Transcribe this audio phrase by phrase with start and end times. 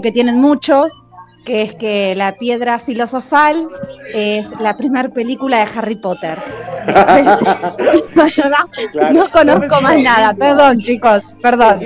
[0.00, 0.92] que tienen muchos,
[1.44, 3.68] que es que la piedra filosofal
[4.12, 6.38] es la primera película de Harry Potter.
[9.12, 11.80] No conozco más nada, perdón chicos, perdón.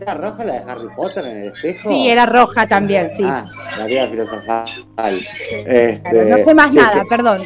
[0.00, 1.90] ¿Era roja la de Harry Potter en el espejo?
[1.90, 3.22] Sí, era roja también, sí.
[3.22, 3.44] Ah,
[3.76, 5.20] la piedra filosofal.
[5.66, 7.42] Este, no sé más nada, perdón.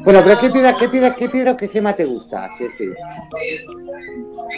[0.00, 2.88] Bueno, pero ¿qué piedra, qué piedra, qué piedra qué gema te gusta, sí, sí.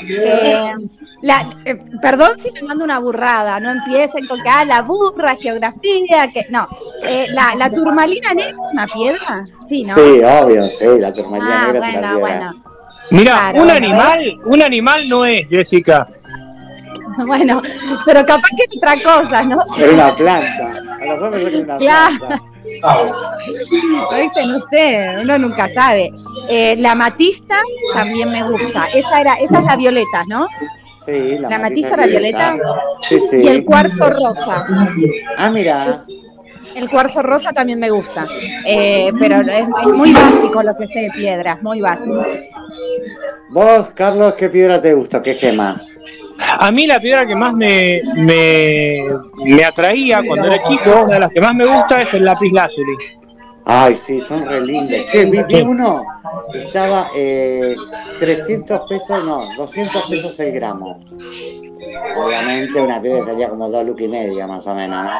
[0.08, 0.72] Eh,
[1.20, 5.36] la, eh, perdón si me mando una burrada, no empiecen con que ah, la burra,
[5.36, 6.68] geografía, que no.
[7.02, 9.94] Eh, la, la, turmalina negra es una piedra, sí, ¿no?
[9.94, 12.18] Sí, obvio, sí, la turmalina ah, negra bueno, es una piedra.
[12.18, 12.64] Bueno.
[13.10, 16.06] Mira, un animal, un animal no es, Jessica.
[17.26, 17.60] Bueno,
[18.04, 19.62] pero capaz que es otra cosa, ¿no?
[19.76, 20.82] Es una planta.
[21.00, 22.16] A lo mejor me una claro.
[22.18, 22.42] planta.
[24.10, 26.12] Lo dicen ustedes, uno nunca sabe.
[26.48, 27.60] Eh, la matista
[27.94, 28.86] también me gusta.
[28.94, 30.46] Esa era, esa es la violeta, ¿no?
[31.04, 32.54] Sí, la, la matista, la violeta.
[33.00, 33.40] Sí, sí.
[33.42, 34.64] Y el cuarzo rosa.
[35.36, 36.04] Ah, mira.
[36.74, 38.26] El cuarzo rosa también me gusta,
[38.66, 42.22] eh, pero es, es, muy básico lo que sé de piedras, muy básico.
[43.48, 45.22] Vos, Carlos, ¿qué piedra te gusta?
[45.22, 45.80] ¿Qué gema?
[46.60, 51.32] A mí la piedra que más me, me, atraía cuando era chico, una de las
[51.32, 52.96] que más me gusta es el lápiz lazuli.
[53.70, 55.10] Ay, sí, son re lindas.
[55.10, 56.02] Che, vi, uno
[56.54, 57.76] estaba eh,
[58.18, 61.04] 300 pesos, no, 200 pesos el gramo.
[62.16, 65.10] Obviamente una piedra salía como dos lucas y media más o menos, ¿no?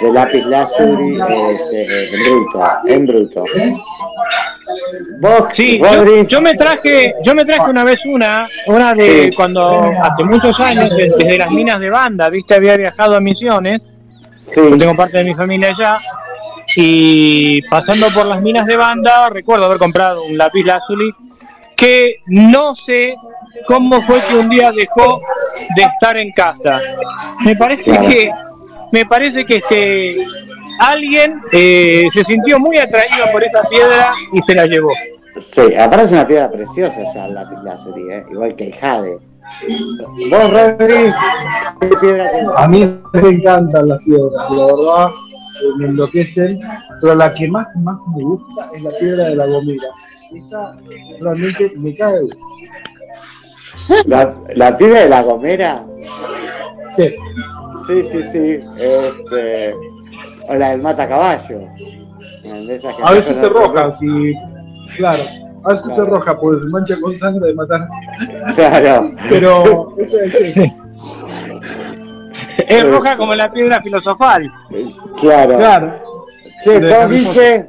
[0.00, 1.18] De lápiz lazuli
[1.50, 3.44] este, en bruto, en bruto.
[5.20, 5.80] ¿Vos, sí,
[6.28, 10.96] yo, me traje, yo me traje una vez una, una de cuando hace muchos años,
[10.96, 13.82] desde las minas de banda, viste, había viajado a Misiones.
[14.54, 15.98] Yo tengo parte de mi familia allá.
[16.76, 21.10] Y pasando por las minas de banda, recuerdo haber comprado un lápiz lazuli
[21.76, 23.14] que no sé
[23.66, 25.20] cómo fue que un día dejó
[25.76, 26.80] de estar en casa.
[27.44, 28.30] Me parece que
[28.90, 30.26] me parece que este
[30.80, 34.90] alguien eh, se sintió muy atraído por esa piedra y se la llevó.
[35.40, 38.24] Sí, aparece una piedra preciosa ya la lazuli, ¿eh?
[38.30, 39.18] igual que el jade.
[40.30, 41.12] ¿Vos, Rodri?
[41.80, 45.10] ¿Qué piedra A mí me encantan las piedras, la verdad,
[45.78, 46.60] me enloquecen,
[47.00, 49.88] pero la que más, más me gusta es la piedra de la gomera.
[50.34, 50.72] Esa
[51.20, 52.20] realmente me cae.
[54.06, 55.84] ¿La, ¿La piedra de la gomera?
[56.90, 57.14] Sí.
[57.86, 58.60] Sí, sí, sí.
[58.76, 59.74] Este,
[60.48, 61.58] o la del mata caballo.
[63.02, 64.34] A veces se roja, sí.
[64.96, 65.22] Claro.
[65.64, 67.88] A veces se roja porque se mancha con sangre de matar.
[68.54, 69.10] Claro.
[69.28, 70.34] Pero eso es,
[72.68, 74.52] es roja como la piedra filosofal.
[75.20, 75.56] Claro.
[75.56, 76.02] Claro.
[76.64, 77.66] Che, vos dice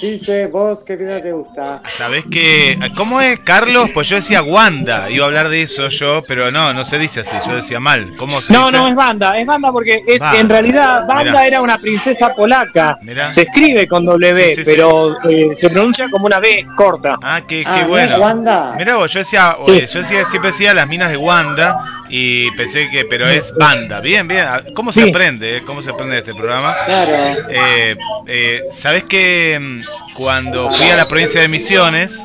[0.00, 1.80] Dice, vos, ¿qué piedra te gusta?
[1.88, 2.76] ¿Sabés qué?
[2.96, 3.90] ¿Cómo es, Carlos?
[3.94, 7.20] Pues yo decía Wanda, iba a hablar de eso yo, pero no, no se dice
[7.20, 8.16] así, yo decía mal.
[8.16, 11.78] ¿Cómo se no, no, es banda, es banda porque es en realidad banda era una
[11.78, 12.98] princesa polaca.
[13.30, 17.16] Se escribe con W, pero eh, se pronuncia como una B corta.
[17.22, 18.18] Ah, qué, qué ah, bueno.
[18.18, 18.74] Wanda?
[18.76, 23.28] Mirá vos, yo decía, yo siempre decía las minas de Wanda y pensé que, pero
[23.28, 24.00] es banda.
[24.00, 24.46] Bien, bien.
[24.72, 25.56] ¿Cómo se aprende?
[25.56, 25.62] Eh?
[25.66, 26.72] ¿Cómo se aprende este programa?
[26.86, 27.12] Claro.
[27.50, 27.96] Eh,
[28.28, 32.22] eh, ¿Sabes que mm, cuando fui a la provincia de Misiones,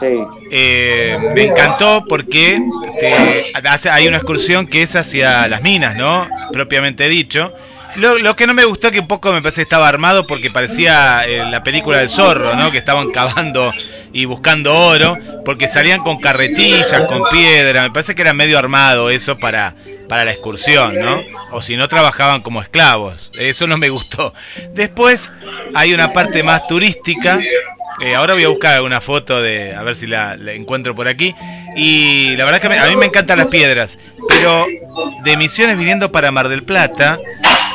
[0.00, 2.62] me encantó porque
[3.90, 6.28] hay una excursión que es hacia las minas, ¿no?
[6.52, 7.52] Propiamente dicho.
[7.96, 11.24] Lo, que no me gustó que un poco me parece que estaba armado porque parecía
[11.26, 12.70] la película del zorro, ¿no?
[12.70, 13.72] Que estaban cavando
[14.12, 19.10] y buscando oro, porque salían con carretillas, con piedra, me parece que era medio armado
[19.10, 19.74] eso para,
[20.08, 21.22] para la excursión, ¿no?
[21.52, 24.32] O si no trabajaban como esclavos, eso no me gustó.
[24.74, 25.30] Después
[25.74, 27.38] hay una parte más turística,
[28.00, 31.34] eh, ahora voy a buscar una foto de, a ver si la, encuentro por aquí,
[31.76, 33.98] y la verdad que a mí me encantan las piedras,
[34.28, 34.66] pero
[35.22, 37.18] de Misiones viniendo para Mar del Plata,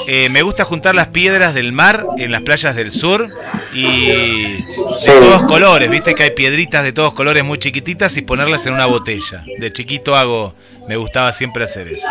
[0.08, 3.30] eh, me gusta juntar las piedras del mar en las playas del sur
[3.74, 4.66] y de
[5.06, 8.86] todos colores, viste que hay piedritas de todos colores muy chiquititas y ponerlas en una
[8.86, 9.44] botella.
[9.60, 10.54] De chiquito hago,
[10.88, 12.08] me gustaba siempre hacer eso.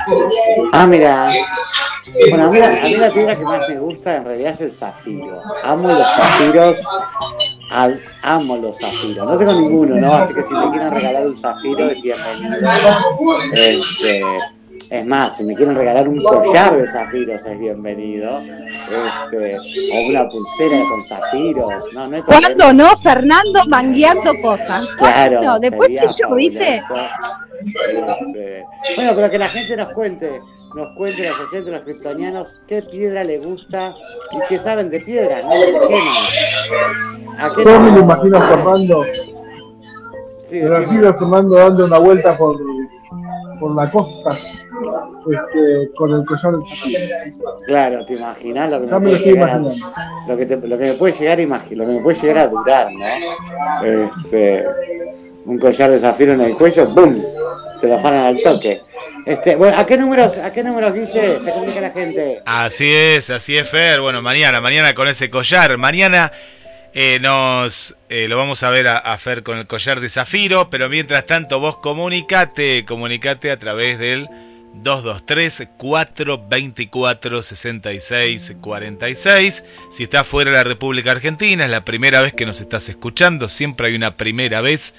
[0.72, 1.32] Ah, mira.
[2.28, 5.40] Bueno, a mí, la piedra que más me gusta en realidad es el zafiro.
[5.62, 6.78] Amo los zafiros.
[8.22, 9.26] amo los zafiros.
[9.26, 10.14] No tengo ninguno, ¿no?
[10.14, 12.56] Así que si me quieren regalar un zafiro, es bienvenido.
[13.54, 14.22] Este,
[14.90, 18.40] es más, si me quieren regalar un collar de zafiros es bienvenido.
[18.40, 21.92] Este, o una pulsera con zafiros.
[21.92, 22.96] No, no ¿Cuándo no?
[22.96, 24.86] Fernando mangueando cosas.
[24.98, 25.58] Claro.
[25.58, 26.82] Después si yo, ¿viste?
[27.64, 28.64] Este,
[28.96, 30.40] bueno, pero que la gente nos cuente,
[30.74, 33.94] nos cuente los oyentes, los criptonianos, qué piedra le gusta
[34.32, 35.78] y qué saben de piedra, no de
[37.38, 39.04] ¿A qué Yo me lo imagino Fernando.
[40.50, 42.56] Sí, me imagino Fernando dando una vuelta por
[43.58, 46.98] por la costa este, con el collar de zafiro.
[47.66, 51.12] Claro, te imaginas lo que me puede llegar a, lo que, lo que me puede
[51.12, 53.84] llegar a lo que me puede llegar a durar, ¿no?
[53.84, 54.64] Este,
[55.46, 57.22] un collar de zafiro en el cuello, ¡bum!
[57.80, 58.80] Te lo afanan al toque.
[59.26, 62.42] Este, bueno, ¿a qué números, a qué números, Guille, se comunica la gente?
[62.44, 64.00] Así es, así es, Fer.
[64.00, 65.78] Bueno, mañana, mañana con ese collar.
[65.78, 66.30] Mañana
[66.94, 70.88] eh, nos eh, lo vamos a ver a, Fer con el collar de zafiro, pero
[70.88, 74.28] mientras tanto vos comunicate, comunicate a través del
[74.74, 79.64] 223 424 66 46.
[79.90, 83.48] Si estás fuera de la República Argentina, es la primera vez que nos estás escuchando,
[83.48, 84.94] siempre hay una primera vez.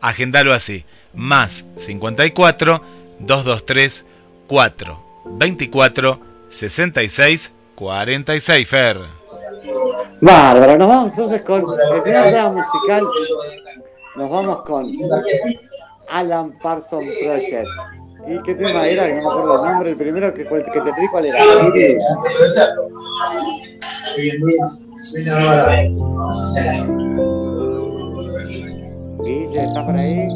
[0.00, 2.84] Agendalo así, más 54
[3.18, 4.04] 223
[4.46, 9.20] 4 24 66 46 Fer.
[10.20, 13.04] Bárbaro, nos vamos entonces con el primer tema musical.
[14.16, 14.86] Nos vamos con
[16.10, 17.66] Alan Parsons Project.
[18.26, 19.08] ¿Y qué tema era?
[19.08, 19.90] no me acuerdo el nombre.
[19.92, 21.44] El primero que, que te pedí, ¿cuál era?
[29.22, 30.26] Guille, ¿estás por ahí?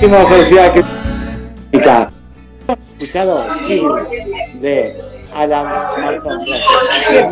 [0.00, 0.84] Última sociedad que
[3.00, 3.44] escuchado
[4.60, 4.96] de
[5.34, 5.66] Alan
[6.00, 6.38] Marson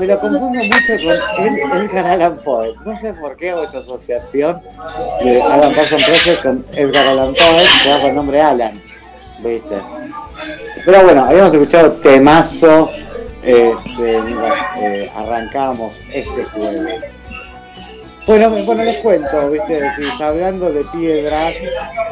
[0.00, 2.75] Me lo confundo mucho con el, Edgar Allan Poe.
[2.85, 4.61] No sé por qué hago esa asociación
[5.23, 8.82] de Alan Parsons Project con Edgar Allan Poe, que da con el nombre Alan.
[9.44, 9.80] ¿Viste?
[10.85, 12.90] Pero bueno, habíamos escuchado temazo
[13.44, 14.18] este,
[14.80, 17.04] eh, arrancamos este jueves.
[18.26, 19.80] Bueno, bueno, les cuento, ¿viste?
[20.20, 21.54] hablando de piedras,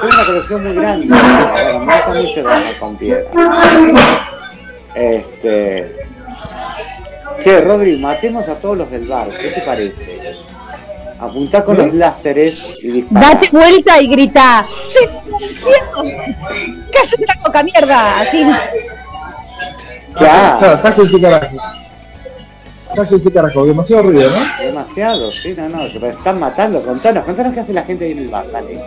[0.06, 1.06] una colección muy grande.
[1.06, 3.32] Bueno, mucho trabajar con piedras.
[4.94, 5.96] Este.
[7.42, 10.20] Che, Rodri, matemos a todos los del bar, ¿qué te parece?
[11.18, 13.30] Apuntá con los láseres y dispará.
[13.30, 14.66] Date vuelta y grita.
[16.92, 18.20] ¡Cállate la coca mierda!
[18.20, 18.46] Así.
[20.14, 20.78] Claro.
[23.32, 23.66] Carajo.
[23.66, 24.64] Demasiado ruido, ¿no?
[24.64, 26.80] Demasiado, sí, no, no, se están matando.
[26.82, 28.80] Contanos, contanos qué hace la gente ahí en el bar, dale.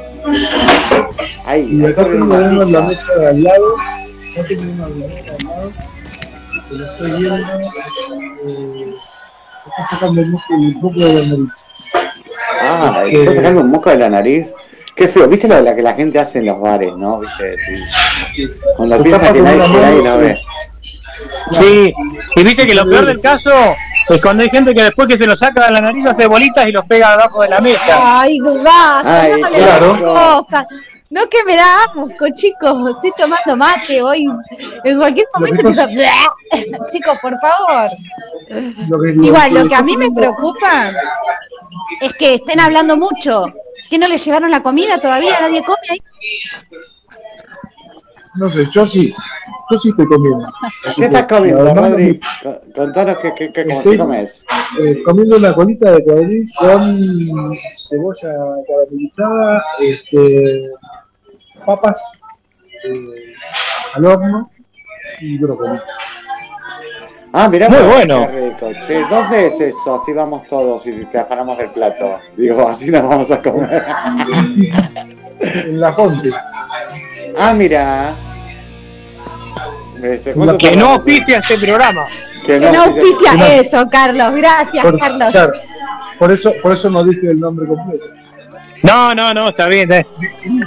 [1.46, 3.76] Ahí, Y acá en la mesa de al lado.
[3.78, 5.72] Acá tengo uno en la mesa de al lado.
[6.70, 7.54] Que lo estoy viendo.
[8.46, 8.94] Eh,
[9.64, 11.52] se está sacando el moco el moco de la nariz.
[12.62, 14.48] Ah, y está sacando un moco de la nariz.
[14.96, 17.20] Qué feo, ¿viste lo de la que la gente hace en los bares, no?
[17.20, 17.56] ¿Viste?
[18.34, 18.48] Sí.
[18.76, 20.40] Cuando Se piensa tapa que con nadie, una que nadie mano, lo ve.
[21.52, 21.94] Sí,
[22.36, 23.52] y viste que lo peor del caso
[24.10, 26.68] es cuando hay gente que después que se lo saca de la nariz hace bolitas
[26.68, 28.22] y los pega abajo de la mesa.
[28.22, 30.48] Ay, basta, Ay, no claro.
[31.10, 32.92] No que me da asco, chicos.
[32.96, 34.26] Estoy tomando mate hoy.
[34.84, 35.70] En cualquier Lo momento
[36.92, 37.90] Chicos, por favor.
[38.90, 40.92] Lo que- Igual, lo que a mí me preocupa
[42.02, 43.46] es que estén hablando mucho.
[43.90, 45.40] ¿Que no le llevaron la comida todavía?
[45.40, 46.00] ¿Nadie come ahí?
[48.38, 49.14] No sé, yo sí.
[49.70, 50.46] Yo sí estoy comiendo.
[50.86, 52.20] Así ¿Qué que, estás comiendo, Rodri?
[52.44, 54.46] Co- Contanos qué, qué, qué, Estoy- comes.
[54.80, 58.32] eh, comiendo una colita de cuadril con cebolla
[58.68, 60.70] caramelizada, este,
[61.66, 62.22] papas
[62.86, 63.34] eh,
[63.96, 64.50] al horno
[65.20, 65.80] y brócoli.
[67.34, 68.28] Ah, mirá, Muy qué bueno.
[68.28, 68.72] rico.
[68.88, 70.02] Che, ¿dónde es eso?
[70.02, 72.20] Así vamos todos y te afanamos del plato.
[72.38, 73.86] Digo, así nos vamos a comer.
[75.42, 76.32] En la fonte.
[77.40, 78.14] Ah, mira.
[80.02, 82.04] Este, Que ¿cuántos Que no auspicia este programa.
[82.46, 83.46] Que Que no auspicia no.
[83.46, 84.34] eso, Carlos.
[84.36, 85.32] Gracias, Por, Carlos.
[85.32, 85.52] claro,
[86.20, 88.06] por eso, por eso no dije el nombre completo.
[88.84, 89.92] No, no, no, está bien.
[89.92, 90.06] eh.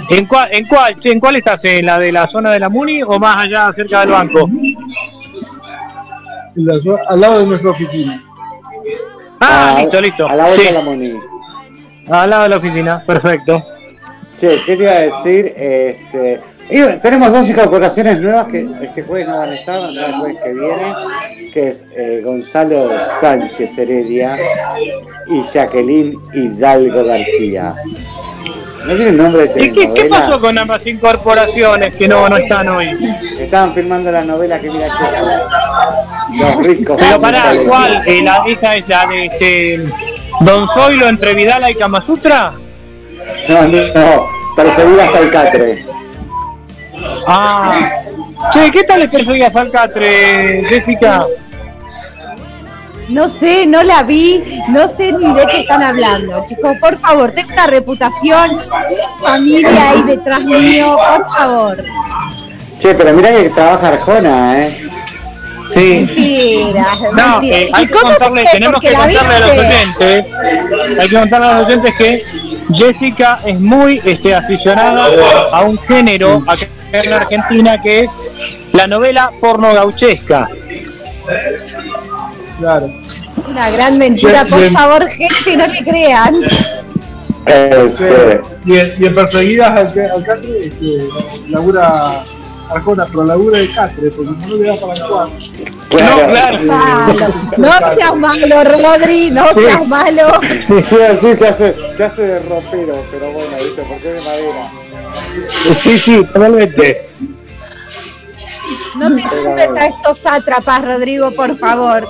[0.09, 1.63] ¿En cuál, en cuál, che, en cuál estás?
[1.65, 4.49] ¿En la de la zona de la Muni o más allá cerca del banco?
[6.55, 6.73] La-
[7.09, 8.21] al lado de nuestra oficina.
[9.39, 10.27] Ah, A- listo, listo.
[10.27, 11.13] A la vuelta Sí, de la Moni.
[12.09, 13.63] al lado de la oficina, perfecto.
[14.39, 15.53] Che, ¿qué te iba a decir?
[15.55, 19.91] Este, y tenemos dos incorporaciones nuevas que este jueves no van a estar, van a
[19.91, 22.89] estar el jueves que viene, que es eh, Gonzalo
[23.19, 24.37] Sánchez Heredia
[25.27, 27.75] y Jacqueline Hidalgo García.
[28.85, 32.87] ¿No tienen nombre de ¿Y qué, pasó con ambas incorporaciones que no, no están hoy?
[33.39, 36.97] Estaban filmando la novela que mira que Los ricos.
[36.99, 37.53] Pero pará.
[37.67, 38.01] ¿cuál?
[38.07, 39.85] Eh, la, ¿Esa es la de este,
[40.41, 42.53] Don Zoilo entre Vidala y Kamasutra?
[43.47, 44.27] No, no, no.
[44.55, 45.85] Perseguir hasta el catre.
[47.27, 47.89] Ah.
[48.51, 51.25] Che, ¿qué tal le perseguías al catre, Jessica?
[53.09, 56.77] No sé, no la vi, no sé ni de qué están hablando, chicos.
[56.79, 58.61] Por favor, tengo una reputación,
[59.19, 61.83] familia ahí detrás mío, por favor.
[62.79, 64.89] Che, pero mira que trabaja Arjona, ¿eh?
[65.73, 66.03] Sí.
[66.05, 67.57] Mentira, No, mentira.
[67.57, 70.25] eh, ¿Y hay que contarle, tenemos Porque que contarle a los oyentes,
[70.99, 72.23] hay que contarle a los oyentes que
[72.73, 75.07] Jessica es muy este, aficionada
[75.53, 78.09] a un género acá en Argentina que es
[78.73, 80.47] la novela porno gauchesca.
[82.59, 82.87] Claro.
[83.47, 86.35] Una gran mentira, por favor, gente, no le crean.
[87.45, 91.07] Este, Y, en- y en perseguidas al, al catre, este,
[91.49, 92.23] labura
[92.73, 95.29] Arjona, pero labura de catre, porque no le da para actuar.
[95.89, 96.57] claro.
[96.63, 97.35] No, claro.
[97.57, 97.57] Malo.
[97.57, 99.61] No seas malo, Rodri, no Sí.
[99.61, 100.41] seas malo.
[100.41, 103.83] Sí, sí, que hace, que hace de ropero, pero bueno, ¿viste?
[103.83, 104.71] Porque es de madera.
[105.79, 107.07] Sí, sí, totalmente.
[108.95, 112.07] No te sumes a estos sátrapas, Rodrigo, por favor.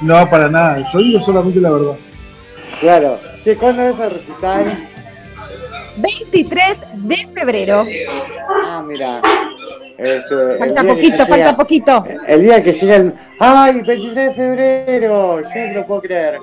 [0.00, 0.90] No, para nada.
[0.92, 1.96] Yo digo solamente la verdad.
[2.80, 3.18] Claro.
[3.42, 4.88] Che, ¿cuándo es el recital?
[5.96, 7.84] 23 de febrero.
[8.64, 9.20] Ah, mira.
[9.98, 12.04] Este, Falta poquito, llega- falta poquito.
[12.28, 13.14] El día que llega el...
[13.40, 15.40] ¡Ay, 23 de febrero!
[15.40, 16.38] Yo no lo puedo creer.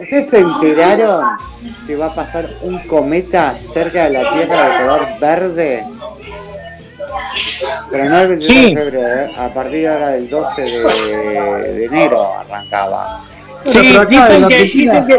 [0.00, 1.24] ¿Ustedes se enteraron
[1.86, 5.84] que va a pasar un cometa cerca de la Tierra de color verde?
[7.90, 8.74] Pero no el 23 Sí.
[8.74, 9.32] de febrero, ¿eh?
[9.36, 13.20] a partir ahora del 12 de, de enero arrancaba.
[13.64, 15.18] Sí, dicen en que, dicen que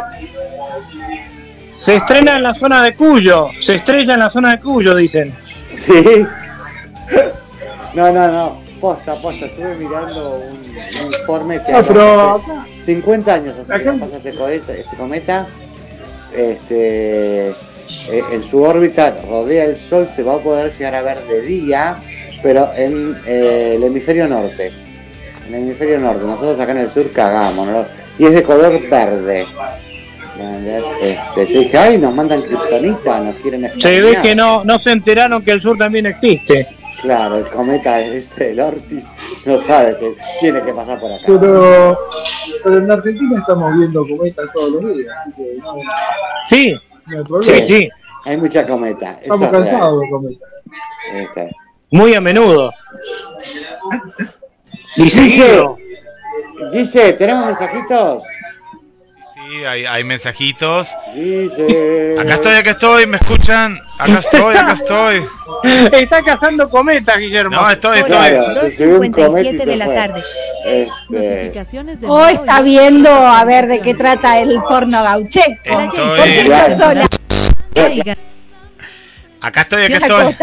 [1.73, 5.33] se estrena en la zona de Cuyo, se estrella en la zona de Cuyo, dicen.
[5.69, 6.25] Sí.
[7.93, 8.57] No, no, no.
[8.81, 9.45] Posta, posta.
[9.45, 14.33] Estuve mirando un, un informe que No, pero hace 50 años hace que pasa este
[14.33, 15.47] cometa, este cometa.
[16.35, 21.21] Este, eh, en su órbita rodea el Sol, se va a poder llegar a ver
[21.27, 21.95] de día,
[22.41, 24.71] pero en eh, el hemisferio norte.
[25.47, 26.25] En el hemisferio norte.
[26.25, 27.85] Nosotros acá en el sur cagamos, ¿no?
[28.17, 29.45] Y es de color verde.
[30.65, 34.21] Este, yo dije, ay, nos mandan kriptonita, nos quieren Se ve exterminar".
[34.23, 36.65] que no, no se enteraron que el sur también existe.
[37.03, 39.03] Claro, el cometa es el Ortiz,
[39.45, 41.23] no sabe que tiene que pasar por acá.
[41.27, 41.99] Pero,
[42.63, 45.81] pero en Argentina estamos viendo cometas todos los días, así que no, no
[46.47, 46.73] Sí,
[47.07, 47.89] hay sí, sí,
[48.23, 49.19] Hay mucha cometa.
[49.21, 50.49] Estamos cansados de cometas.
[51.13, 51.51] Este.
[51.91, 52.71] muy a menudo.
[54.95, 55.77] Seguido.
[56.71, 58.23] Guille, ¿tenemos mensajitos?
[59.53, 60.95] Sí, hay, hay mensajitos.
[62.17, 63.79] Acá estoy, acá estoy, ¿me escuchan?
[63.99, 65.23] Acá estoy, acá estoy.
[65.93, 67.55] Está cazando cometas, Guillermo.
[67.57, 68.11] No, estoy, estoy.
[68.17, 70.23] Claro, se subió un cometa y 2.57 se de la tarde.
[70.65, 75.53] Este, Notificaciones de está viendo a ver de qué trata el porno gauchesco.
[75.65, 77.03] Estoy-
[78.03, 78.21] Claro.
[79.41, 80.35] Acá estoy, acá estoy.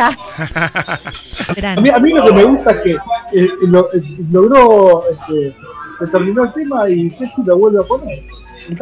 [1.67, 5.53] A mí, a mí lo que me gusta es que eh, lo- eh, logró, este,
[5.99, 8.19] se terminó el tema y Jessy lo vuelve a poner.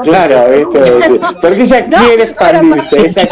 [0.02, 1.20] Claro, ¿viste?
[1.40, 3.28] Porque ella No, quiere expandirse, ella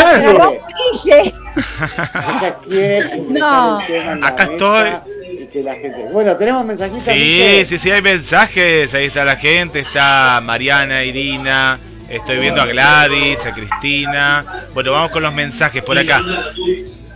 [1.03, 1.23] quiere,
[1.57, 3.79] ella quiere No.
[4.23, 5.03] Acá mesa
[5.39, 6.07] y que la gente...
[6.13, 7.03] Bueno, tenemos mensajitos.
[7.03, 8.95] Sí, sí, sí, hay mensajes.
[8.95, 9.81] Ahí está la gente.
[9.81, 11.79] Está Mariana, Irina.
[12.09, 14.45] Estoy viendo a Gladys, a Cristina.
[14.75, 16.23] Bueno, vamos con los mensajes por acá.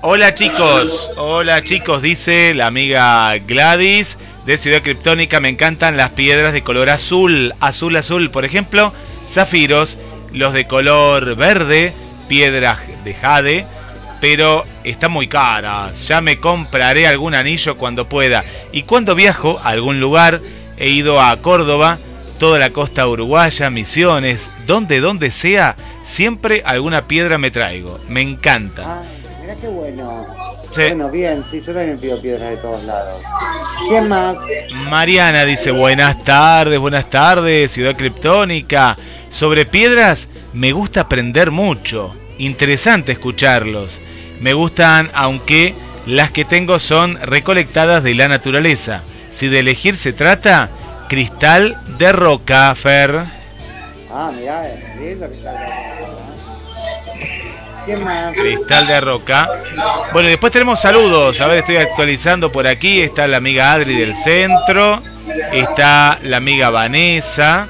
[0.02, 4.16] Hola chicos, hola chicos, dice la amiga Gladys
[4.46, 5.40] de Ciudad Criptónica.
[5.40, 8.30] Me encantan las piedras de color azul, azul, azul.
[8.30, 8.92] Por ejemplo,
[9.30, 9.98] zafiros,
[10.32, 11.92] los de color verde,
[12.28, 13.66] piedras de jade,
[14.20, 16.06] pero están muy caras.
[16.06, 18.44] Ya me compraré algún anillo cuando pueda.
[18.72, 20.40] Y cuando viajo a algún lugar,
[20.76, 21.98] he ido a Córdoba,
[22.38, 27.98] toda la costa uruguaya, Misiones, donde, donde sea, siempre alguna piedra me traigo.
[28.08, 28.82] Me encanta.
[28.86, 29.02] Ah,
[29.40, 30.26] mirá qué bueno.
[30.60, 30.82] Sí.
[30.82, 33.22] Bueno, bien, sí, yo también pido piedras de todos lados.
[33.88, 34.36] ¿Quién más?
[34.88, 38.96] Mariana dice, buenas tardes, buenas tardes, Ciudad Criptónica.
[39.30, 42.14] Sobre piedras, me gusta aprender mucho.
[42.38, 44.00] Interesante escucharlos.
[44.40, 45.74] Me gustan, aunque
[46.06, 49.02] las que tengo son recolectadas de la naturaleza.
[49.30, 50.70] Si de elegir se trata,
[51.08, 53.24] cristal de roca, Fer.
[54.12, 55.66] Ah, mirá, es lindo que está acá.
[57.84, 58.34] ¿Quién más?
[58.34, 59.48] Cristal de roca.
[60.12, 61.40] Bueno, y después tenemos saludos.
[61.40, 63.00] A ver, estoy actualizando por aquí.
[63.00, 65.00] Está la amiga Adri del centro.
[65.52, 67.68] Está la amiga Vanessa.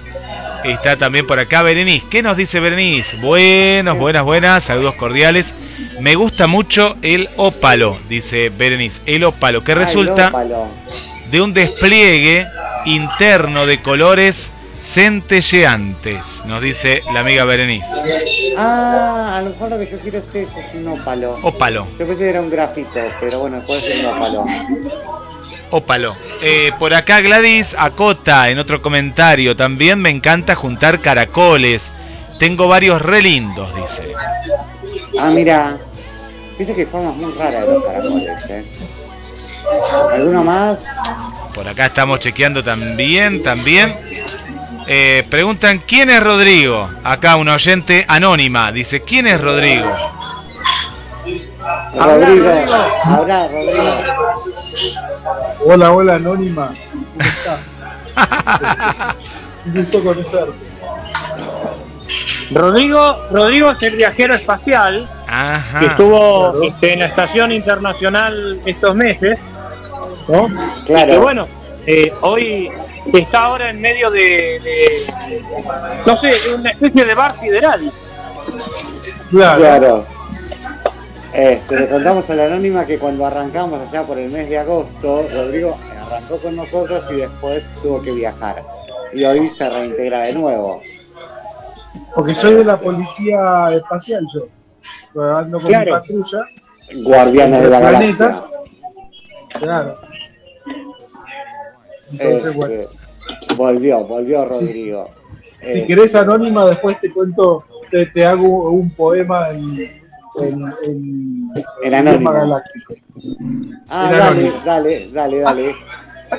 [0.64, 2.06] Está también por acá Berenice.
[2.10, 3.16] ¿Qué nos dice Berenice?
[3.18, 4.64] Buenos, buenas, buenas.
[4.64, 5.54] Saludos cordiales.
[6.00, 9.00] Me gusta mucho el ópalo, dice Berenice.
[9.06, 10.68] El ópalo, que Ah, resulta ópalo.
[11.30, 12.46] de un despliegue
[12.86, 14.48] interno de colores
[14.82, 18.54] centelleantes, nos dice la amiga Berenice.
[18.56, 21.38] Ah, a lo mejor lo que yo quiero es eso, es un ópalo.
[21.42, 21.86] Ópalo.
[21.98, 24.44] Yo pensé que era un grafito, pero bueno, puede ser un ópalo.
[25.70, 26.16] Ópalo.
[26.42, 29.56] Eh, por acá Gladys acota en otro comentario.
[29.56, 31.90] También me encanta juntar caracoles.
[32.38, 34.12] Tengo varios re lindos, dice.
[35.18, 35.78] Ah, mira.
[36.58, 38.64] Dice que formas muy raras de los caracoles, ¿eh?
[40.12, 40.84] ¿Alguno más?
[41.54, 43.94] Por acá estamos chequeando también, también.
[44.86, 46.90] Eh, preguntan quién es Rodrigo.
[47.04, 49.88] Acá una oyente anónima dice quién es Rodrigo.
[51.94, 52.50] Rodrigo,
[53.04, 54.50] habla Rodrigo.
[55.64, 56.74] Hola, hola, Anónima.
[56.92, 57.60] ¿Cómo estás?
[59.66, 60.70] Un gusto conocerte.
[62.52, 65.78] Rodrigo, Rodrigo es el viajero espacial Ajá.
[65.78, 69.38] que estuvo este, en la estación internacional estos meses,
[70.26, 70.48] ¿no?
[70.86, 71.04] Claro.
[71.06, 71.46] Y que bueno,
[71.86, 72.70] eh, hoy
[73.12, 74.20] está ahora en medio de,
[74.64, 75.06] de-
[76.04, 77.92] no sé, de una especie de bar sideral.
[79.30, 79.58] Claro.
[79.60, 80.06] Claro.
[81.32, 85.22] Este, le contamos a la anónima que cuando arrancamos allá por el mes de agosto,
[85.32, 88.64] Rodrigo arrancó con nosotros y después tuvo que viajar.
[89.12, 90.80] Y hoy se reintegra de nuevo.
[92.14, 95.22] Porque soy de la policía espacial yo.
[95.22, 95.84] Ando con Claro.
[95.86, 96.44] mi patrulla.
[97.04, 98.40] Guardianes de la galaxia.
[99.58, 99.98] Claro.
[102.12, 102.88] Entonces, Este, bueno.
[103.56, 105.10] volvió, volvió Rodrigo.
[105.62, 109.99] Si Eh, querés anónima, después te cuento, te, te hago un poema en,
[110.36, 111.50] en, en,
[111.82, 112.30] En anónimo.
[112.30, 112.94] idioma galáctico.
[113.88, 114.60] ah, dale, anónimo.
[114.64, 115.76] dale, dale, dale.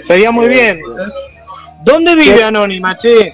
[0.07, 0.79] Sería muy bien.
[1.83, 3.33] ¿Dónde vive Anónima, che?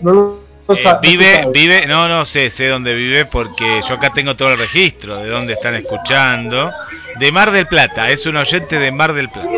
[0.00, 4.36] No lo Eh, vive, vive, no, no sé, sé dónde vive porque yo acá tengo
[4.36, 6.70] todo el registro de dónde están escuchando.
[7.18, 9.48] De Mar del Plata, es un oyente de Mar del Plata.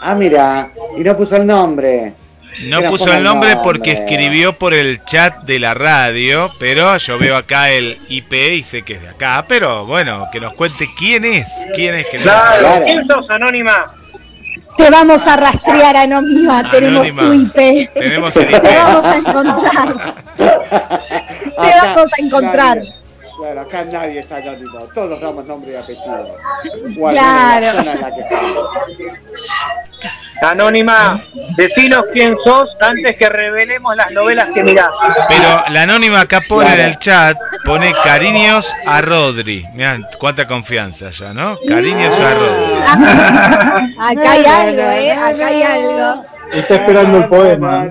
[0.00, 2.14] Ah, mira, y no puso el nombre.
[2.64, 7.36] No puso el nombre porque escribió por el chat de la radio, pero yo veo
[7.36, 9.44] acá el IP y sé que es de acá.
[9.48, 12.82] Pero bueno, que nos cuente quién es, quién es que no Claro.
[12.84, 13.94] ¿quién sos, Anónima?
[14.76, 16.70] Te vamos a rastrear, Anónima.
[16.70, 17.90] Tenemos tu IP.
[17.94, 18.62] Tenemos el Te IP.
[18.76, 20.14] vamos a encontrar.
[20.36, 20.44] Te
[21.62, 22.76] Acá vamos a encontrar.
[22.78, 22.92] nadie-
[23.38, 26.36] claro, acá nadie es anónimo, todos damos nombre y apellido.
[26.96, 27.66] Claro.
[27.66, 28.58] la zona en la que estamos.
[30.42, 31.22] Anónima,
[31.56, 34.90] decinos quién sos antes que revelemos las novelas que mirás.
[35.28, 39.64] Pero la anónima acá pone en el chat, pone cariños a Rodri.
[39.74, 41.58] Mirá, cuánta confianza ya, ¿no?
[41.66, 43.92] Cariños a Rodri.
[43.98, 45.12] Acá hay algo, ¿eh?
[45.12, 46.24] Acá hay algo.
[46.52, 47.88] Está esperando el poema.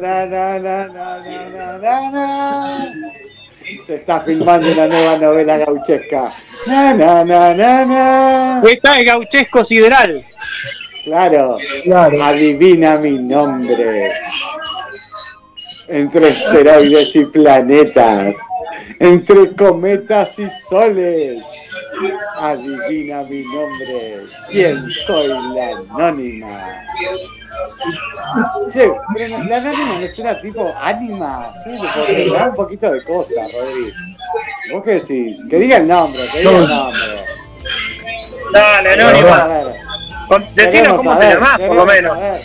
[3.86, 6.32] Se está filmando una nueva novela gauchesca.
[6.68, 8.62] Na, na, na, na, na.
[8.68, 10.26] Esta es Gauchesco Sideral.
[11.06, 11.56] Claro.
[11.84, 12.24] Claro.
[12.24, 14.10] Adivina mi nombre.
[15.88, 18.36] Entre esteroides y planetas.
[19.00, 21.44] Entre cometas y soles.
[22.38, 24.22] Adivina mi nombre.
[24.50, 26.82] ¿Quién soy la anónima?
[28.74, 31.54] Che, pero no- la anónima no suena tipo ánima.
[31.64, 33.92] Sí, da un poquito de cosa, Rodri.
[34.74, 35.38] ¿Vos qué decís?
[35.50, 37.00] Que diga el nombre, que diga el nombre.
[38.52, 39.48] Dale, Anónima.
[40.56, 42.18] Decinos cómo te saber, llamás, por lo menos.
[42.18, 42.42] saber.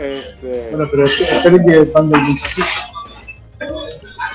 [0.00, 2.36] Este, Bueno, pero esperen que mande el.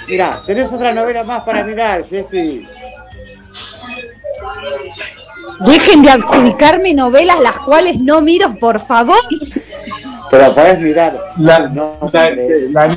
[0.07, 2.67] Mirá, tenés otra novela más para mirar, Jessy.
[5.65, 9.17] Dejen de adjudicarme novelas las cuales no miro, por favor.
[10.29, 11.17] Pero podés mirar.
[11.37, 12.29] La, No, la,
[12.71, 12.89] la,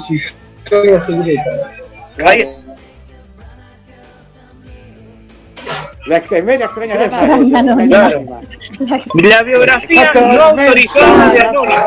[0.00, 1.50] su historia secreta.
[2.24, 2.48] Ahí-
[6.08, 7.34] La extremeña extraña de Claro.
[7.34, 8.40] Anónima.
[9.14, 11.84] La biografía no autorizada de Anónima.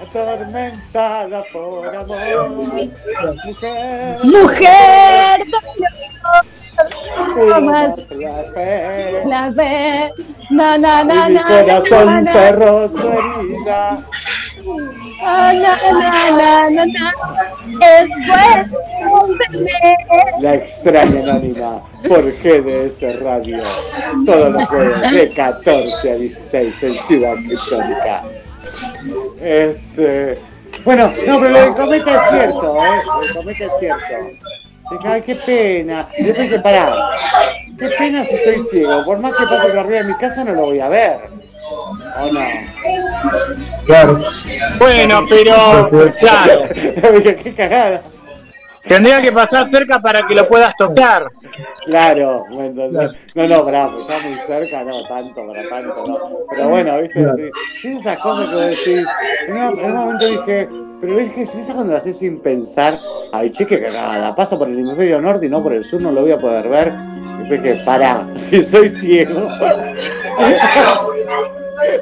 [0.00, 2.48] Atormentada por amor.
[3.44, 4.18] Mujer.
[4.22, 5.44] Mujer,
[9.26, 10.10] La fe.
[10.10, 10.10] la.
[10.50, 13.98] Na, na, na, mi corazón cerró su herida.
[15.24, 15.76] na, na,
[16.36, 17.12] na, na, na.
[17.80, 23.62] Es bueno tener La extraña anónima por GDS Radio.
[24.26, 28.22] Todos los jueves de 14 a 16 en Ciudad Católica.
[29.40, 30.38] Este.
[30.84, 32.98] Bueno, no, pero lo del cometa es cierto, ¿eh?
[33.06, 34.04] Lo del cometa es cierto.
[35.04, 36.08] Ay, qué pena.
[36.18, 37.10] Y después dije, pará.
[37.78, 39.04] Qué pena si soy ciego.
[39.04, 41.20] Por más que pase por arriba de mi casa, no lo voy a ver.
[42.20, 42.40] ¿O no?
[43.86, 44.20] Claro.
[44.78, 45.88] Bueno, pero.
[46.18, 46.68] Claro.
[47.18, 48.02] Dije, qué cagada.
[48.86, 51.30] Tendría que pasar cerca para que lo puedas tocar.
[51.86, 56.18] Claro, bueno, no, no, no, bravo, ya muy cerca, no, tanto, para tanto, no.
[56.50, 59.08] Pero bueno, viste, sí, sí, esas cosas que vos decís.
[59.48, 60.68] En un, en un momento dije,
[61.06, 62.98] pero es que ¿viste cuando lo haces sin pensar?
[63.30, 66.10] Ay, che, que cagada, paso por el hemisferio norte y no por el sur, no
[66.10, 66.94] lo voy a poder ver.
[67.36, 69.40] Y después que, pará, si soy ciego.
[69.40, 69.48] no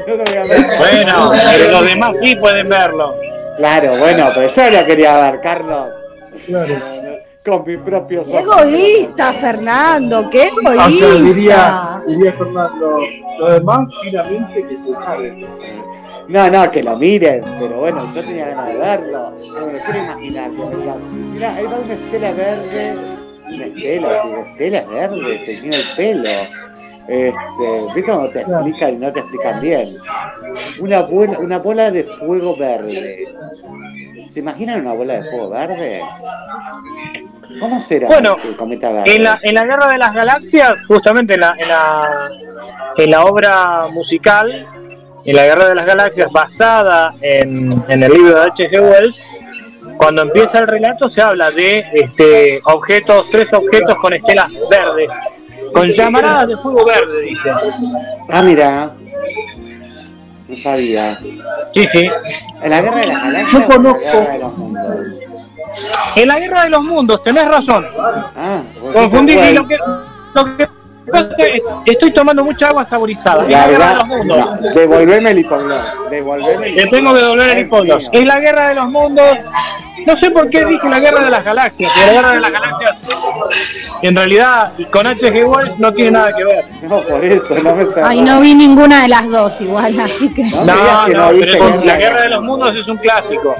[0.06, 0.66] lo voy a ver.
[0.78, 3.16] Bueno, pero los demás sí pueden verlo.
[3.56, 5.88] Claro, bueno, pero yo lo quería ver, Carlos.
[6.46, 6.74] Claro.
[7.44, 10.30] Con mis propios ¡Qué egoísta, Fernando!
[10.30, 12.02] ¡Qué O sea, diría, egoísta!
[12.06, 13.00] diría Fernando,
[13.40, 15.44] lo demás finamente que se sabe.
[16.28, 19.30] No, no, que lo miren, pero bueno, yo tenía ganas de verlo.
[19.30, 20.50] No me lo quiero imaginar.
[20.50, 22.96] Mira, ahí va una estela verde.
[23.46, 26.30] Una estela, digo, estela verde, se tiene el pelo.
[27.08, 29.88] Este, ¿Viste cuando te explican y no te explican bien?
[30.78, 33.34] Una bola, una bola de fuego verde.
[34.30, 36.02] ¿Se imaginan una bola de fuego verde?
[37.60, 39.16] ¿Cómo será Bueno, el cometa verde?
[39.16, 42.30] En la, en la Guerra de las Galaxias, justamente en la, en la,
[42.96, 44.66] en la obra musical,
[45.24, 48.80] en la Guerra de las Galaxias, basada en, en el libro de H.G.
[48.80, 49.24] Wells,
[49.96, 55.10] cuando empieza el relato se habla de este, objetos, tres objetos con estelas verdes,
[55.72, 57.50] con llamaradas de fuego verde, dice.
[58.28, 58.92] Ah, mira.
[60.48, 61.18] No sabía.
[61.72, 62.10] Sí, sí.
[62.62, 63.52] ¿En la guerra de las galaxias?
[63.62, 64.00] No conozco.
[64.06, 64.90] en la guerra de los mundos?
[66.14, 67.86] En la Guerra de los Mundos, tenés razón.
[68.36, 69.32] Ah, vos Confundí.
[69.32, 69.78] y Lo que,
[70.34, 70.68] lo que
[71.10, 73.42] pasa es que estoy tomando mucha agua saborizada.
[73.44, 74.38] La la Guerra de verdad, los Mundos.
[74.62, 77.96] no, devolveme el el Le tengo que devolver el mío.
[78.12, 79.36] Es la guerra de los mundos.
[80.06, 81.92] No sé por qué dije la guerra de las galaxias.
[81.94, 83.10] pero la guerra de las galaxias,
[84.02, 85.44] en realidad, con H.G.
[85.44, 86.64] Wells no tiene nada que ver.
[86.82, 87.86] No, por eso, no me.
[88.02, 90.42] Ay, no vi ninguna de las dos igual, así que...
[90.42, 93.54] No, No, que pero la Guerra- de los mundos es un clásico.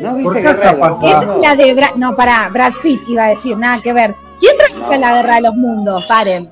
[0.00, 0.50] ¿No ¿Por viste qué?
[0.50, 1.94] Esa es la de Brad...
[1.96, 4.14] No, pará, Brad Pitt iba a decir, nada que ver.
[4.40, 4.98] ¿Quién trajo No.
[4.98, 6.04] la Guerra de los Mundos?
[6.06, 6.48] Paren.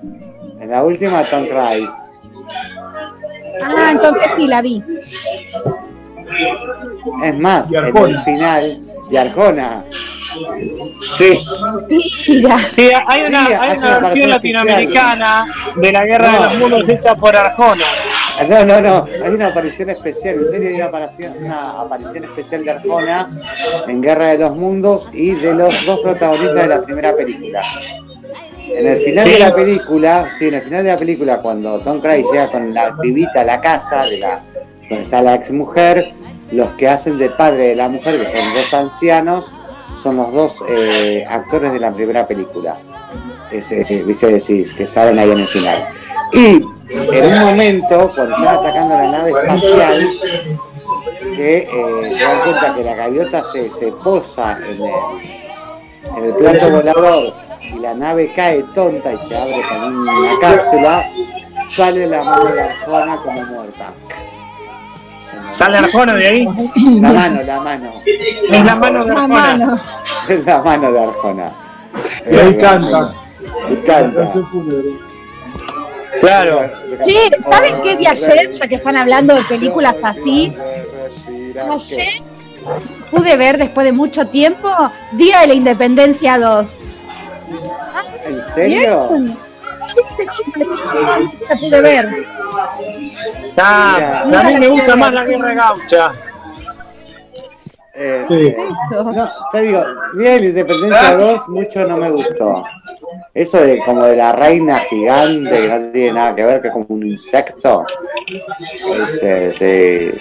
[0.61, 1.89] En la última, Tom Cruise.
[3.65, 4.83] Ah, entonces sí la vi.
[7.25, 8.79] Es más, en el final,
[9.11, 9.85] de Arjona.
[11.17, 11.39] Sí.
[11.89, 12.59] Mentira.
[12.71, 15.45] Sí, hay una, Sí, hay una versión latinoamericana
[15.77, 17.85] de la guerra de los mundos hecha por Arjona.
[18.49, 22.65] No, no, no, hay una aparición especial, en serio hay una aparición, una aparición especial
[22.65, 23.31] de Arjona
[23.87, 27.61] en Guerra de los Mundos y de los dos protagonistas de la primera película.
[28.69, 29.31] En el final Sí.
[29.33, 32.73] de la película, sí, en el final de la película, cuando Tom Cruise llega con
[32.73, 34.41] la pibita a la casa de la,
[34.89, 36.11] donde está la ex mujer,
[36.51, 39.53] los que hacen de padre de la mujer, que son dos ancianos,
[40.03, 42.75] son los dos eh, actores de la primera película.
[43.51, 45.85] Ese, ese, viste decís, que salen ahí en el final.
[46.33, 46.65] Y
[47.13, 50.09] en un momento, cuando están atacando la nave espacial,
[51.37, 54.91] que eh, se dan cuenta que la gaviota se, se posa en el,
[56.17, 61.05] en el plato volador y la nave cae tonta y se abre con una cápsula,
[61.69, 63.93] sale la mano de Arjona como muerta.
[65.53, 66.45] Sale Arjona de ahí.
[67.01, 67.91] La mano, la mano.
[68.07, 69.83] Es la mano de Arjona.
[70.29, 71.53] Es la mano de Arjona.
[72.31, 73.15] Y ahí canta.
[73.71, 74.21] Y canta.
[74.21, 75.12] Canción fúnebre.
[76.21, 76.71] Claro.
[77.03, 78.53] Che, ¿saben qué vi ayer?
[78.53, 80.55] Ya que están hablando de películas así.
[81.71, 82.23] Ayer
[83.11, 84.69] pude ver después de mucho tiempo
[85.13, 86.79] Día de la Independencia 2.
[88.27, 89.09] ¿En serio?
[89.11, 89.37] Bien.
[91.49, 92.27] La pude ver.
[93.57, 96.13] Ah, a mí me gusta más la guerra gaucha.
[97.95, 98.35] Eh, Sí.
[98.35, 98.57] eh,
[98.91, 99.83] no, te digo,
[100.17, 102.65] Día de la Independencia 2 mucho no me gustó.
[103.35, 106.73] Eso de como de la reina gigante, que no tiene nada que ver, que es
[106.73, 107.87] como un insecto.
[109.09, 109.53] Este,
[110.13, 110.21] sí.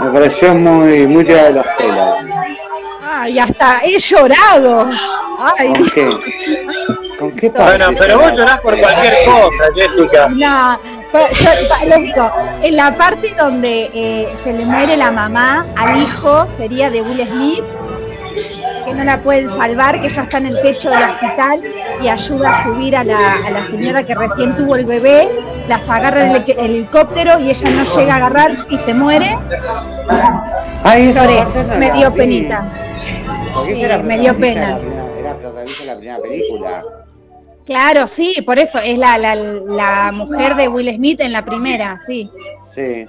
[0.00, 2.18] Me pareció muy, muy tirado de los pelos.
[3.10, 4.88] Ay, hasta he llorado.
[5.38, 6.18] Ay, ¿Con qué?
[7.18, 7.78] ¿Con qué parte?
[7.78, 10.28] Bueno, pero vos llorás por cualquier cosa, Jessica.
[10.28, 10.80] no.
[11.96, 17.02] digo, en la parte donde eh, se le muere la mamá al hijo, sería de
[17.02, 17.64] Will Smith,
[18.88, 21.62] que no la pueden salvar, que ya está en el techo del hospital
[22.02, 25.28] y ayuda a subir a la, a la señora que recién tuvo el bebé,
[25.68, 29.36] las agarra el, el helicóptero y ella no llega a agarrar y se muere.
[31.12, 32.64] Lloré, no me dio penita.
[33.66, 34.78] Sí, me dio pena.
[35.18, 36.82] Era protagonista de la primera película.
[37.66, 41.98] Claro, sí, por eso es la, la, la mujer de Will Smith en la primera,
[42.06, 42.30] sí.
[42.74, 43.04] Sí.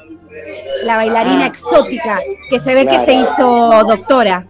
[0.83, 1.47] La bailarina Ah.
[1.47, 3.05] exótica, que se ve Claro.
[3.05, 4.45] que se hizo doctora.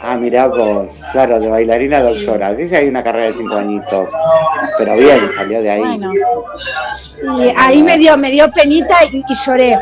[0.00, 2.54] Ah, mirá vos, claro, de bailarina doctora.
[2.54, 4.08] Dice hay una carrera de cinco añitos.
[4.78, 5.80] Pero bien, salió de ahí.
[5.80, 6.12] Bueno.
[7.38, 9.78] Y ahí me dio, me dio penita y, y lloré.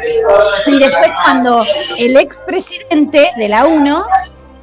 [0.66, 1.64] Y después cuando
[1.98, 4.04] el expresidente de la UNO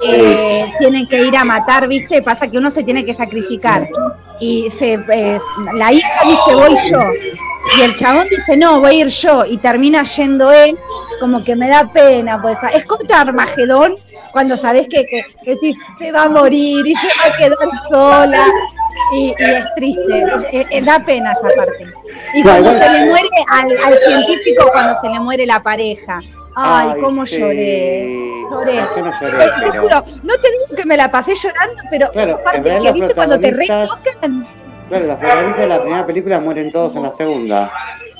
[0.01, 2.21] eh, tienen que ir a matar, ¿viste?
[2.21, 3.87] Pasa que uno se tiene que sacrificar.
[4.39, 5.37] Y se, eh,
[5.73, 6.99] la hija dice, voy yo.
[7.77, 9.45] Y el chabón dice, no, voy a ir yo.
[9.45, 10.77] Y termina yendo él,
[11.19, 12.41] como que me da pena.
[12.41, 13.97] Pues es contra Armagedón,
[14.31, 17.57] cuando sabes que, que, que si se va a morir y se va a quedar
[17.89, 18.45] sola.
[19.13, 21.87] Y, y es triste, eh, eh, da pena esa parte.
[22.33, 26.19] Y cuando se le muere al, al científico, cuando se le muere la pareja.
[26.55, 27.39] Ay, Ay, cómo sí.
[27.39, 28.05] lloré.
[28.51, 28.75] Lloré.
[28.75, 31.81] Yo no lloré, Eh, te pero- juro, no te digo que me la pasé llorando,
[31.89, 34.47] pero Claro, aparte que los viste cuando te retocan.
[34.89, 37.71] Claro, los protagonistas de la primera película mueren todos en la segunda.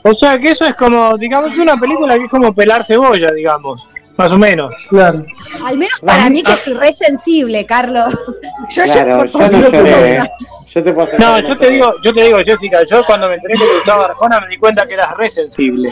[0.04, 3.90] O sea que eso es como, digamos, una película que es como pelar cebolla, digamos,
[4.20, 4.76] más o menos.
[4.90, 5.24] Claro.
[5.66, 8.14] Al menos para mí que soy re sensible, Carlos.
[8.70, 10.18] Yo Claro, por yo no lloré.
[10.18, 10.28] cosa.
[10.72, 13.36] Yo te puedo hacer No, yo te digo, yo te digo, Jessica, yo cuando me
[13.36, 15.92] enteré que te gustaba Arjona me di cuenta que eras re sensible.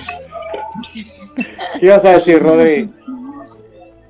[1.79, 2.93] ¿Qué ibas a decir, Rodri?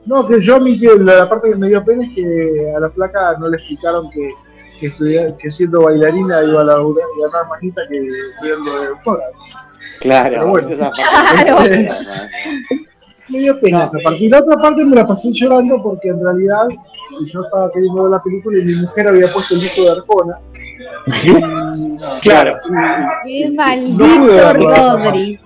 [0.05, 2.73] No, que yo a mí que la, la parte que me dio pena es que
[2.75, 4.31] a la flaca no le explicaron que,
[4.79, 4.91] que,
[5.39, 7.97] que siendo bailarina iba a y ganar más guita que
[8.33, 9.23] estudiando de doctora.
[10.01, 10.69] Claro, Pero bueno.
[10.69, 11.55] esa Claro.
[11.57, 11.89] parte.
[13.27, 13.85] Dio pena No.
[13.85, 14.23] esa parte.
[14.23, 16.67] Y la otra parte me la pasé llorando porque en realidad
[17.33, 20.37] yo estaba queriendo ver la película y mi mujer había puesto el disco de Arjona.
[21.23, 22.57] Y, no, Claro.
[23.25, 24.53] Qué maldito.
[24.53, 25.39] Rodri.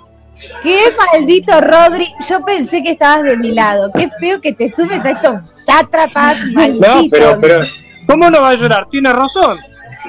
[0.63, 0.79] Qué
[1.13, 2.07] maldito Rodri.
[2.27, 3.89] Yo pensé que estabas de mi lado.
[3.93, 6.87] Qué feo que te subes a estos sátrapas malditos.
[7.03, 7.59] No, pero, pero,
[8.07, 8.87] ¿cómo no va a llorar?
[8.89, 9.57] Tiene razón.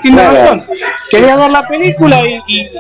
[0.01, 0.33] Tiene Claro.
[0.33, 0.65] razón.
[1.11, 2.71] Quería ver la película y, y,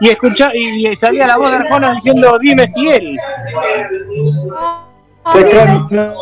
[0.00, 3.16] y escuchar y, y salía la voz de Arjona diciendo dime si él.
[5.32, 6.16] Te te conozco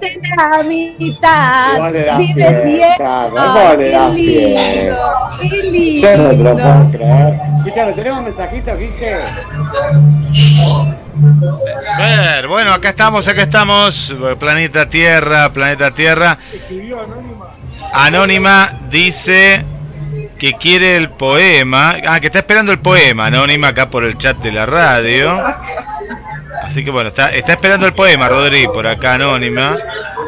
[0.00, 1.78] de la mitad.
[1.78, 3.28] Vos le das Dime pie, si él.
[3.78, 4.96] Qué lindo,
[5.40, 6.08] qué lindo.
[6.08, 7.32] Yo no te lo puedo creer.
[7.94, 9.16] ¿tenemos mensajitos, Guille?
[11.98, 14.14] Ver, bueno, acá estamos, acá estamos.
[14.38, 16.38] Planeta Tierra, Planeta Tierra.
[16.52, 17.25] escribió Anónima.
[17.96, 19.64] Anónima dice
[20.38, 21.96] que quiere el poema.
[22.06, 25.42] Ah, que está esperando el poema, Anónima, acá por el chat de la radio.
[26.62, 29.78] Así que bueno, está, está esperando el poema, Rodri, por acá Anónima.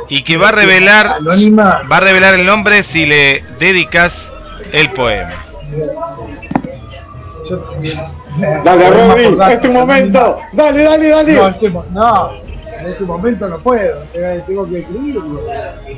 [0.09, 1.17] Y que va a revelar.
[1.19, 1.83] Anónima.
[1.91, 4.33] Va a revelar el nombre si le dedicas
[4.73, 5.45] el poema.
[8.65, 10.39] Dale, Rodri, es tu momento.
[10.53, 11.35] Dale, dale, dale.
[11.35, 12.48] No, este no,
[12.81, 14.03] en este momento no puedo.
[14.47, 15.43] Tengo que escribirlo.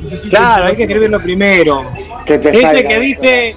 [0.02, 1.84] Necesito Claro, hay que escribirlo primero.
[2.24, 3.56] Que te Ese que dice-.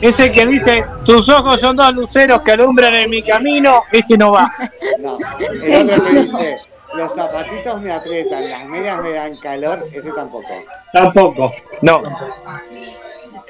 [0.00, 4.32] Ese que dice, tus ojos son dos luceros que alumbran en mi camino, ese no
[4.32, 4.52] va.
[5.00, 5.18] No,
[5.62, 6.58] el otro que dice,
[6.94, 10.48] los zapatitos me aprietan, las medias me dan calor, ese tampoco.
[10.92, 11.50] Tampoco.
[11.80, 12.02] No.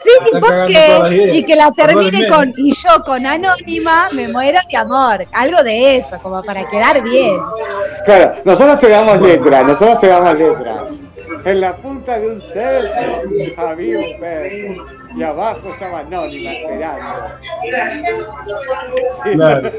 [0.07, 1.35] Sí, ¿por las ideas.
[1.35, 5.27] Y que la termine con y yo con anónima me muero de amor.
[5.33, 7.37] Algo de eso, como para quedar bien.
[8.05, 10.83] Claro, nosotros pegamos letras, nosotros pegamos letras.
[11.45, 12.89] En la punta de un cerro
[13.57, 14.85] había un perro
[15.17, 17.05] y abajo estaba Anónima esperando.
[19.23, 19.73] Claro.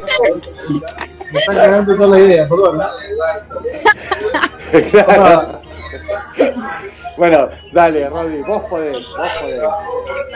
[1.32, 2.82] Me están cagando toda la idea, perdón.
[4.92, 5.62] Claro.
[7.17, 9.62] Bueno, dale, Rodri, vos podés, vos podés.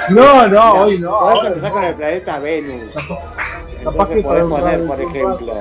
[0.10, 1.20] No, no, hoy no.
[1.20, 2.92] Podés empezar con el planeta Venus.
[3.84, 5.54] Capaz que Entonces podés poner, por ejemplo,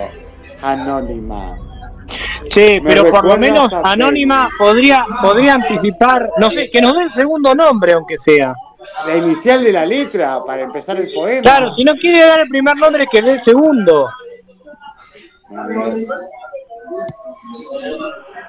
[0.62, 1.59] Anónima.
[2.48, 7.02] Sí, Me pero por lo menos Anónima podría, podría anticipar, no sé, que nos dé
[7.02, 8.54] el segundo nombre, aunque sea.
[9.06, 11.42] La inicial de la letra para empezar el poema.
[11.42, 14.09] Claro, si no quiere dar el primer nombre, que dé el segundo.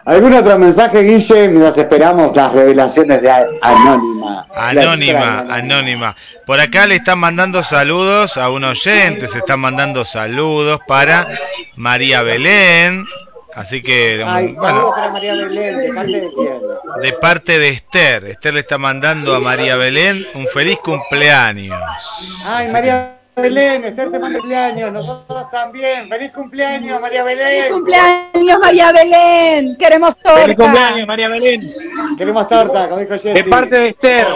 [0.04, 3.30] ¿Algún otro mensaje, Guille, mientras esperamos las revelaciones de
[3.62, 4.48] Anónima?
[4.56, 6.16] Anónima, anónima.
[6.48, 11.28] Por acá le están mandando saludos a un oyente, se están mandando saludos para
[11.76, 13.06] María Belén.
[13.54, 16.62] Así que, Ay, bueno, para María Belén, de parte de quién.
[17.02, 18.26] de parte de Esther.
[18.26, 21.78] Esther le está mandando a María Belén un feliz cumpleaños.
[22.46, 26.10] Ay, Así María Belén, Esther te manda cumpleaños, nosotros también.
[26.10, 27.72] ¡Feliz cumpleaños, María ¡Feliz Belén!
[27.72, 29.78] cumpleaños, María Belén!
[29.78, 30.42] ¡Queremos torta!
[30.42, 31.74] Feliz cumpleaños, María Belén.
[32.18, 33.34] Queremos torta, como dijo Jessy.
[33.34, 34.28] De parte de Esther.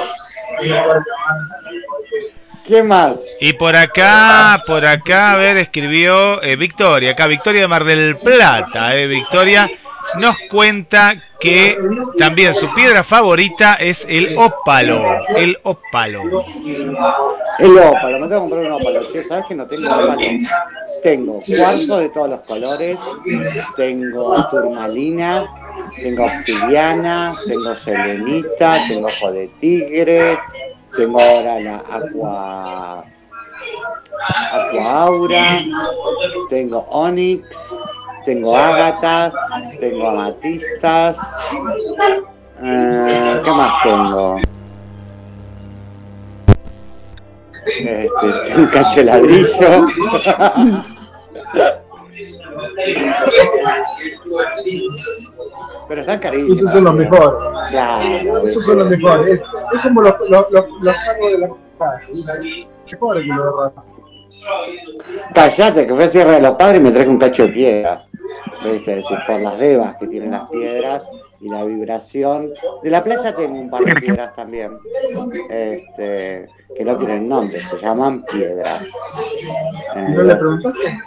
[2.66, 3.20] ¿Quién más?
[3.42, 8.16] Y por acá, por acá, a ver, escribió eh, Victoria, acá Victoria de Mar del
[8.16, 9.70] Plata, eh, Victoria
[10.18, 11.78] nos cuenta que
[12.18, 15.04] también su piedra favorita es el ópalo,
[15.36, 16.24] el ópalo.
[17.60, 19.02] El ópalo, me tengo que comprar un ópalo.
[19.28, 20.18] ¿sabes que no tengo ópalo?
[21.04, 22.98] Tengo cuarzo de todos los colores,
[23.76, 25.46] tengo turmalina,
[25.98, 30.38] tengo obsidiana, tengo selenita, tengo ojo de tigre,
[30.96, 33.06] tengo ahora la aqua,
[34.52, 35.62] aqua aura,
[36.50, 37.48] tengo onyx,
[38.26, 39.34] tengo ágatas,
[39.80, 41.18] tengo amatistas.
[42.62, 44.38] Eh, ¿Qué más tengo?
[47.68, 49.88] Este, un cacho de ladrillo.
[55.88, 56.58] Pero están carísimos.
[56.58, 57.32] Esos son los mejores.
[57.70, 58.46] Claro.
[58.46, 59.28] Esos son los mejores.
[59.28, 62.68] Es, es como los, los, los, los carros de la calle.
[62.92, 64.16] Mejores que los de.
[65.34, 68.05] Callate, que fue a Sierra de los Padres y me traje un cacho de piedra.
[68.64, 68.92] ¿Viste?
[68.92, 71.08] Es decir, por las devas que tienen las piedras
[71.40, 72.52] y la vibración.
[72.84, 74.72] De la playa tengo un par de piedras también.
[75.50, 76.48] Este,
[76.78, 78.82] que no tienen nombre, se llaman piedras.
[79.96, 80.98] Eh, ¿No le preguntaste?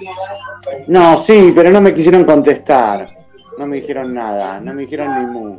[0.86, 3.16] no, sí, pero no me quisieron contestar.
[3.58, 5.56] No me dijeron nada, no me dijeron ni mu.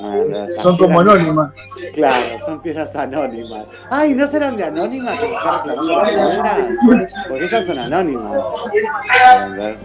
[0.00, 1.52] No, las Son como piedras- anónimas.
[1.92, 3.66] Claro, son piezas anónimas.
[3.90, 7.10] Ay, ¿no serán de anónimas piedras?
[7.28, 8.40] Porque estas son anónimas.
[9.46, 9.78] ¿Entendés?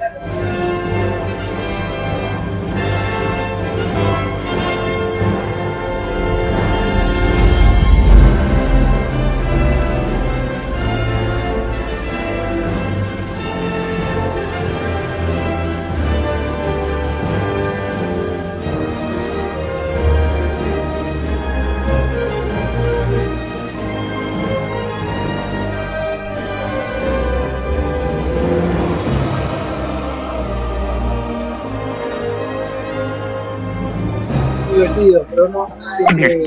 [35.97, 36.43] siempre.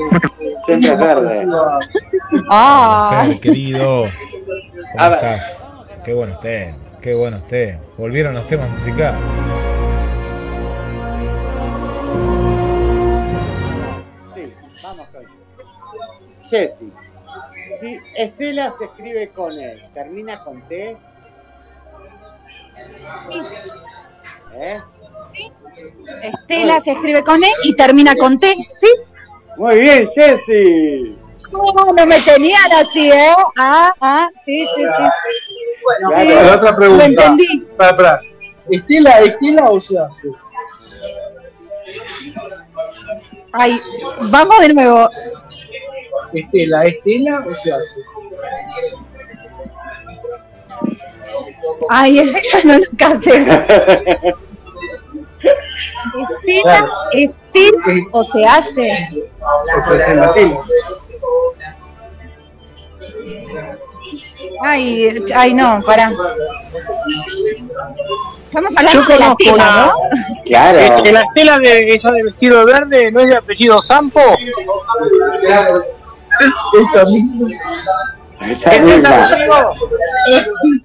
[0.65, 1.47] Siempre es verde.
[2.49, 4.05] Ah, Fer, querido,
[4.91, 5.17] ¿cómo A ver.
[5.17, 5.67] estás?
[6.03, 7.79] Qué bueno esté, qué bueno esté.
[7.97, 9.19] Volvieron los temas musicales.
[14.35, 15.23] Sí, vamos con
[16.49, 16.91] Jessy.
[17.79, 20.97] Si Estela se escribe con E, termina con T.
[24.55, 24.81] ¿Eh?
[26.21, 28.87] Estela se escribe con E y termina con T, ¿sí?
[29.57, 31.17] Muy bien, Jessy.
[31.51, 33.33] No, no me tenían así, ¿eh?
[33.57, 35.63] Ah, ah, sí, sí, sí.
[35.83, 36.47] Bueno, Claro.
[36.47, 37.03] la otra pregunta.
[37.03, 37.65] Lo entendí.
[37.69, 38.21] Espera, espera.
[38.71, 40.29] ¿Estela, Estela o se hace?
[43.51, 43.79] Ay,
[44.31, 45.09] vamos de nuevo.
[46.33, 47.99] Estela, ¿Estela o se hace?
[51.89, 53.45] Ay, ya no lo casé.
[56.19, 57.73] Estela, Estil
[58.11, 59.09] o se hace.
[59.41, 60.57] O se hace en la tele.
[64.61, 66.11] Ay, ay, no, pará.
[68.45, 69.93] Estamos hablando Yo de la conozco tela, una- ¿no?
[70.45, 70.79] Claro.
[70.79, 74.21] Este, la estela de esa de vestido verde no es de apellido Sampo.
[75.41, 77.49] Esa misma.
[78.41, 79.09] Esa Es esa misma.
[79.27, 79.75] Esa misma.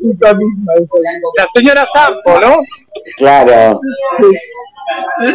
[0.01, 0.73] Esa misma.
[1.37, 2.57] la señora Sampo, ¿no?
[3.17, 3.81] Claro.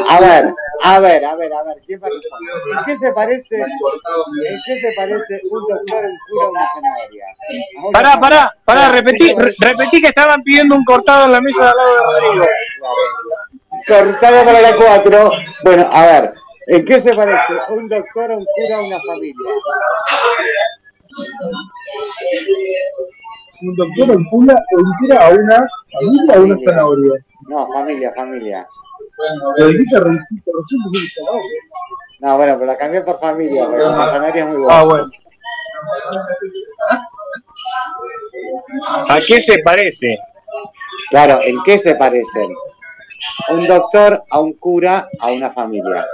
[0.09, 0.53] A ver,
[0.83, 2.77] a ver, a ver, a ver, ¿quién va a responder?
[2.77, 7.25] ¿En qué se parece, en qué se parece un doctor, un cura, una zanahoria?
[7.85, 11.63] Un Pará, pará, pará, repetí, re- repetí que estaban pidiendo un cortado en la mesa
[11.63, 12.45] de al lado de Rodrigo.
[13.87, 15.31] Cortado para la 4.
[15.63, 16.29] Bueno, a ver,
[16.67, 19.35] ¿en qué se parece un doctor, un cura, una familia?
[23.61, 27.13] Un doctor en pula o entera a una familia o una zanahoria.
[27.47, 28.67] No, familia, familia.
[29.57, 31.25] Lo dijiste re- recién.
[32.19, 34.79] No, bueno, pero la cambié por familia, porque la zanahoria es muy buena.
[34.79, 35.11] Ah, bueno.
[39.09, 40.17] ¿A qué se parece?
[41.09, 42.49] Claro, ¿en qué se parecen?
[43.49, 46.05] Un doctor a un cura a una familia.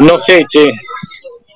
[0.00, 0.70] No sé, che.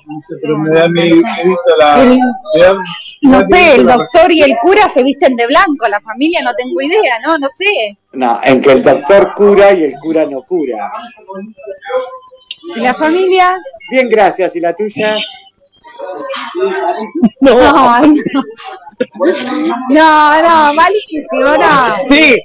[0.05, 2.01] No sé, pero me da mi he visto la.
[2.01, 5.47] El- me da- me No sé, el la- doctor y el cura se visten de
[5.47, 7.37] blanco, la familia no tengo idea, ¿no?
[7.37, 7.97] No sé.
[8.11, 10.91] No, en que el doctor cura y el cura no cura.
[12.75, 13.57] ¿Y la familia?
[13.91, 14.55] Bien, gracias.
[14.55, 15.17] ¿Y la tuya?
[17.41, 18.43] No, ay, no.
[19.89, 21.95] No, no, malísimo, no.
[22.09, 22.37] Sí,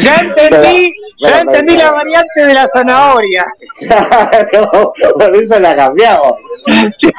[0.00, 3.46] ya entendí, ya entendí la variante de la zanahoria.
[3.78, 6.34] Claro, por eso la cambiamos.
[6.98, 7.10] Sí.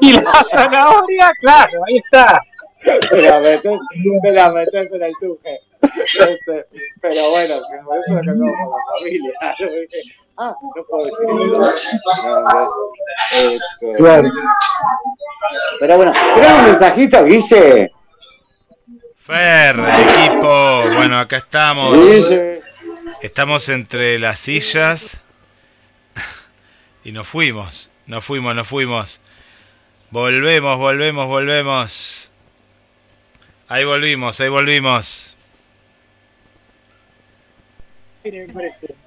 [0.00, 2.40] Y la zanahoria, claro, ahí está.
[3.12, 3.78] Me la metés,
[4.22, 5.60] me la metés en el tuje.
[5.82, 6.66] Este,
[7.02, 7.54] pero bueno,
[7.84, 9.54] por eso la cambiamos por la familia.
[10.40, 11.72] Ah, no puedo decir eso.
[13.32, 14.30] Este, Claro.
[15.80, 17.90] pero bueno, tenemos un mensajito, Guille.
[19.18, 20.82] Fer, equipo.
[20.94, 21.92] Bueno, acá estamos.
[21.96, 22.62] Guille.
[23.20, 25.18] Estamos entre las sillas.
[27.04, 27.90] Y nos fuimos.
[28.06, 29.20] Nos fuimos, nos fuimos.
[30.10, 32.30] Volvemos, volvemos, volvemos.
[33.68, 35.36] Ahí volvimos, ahí volvimos.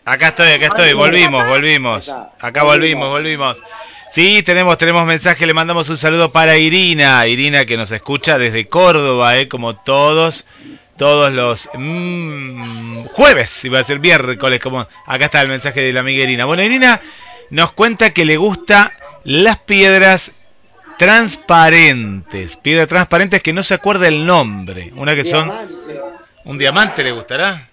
[0.05, 2.15] Acá estoy, acá estoy, volvimos, volvimos.
[2.39, 3.61] Acá volvimos, volvimos.
[4.09, 8.67] Sí, tenemos, tenemos mensaje, le mandamos un saludo para Irina, Irina que nos escucha desde
[8.67, 10.45] Córdoba, eh, como todos,
[10.97, 16.01] todos los mm, jueves, iba a ser miércoles, como acá está el mensaje de la
[16.01, 16.43] amiga Irina.
[16.43, 16.99] Bueno, Irina
[17.51, 18.91] nos cuenta que le gusta
[19.23, 20.33] las piedras
[20.97, 25.51] transparentes, piedras transparentes que no se acuerda el nombre, una que son
[26.43, 27.70] un diamante le gustará.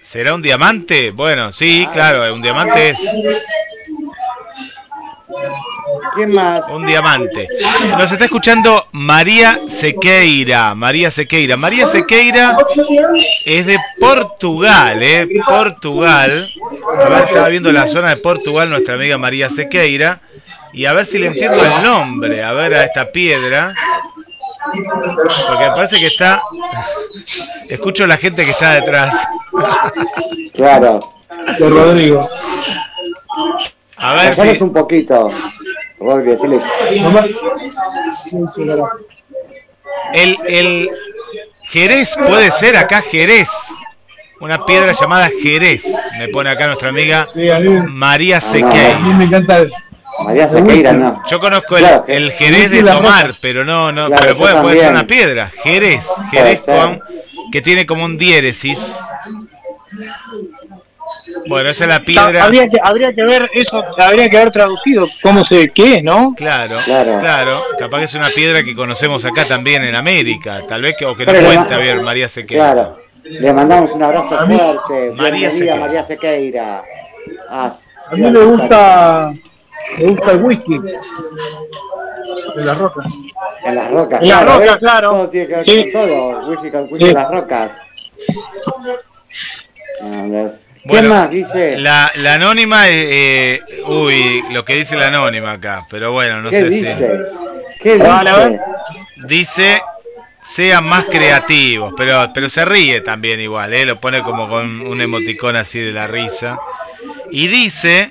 [0.00, 1.10] ¿Será un diamante?
[1.10, 2.98] Bueno, sí, claro, un diamante es.
[6.14, 6.62] ¿Quién más?
[6.68, 7.48] Un diamante.
[7.96, 10.74] Nos está escuchando María Sequeira.
[10.74, 11.56] María Sequeira.
[11.56, 12.56] María Sequeira
[13.46, 15.28] es de Portugal, ¿eh?
[15.46, 16.52] Portugal.
[17.00, 20.20] A ver, estaba viendo la zona de Portugal nuestra amiga María Sequeira.
[20.74, 22.42] Y a ver si le entiendo el nombre.
[22.42, 23.72] A ver a esta piedra.
[25.48, 26.42] Porque me parece que está.
[27.68, 29.14] Escucho a la gente que está detrás.
[30.54, 31.12] Claro.
[31.58, 32.28] De Rodrigo.
[33.96, 34.62] A ver Bajanos si.
[34.64, 35.28] un poquito.
[40.12, 40.90] El, el
[41.70, 43.48] Jerez puede ser acá Jerez.
[44.40, 45.84] Una piedra llamada Jerez.
[46.18, 49.64] Me pone acá nuestra amiga Sí, a mí, María a mí me encanta.
[50.24, 51.22] María Sequeira, no.
[51.30, 52.04] Yo conozco el, Claro.
[52.06, 55.50] el Jerez de tomar, pero no, no, Claro, pero puede, puede ser una piedra.
[55.62, 57.00] Jerez, Jerez con
[57.50, 58.78] que tiene como un diéresis.
[61.46, 62.44] Bueno, esa es la piedra.
[62.44, 66.34] Habría que, habría que ver eso, habría que haber traducido cómo se, qué es, ¿no?
[66.36, 67.18] Claro, Claro.
[67.18, 70.60] claro, Capaz que es una piedra que conocemos acá también en América.
[70.68, 72.72] Tal vez que, o que le cuenta bien María Sequeira.
[72.72, 72.98] Claro.
[73.24, 75.12] Le mandamos un abrazo fuerte.
[75.16, 75.76] María Sequeira.
[75.76, 76.82] María Sequeira.
[77.50, 77.72] Ah,
[78.10, 79.32] A mí me gusta,
[79.98, 80.78] me gusta el whisky.
[80.78, 83.02] De la roca.
[83.64, 84.22] En las rocas.
[84.22, 85.10] En las claro, rocas, claro.
[85.10, 85.82] Todo tiene que ver Sí.
[85.82, 86.48] con todo.
[86.50, 87.10] Whisky con whisky Sí.
[87.10, 87.70] en las rocas.
[90.02, 90.60] A ver.
[90.82, 91.78] ¿Qué Bueno, más dice?
[91.78, 96.50] La, la anónima, eh, eh, uy, lo que dice la anónima acá, pero bueno, no
[96.50, 96.96] ¿Qué sé dice?
[97.80, 98.60] ¿Qué dice?
[99.20, 99.82] si dice
[100.42, 105.00] sean más creativos, pero pero se ríe también igual, eh, lo pone como con un
[105.00, 106.58] emoticón así de la risa
[107.30, 108.10] y dice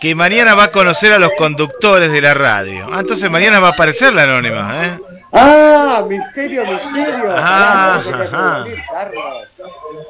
[0.00, 2.88] que mañana va a conocer a los conductores de la radio.
[2.92, 4.98] Ah, entonces mañana va a aparecer la anónima, ¿eh?
[5.32, 7.34] Ah, misterio, misterio.
[7.36, 9.10] Ah, Pará,
[9.58, 10.09] no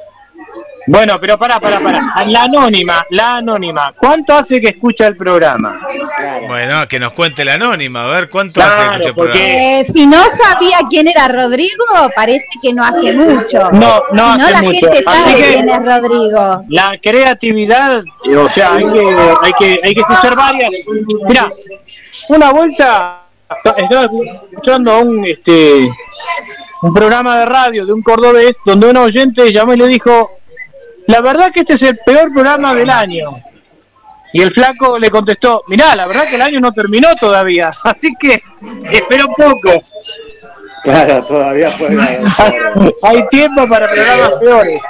[0.87, 2.01] Bueno, pero pará, pará, pará.
[2.27, 3.93] La anónima, la anónima.
[3.97, 5.79] ¿Cuánto hace que escucha el programa?
[6.17, 6.47] Claro.
[6.47, 9.79] Bueno, que nos cuente la anónima, a ver cuánto hace que escucha el porque- programa.
[9.79, 13.69] Eh, si no sabía quién era Rodrigo, parece que no hace mucho.
[13.71, 14.79] No, no Si no, hace la mucho.
[14.91, 16.63] gente Así sabe que- quién es Rodrigo.
[16.69, 18.03] La creatividad,
[18.37, 20.71] o sea, hay que, hay que, hay que escuchar varias.
[21.27, 21.49] Mira,
[22.29, 23.21] una vuelta
[23.77, 24.05] estaba
[24.51, 25.89] escuchando un, este,
[26.81, 30.29] un programa de radio de un cordobés donde un oyente llamó y le dijo,
[31.07, 33.31] la verdad que este es el peor programa del año.
[34.33, 38.13] Y el flaco le contestó, mirá, la verdad que el año no terminó todavía, así
[38.19, 38.41] que
[38.91, 39.81] espera un poco.
[40.83, 42.21] Claro, todavía puede haber.
[43.03, 44.81] Hay tiempo para programas peores.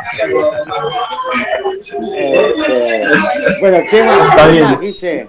[2.14, 3.04] Este,
[3.60, 4.30] bueno, ¿qué más?
[4.30, 4.80] Está ¿Qué bien.
[4.80, 5.28] dice?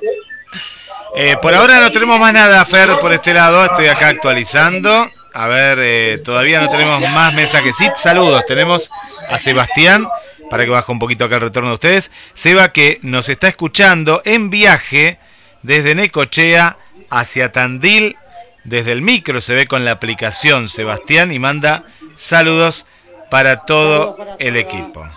[1.17, 3.65] Eh, por ahora no tenemos más nada, Fer, por este lado.
[3.65, 5.11] Estoy acá actualizando.
[5.35, 7.77] A ver, eh, todavía no tenemos más mensajes.
[7.77, 8.45] Sí, saludos.
[8.47, 8.91] Tenemos
[9.29, 10.07] a Sebastián,
[10.53, 12.11] para que baje un poquito acá el retorno de ustedes.
[12.35, 15.19] Seba que nos está escuchando en viaje
[15.63, 16.77] desde Necochea
[17.09, 18.19] hacia Tandil.
[18.63, 21.85] Desde el micro se ve con la aplicación Sebastián y manda
[22.17, 22.85] saludos
[23.31, 25.09] para todo el equipo.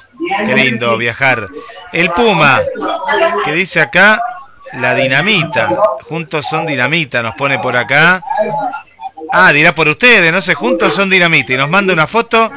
[0.46, 1.48] Qué lindo viajar.
[1.92, 2.62] El Puma,
[3.44, 4.24] que dice acá
[4.76, 5.68] la dinamita.
[6.04, 8.22] Juntos son dinamita, nos pone por acá.
[9.34, 11.52] Ah, dirá por ustedes, no sé, juntos son dinamita.
[11.52, 12.50] Y nos manda una foto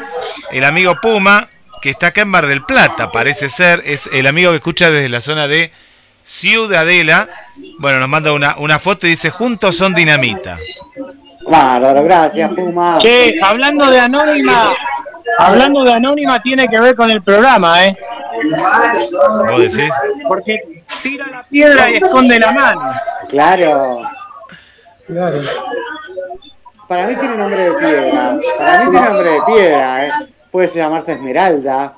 [0.52, 1.48] el amigo Puma,
[1.80, 3.82] que está acá en Mar del Plata, parece ser.
[3.84, 5.72] Es el amigo que escucha desde la zona de
[6.22, 7.28] Ciudadela.
[7.78, 10.58] Bueno, nos manda una, una foto y dice, juntos son dinamita.
[11.48, 12.98] Bárbaro, gracias, Puma.
[12.98, 14.74] Che, hablando de anónima,
[15.38, 17.96] hablando de anónima tiene que ver con el programa, ¿eh?
[19.50, 19.92] ¿Vos decís?
[20.26, 22.92] Porque tira la piedra y esconde la mano.
[23.28, 24.02] Claro.
[25.06, 25.40] Claro.
[26.86, 28.36] Para mí tiene nombre de piedra.
[28.58, 30.10] Para mí tiene nombre de piedra, ¿eh?
[30.50, 31.92] Puede llamarse Esmeralda.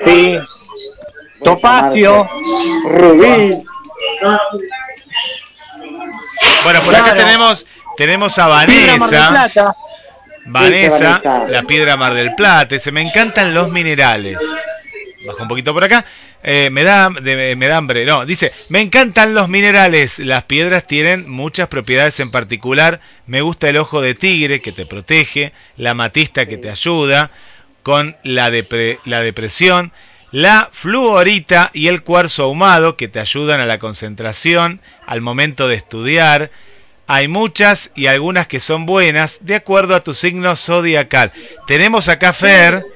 [0.00, 0.36] Sí.
[1.44, 2.28] Topacio.
[2.84, 3.62] Rubí.
[6.64, 9.74] Bueno, por acá tenemos, tenemos a Vanessa.
[10.46, 12.74] Vanessa, la piedra Mar del Plata.
[12.74, 14.38] Dice, me encantan los minerales.
[15.26, 16.04] Bajo un poquito por acá.
[16.42, 18.06] Eh, me, da, de- me da hambre.
[18.06, 20.18] No, dice, me encantan los minerales.
[20.18, 23.00] Las piedras tienen muchas propiedades en particular.
[23.26, 27.30] Me gusta el ojo de tigre que te protege, la matista que te ayuda
[27.82, 29.92] con la, depre- la depresión,
[30.32, 35.74] la fluorita y el cuarzo ahumado que te ayudan a la concentración al momento de
[35.76, 36.50] estudiar.
[37.06, 41.32] Hay muchas y algunas que son buenas de acuerdo a tu signo zodiacal.
[41.66, 42.86] Tenemos acá, Fer,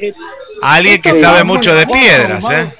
[0.63, 2.73] a alguien que sabe mucho de piedras, ¿eh?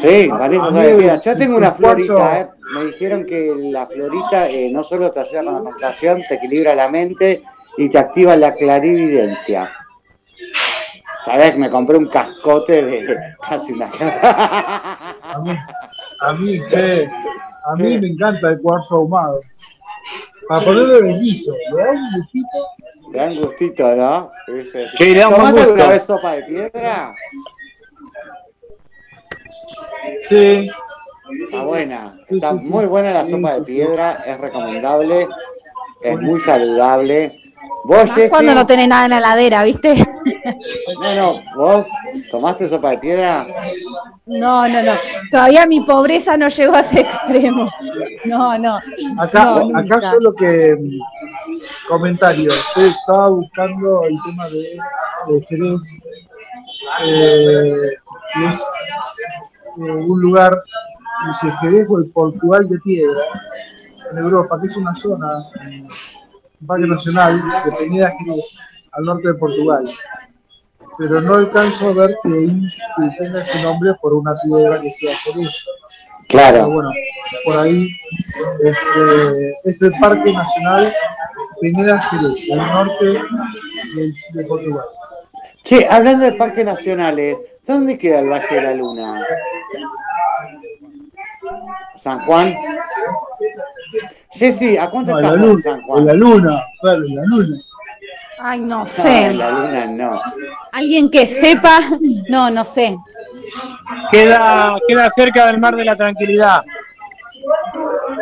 [0.00, 1.20] Sí, Vanessa sabe.
[1.24, 2.46] Yo tengo una florita, ¿eh?
[2.72, 6.76] Me dijeron que la florita eh, no solo te ayuda con la concentración, te equilibra
[6.76, 7.42] la mente
[7.76, 9.72] y te activa la clarividencia.
[11.24, 13.16] Sabés que me compré un cascote de
[13.48, 13.86] casi una.
[15.22, 15.56] A mí,
[16.20, 17.08] a mí, che,
[17.64, 19.34] a mí me encanta el cuarzo ahumado.
[20.48, 22.48] Para ponerle bellizo, le da un gustito.
[23.12, 24.30] Le da un gustito, ¿no?
[24.96, 25.70] Sí, le da un buen ¿Tomaste gusto.
[25.72, 27.14] alguna vez sopa de piedra?
[30.28, 30.70] Sí,
[31.44, 32.14] Está buena.
[32.28, 32.70] Está sí, sí.
[32.70, 33.74] muy buena la sopa de sí, sí.
[33.78, 35.28] piedra, es recomendable,
[36.02, 37.38] es muy saludable.
[37.84, 40.06] Vos, Jessy, cuando no tenés nada en la heladera, ¿viste?
[41.02, 41.86] no, no, vos
[42.30, 43.46] tomaste sopa de piedra.
[44.26, 44.92] No, no, no.
[45.30, 47.68] Todavía mi pobreza no llegó a ese extremo.
[48.24, 48.78] No, no.
[49.18, 52.52] acá, No, acá solo que mm, comentario.
[52.76, 54.78] Yo estaba buscando el tema de,
[55.28, 56.06] de Jerez,
[57.04, 57.90] eh,
[58.32, 58.60] que es
[59.76, 60.52] eh, un lugar,
[61.26, 63.24] dice Jerez o el Portugal de Piedra,
[64.12, 65.28] en Europa, que es una zona,
[66.60, 68.58] un parque nacional de Peñera Jerez,
[68.92, 69.90] al norte de Portugal.
[70.98, 72.30] Pero no alcanzo a ver que,
[73.18, 75.64] tenga ese nombre por una piedra que sea Jerez.
[75.64, 76.70] Pero Claro.
[76.70, 76.90] bueno,
[77.44, 77.88] por ahí
[78.62, 80.92] este, es el Parque Nacional
[81.60, 84.84] Peñera Jerez, al norte de, de Portugal.
[85.64, 89.24] Che, hablando de parques nacionales, ¿dónde queda el Valle de la Luna?
[91.96, 92.52] ¿San Juan?
[94.30, 96.06] Jessy, ¿a cuánto No, en la estás de luna, San en Juan?
[96.06, 97.56] la luna, claro, en la luna.
[98.44, 99.26] Ay, no No, sé.
[99.26, 100.20] en la luna no.
[100.72, 101.80] Alguien que sepa,
[102.28, 102.96] no, no sé.
[104.10, 106.62] Queda, queda cerca del mar de la tranquilidad.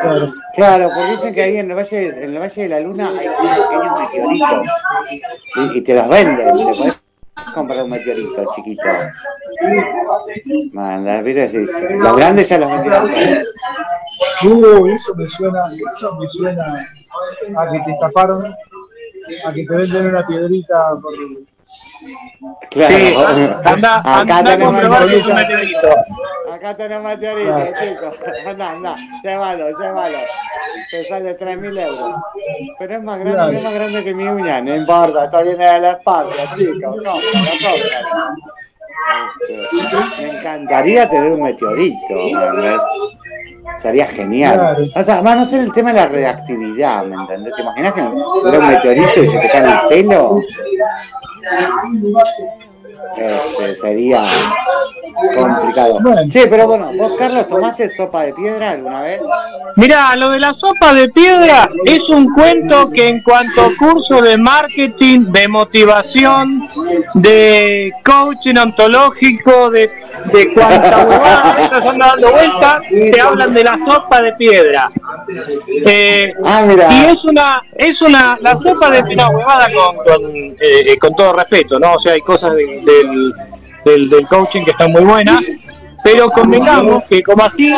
[0.00, 0.32] Claro.
[0.54, 3.28] Claro, porque dicen que ahí en el Valle, en el Valle de la Luna hay
[3.28, 4.70] unos pequeños meteoritos.
[5.74, 7.02] Y, y te los venden, te podés
[7.54, 8.82] comprar un meteorito chiquito.
[10.74, 11.94] Manda, viste, sí, sí.
[11.98, 13.10] Los grandes ya los vendieron.
[14.44, 16.88] Uh, eso me suena, eso me suena
[17.58, 21.14] a que te taparon, a que te venden una piedrita por
[22.70, 22.96] Claro.
[22.96, 23.14] Sí,
[23.64, 25.88] anda, Acá anda a tenemos comprobar que es un meteorito.
[26.52, 28.14] Acá tenemos meteoritos, chicos.
[28.46, 30.18] Anda, anda, llévalo, llévalo.
[30.90, 32.22] Te sale 3.000 euros.
[32.78, 35.80] Pero es más grande, es más grande que mi uña, no importa, está bien de
[35.80, 36.96] la espalda, chicos.
[37.02, 38.36] No, compran.
[39.48, 42.14] Este, me encantaría tener un meteorito.
[43.78, 44.90] Sería genial.
[44.94, 47.54] O sea, a no ser el tema de la reactividad, ¿me entendés?
[47.54, 50.40] ¿Te imaginas que era un meteorito y se te cae el pelo?
[53.16, 54.22] Este, sería
[55.34, 55.98] complicado.
[56.00, 56.22] Bueno.
[56.32, 59.20] Sí, pero bueno, vos, Carlos, ¿tomaste sopa de piedra alguna vez?
[59.76, 64.20] Mirá, lo de la sopa de piedra es un cuento que en cuanto a curso
[64.20, 66.68] de marketing, de motivación,
[67.14, 69.90] de coaching ontológico, de,
[70.32, 74.88] de cuanta huevada de esas anda dando vueltas, te hablan de la sopa de piedra.
[75.86, 76.88] Eh, Ah, mira.
[76.92, 81.32] y es una, es una, la sopa de piedra huevada con, con, eh, con todo
[81.34, 81.94] respeto, ¿no?
[81.94, 83.32] O sea, hay cosas de- del,
[83.84, 85.44] del, del coaching que están muy buenas,
[86.02, 87.72] pero convengamos que como así,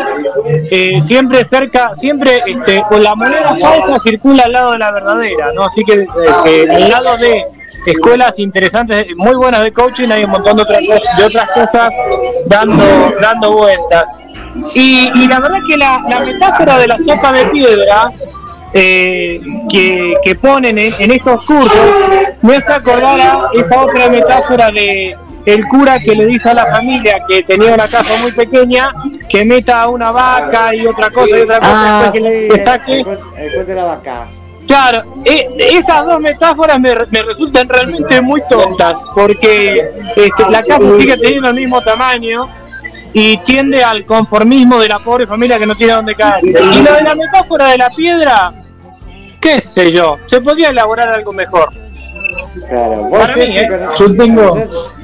[0.70, 5.52] eh, siempre cerca, siempre este, con la moneda falsa circula al lado de la verdadera,
[5.54, 5.64] ¿no?
[5.64, 6.06] Así que, eh,
[6.44, 7.42] que al lado de
[7.86, 11.90] escuelas interesantes, muy buenas de coaching, hay un montón de otras, cosas-
[12.46, 12.84] dando,
[13.20, 14.04] dando vueltas.
[14.74, 18.12] Y, y la verdad que la, metáfora de la sopa de piedra
[18.74, 21.80] eh, que, que ponen en, en estos cursos
[22.42, 25.16] me hace acordar a esa otra metáfora de
[25.46, 28.90] el cura que le dice a la familia que tenía una casa muy pequeña
[29.28, 33.04] que meta una vaca y otra cosa y otra cosa Ah, que le- que saque
[33.36, 34.28] el de la vaca.
[34.66, 40.78] Claro, eh, esas dos metáforas me, me resultan realmente muy tontas, porque este, la casa
[40.96, 42.48] sigue teniendo el mismo tamaño
[43.12, 46.44] y tiende al conformismo de la pobre familia que no tiene dónde caer.
[46.44, 48.52] Y lo de la metáfora de la piedra,
[49.40, 51.68] qué sé yo, se podría elaborar algo mejor.
[52.68, 53.68] Claro, Para mí, ¿eh?
[53.98, 54.58] Yo tengo-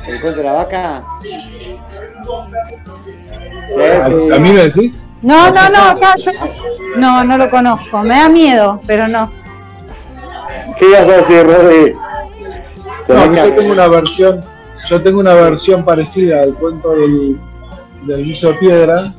[0.08, 1.04] el cuento de la vaca.
[3.78, 5.06] ¿A, a mí me decís?
[5.22, 6.30] No, no, no, acá yo.
[6.96, 8.02] No, no lo conozco.
[8.02, 9.30] Me da miedo, pero no.
[10.78, 11.94] ¿Qué ibas a decir, Rodri?
[13.08, 14.44] No, yo tengo una versión,
[14.88, 17.38] yo tengo una versión parecida al cuento del,
[18.06, 19.12] del de piedra,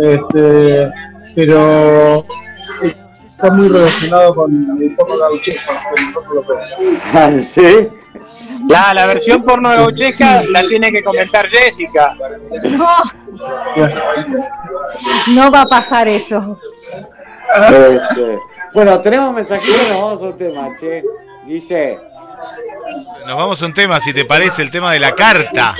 [0.00, 0.90] este,
[1.34, 2.24] pero
[3.28, 7.42] está muy relacionado con el porno gauchesco, el porno europeo.
[7.42, 7.88] ¿Sí?
[8.68, 12.14] La, la versión porno gauchesca la tiene que comentar Jessica.
[12.64, 12.88] No,
[15.34, 16.58] no va a pasar eso.
[17.54, 18.38] Este,
[18.74, 21.02] bueno, tenemos mensajitos, nos vamos a un tema, che.
[21.46, 21.98] Dice,
[23.26, 25.74] Nos vamos a un tema, si te parece, el tema de la carta.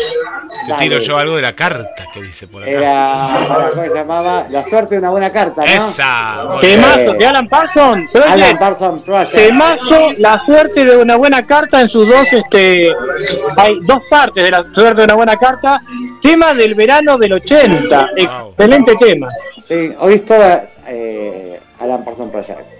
[0.48, 0.82] Te Dale.
[0.82, 2.70] tiro yo algo de la carta que dice por acá.
[2.70, 4.46] era, ¿cómo se llamaba?
[4.50, 5.70] La suerte de una buena carta, ¿no?
[5.70, 6.48] Esa.
[6.60, 8.10] Temazo de Alan Parsons.
[8.14, 9.34] Alan Parsons Project.
[9.34, 12.90] Temazo, la suerte de una buena carta en sus dos, este,
[13.56, 15.80] hay dos partes de la suerte de una buena carta.
[16.22, 19.28] Tema del verano del 80, excelente tema.
[19.50, 22.78] Sí, hoy es toda eh, Alan Parsons Project.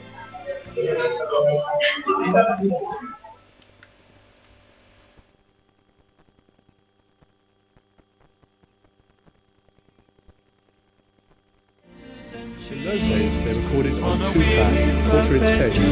[12.71, 15.85] In those days, they recorded on two-track, quarter-inch tape.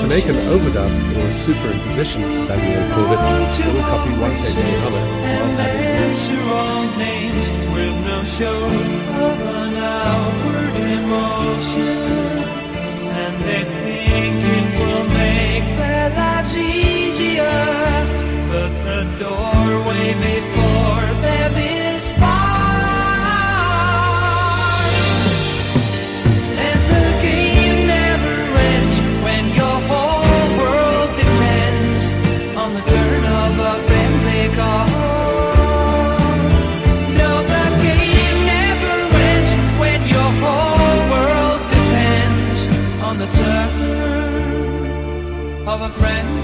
[0.00, 3.18] To make an overdub or superimposition, as Samuel called it,
[3.56, 6.10] they would copy one tape to another while adding.
[18.50, 21.09] But the doorway before
[45.70, 46.39] of a friendly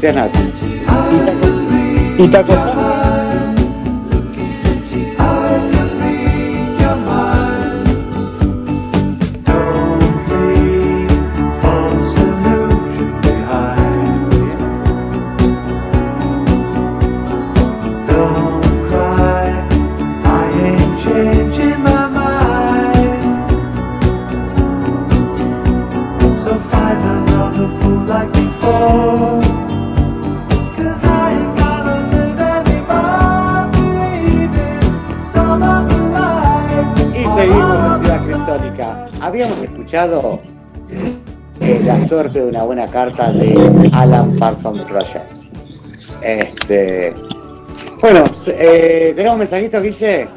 [0.00, 0.29] Cristiana.
[42.90, 45.30] Carta de Alan Parsons Project.
[46.22, 47.14] Este.
[48.00, 50.28] Bueno, eh, tenemos mensajitos, Guille.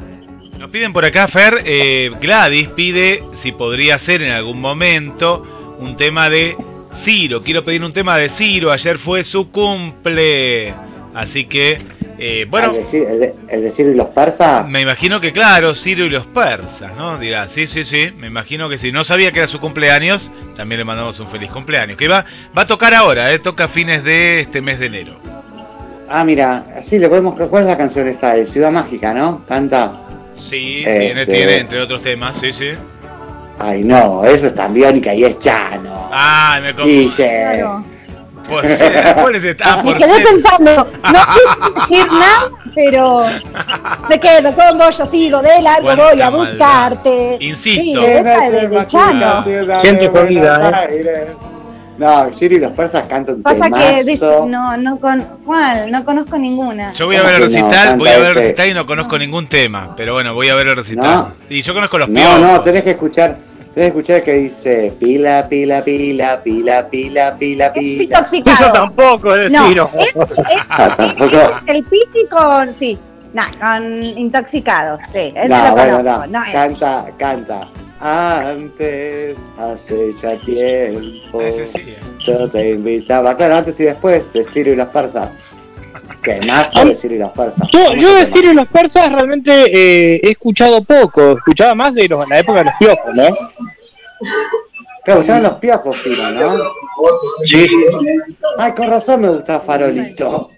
[0.58, 5.44] Nos piden por acá, Fer, eh, Gladys pide si podría ser en algún momento
[5.78, 6.56] un tema de
[6.94, 7.42] Ciro.
[7.42, 10.72] Quiero pedir un tema de Ciro, ayer fue su cumple.
[11.14, 11.78] Así que,
[12.26, 14.66] eh, bueno, El de, Ciro- el de- el de Ciro y los persas.
[14.66, 17.18] me imagino que claro, Ciro y los persas, ¿no?
[17.18, 18.92] Dirá, sí, sí, sí, me imagino que sí.
[18.92, 21.98] No sabía que era su cumpleaños, también le mandamos un feliz cumpleaños.
[21.98, 22.24] Que va,
[22.56, 23.38] va a tocar ahora, ¿eh?
[23.38, 25.16] toca a fines de este mes de enero.
[26.08, 27.34] Ah, mira, sí, le podemos.
[27.48, 28.34] ¿Cuál es la canción esta?
[28.34, 29.44] De Ciudad Mágica, ¿no?
[29.46, 29.92] Canta.
[30.34, 32.70] Sí, Este- tiene, tiene, entre otros temas, sí, sí.
[33.58, 36.08] Ay, no, eso es tan biónica y es Chano.
[36.12, 37.08] Ah, me confundí.
[38.48, 39.64] Por ser, ¿cuál es esta?
[39.74, 40.24] Ah, Me quedé ser.
[40.24, 41.20] pensando, no
[41.88, 43.24] quiero decir nada, pero
[44.08, 46.50] me quedo con vos, yo sigo de largo, Cuánta voy a maldad.
[46.52, 47.36] buscarte.
[47.40, 48.00] Insisto.
[48.02, 49.42] Sí, esa es de, de Chano.
[49.82, 51.26] Gente jodida, ¿eh?
[51.96, 54.18] No, y los persas cantan Pasa que de-
[54.48, 55.92] no, no con ¿cuál?
[55.92, 56.90] No conozco ninguna.
[56.92, 57.68] Yo voy a ver el ¿Cómo que no?
[57.68, 59.94] recital, voy a ver el recital y no conozco ningún tema.
[59.96, 61.04] Pero bueno, voy a ver el recital.
[61.14, 61.34] No.
[61.48, 62.40] Y yo conozco los No, piojos.
[62.40, 63.36] no, tenés que escuchar.
[63.74, 68.02] Que escuchar que dice pila, pila, pila, pila, pila, pila, Es pila.
[68.04, 68.52] intoxicado.
[68.54, 69.90] Eso tampoco es No, Ciro.
[69.98, 70.28] es, es-
[70.68, 71.36] Ah, tampoco.
[71.66, 72.96] el piti con, sí,
[73.32, 76.38] no, con intoxicados, sí, ese No, lo bueno, conozco, no.
[76.38, 76.52] no es.
[76.52, 77.68] Canta, canta.
[78.00, 81.40] Antes, hace ya tiempo.
[81.40, 81.78] Ese sí.
[81.86, 81.98] eh.
[82.20, 85.30] Yo te invitaba, claro, antes y después de Ciro y los persas.
[86.24, 87.68] Que más de Ciro y los persas.
[87.70, 88.24] Yo, ¿Cómo yo de?
[88.24, 92.60] Ciro y los persas realmente eh, he escuchado poco, escuchaba más de los, la época
[92.60, 93.24] de los piojos, ¿no?
[95.04, 96.64] Claro, estaban los piojos, Ciro, ¿no?
[97.46, 97.66] Sí.
[98.56, 100.48] Ay, con razón me gusta Farolito.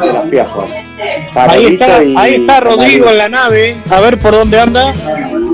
[0.00, 0.70] De los piojos.
[0.72, 2.16] Ahí Farolito está, y.
[2.16, 4.94] ahí está Rodrigo en la nave, a ver por dónde anda.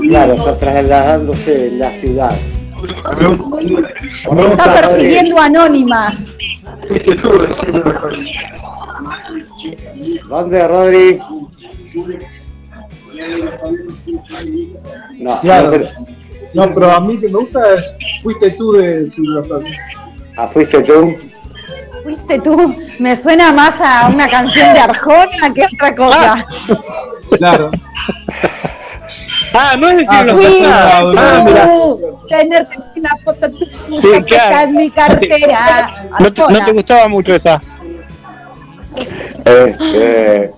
[0.07, 2.35] Claro, está trasladándose en la ciudad.
[4.51, 6.17] Está persiguiendo anónima.
[10.29, 11.19] ¿Dónde, Rodri?
[15.19, 15.71] No, Claro.
[16.53, 19.09] no pero a mí que me gusta es Fuiste tú de
[19.47, 19.63] Plath.
[20.37, 21.17] Ah, fuiste tú.
[22.03, 26.45] Fuiste tú, me suena más a una canción de Arjona que otra cosa.
[27.37, 27.71] Claro.
[29.59, 31.17] Ah, no es de Ciro Ah, los tú.
[31.19, 31.69] Ah, mira.
[32.29, 34.67] Tenerte una foto tuya Sí, claro.
[34.69, 36.07] en mi cartera.
[36.19, 36.65] No te, no Arjona.
[36.65, 37.61] te gustaba mucho esa.
[39.45, 40.51] Este,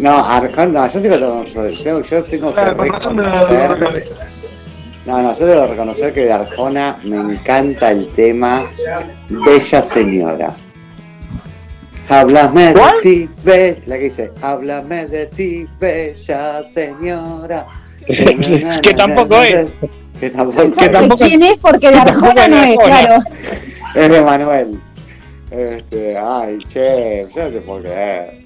[0.00, 4.04] no, Arjona, yo tengo, yo, yo, yo tengo que reconocer.
[5.06, 8.64] No, no, yo debo reconocer que de Arjona me encanta el tema
[9.28, 10.54] Bella Señora.
[12.08, 17.66] Háblame de ti, be- la que dice, háblame de ti, bella señora.
[18.82, 19.68] que tampoco es.
[20.20, 21.56] Que tampoco, que ¿Sabes tampoco- de quién es?
[21.58, 23.22] Porque de Arjona no es, claro.
[23.94, 24.80] Es de Manuel.
[25.50, 28.44] Este, ay, che, no te puedo creer.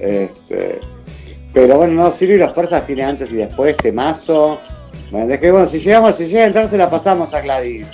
[0.00, 0.80] Este,
[1.52, 4.60] pero bueno, no, Ciro y los persas tiene antes y después, temazo.
[5.10, 7.86] Bueno, es que bueno, si llegamos, si llega a entrar se la pasamos a Gladys.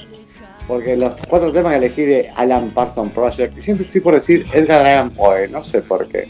[0.69, 4.47] Porque los cuatro temas que elegí de Alan Parsons Project, y siempre estoy por decir
[4.53, 6.29] Edgar Allan Poe, no sé por qué.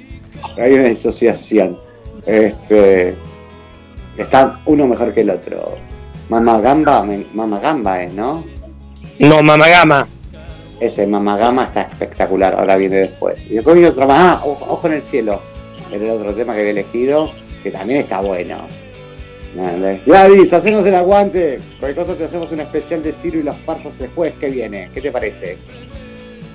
[0.56, 1.78] Hay una disociación.
[2.24, 3.14] Este,
[4.22, 5.76] están uno mejor que el otro.
[6.28, 8.44] Mama Gamba, me- Mama Gamba es, ¿no?
[9.18, 10.06] No, Mamagama.
[10.78, 13.44] Ese Mamagama está espectacular, ahora viene después.
[13.50, 15.40] Y después viene otro más, ah, Ojo en el cielo,
[15.92, 17.30] era el otro tema que había elegido,
[17.62, 18.66] que también está bueno.
[20.06, 21.58] Gladys, hacemos el aguante.
[21.80, 24.88] Cualquier cosa te hacemos un especial de Ciro y los Parsas el jueves que viene.
[24.94, 25.58] ¿Qué te parece?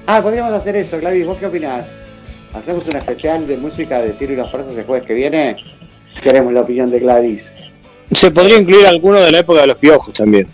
[0.08, 1.86] Ah, podríamos hacer eso, Gladys, ¿vos qué opinás?
[2.54, 5.58] ¿Hacemos un especial de música de Ciro y los Parsas el jueves que viene?
[6.24, 7.52] Queremos la opinión de Gladys.
[8.12, 10.48] Se podría incluir alguno de la época de los piojos también.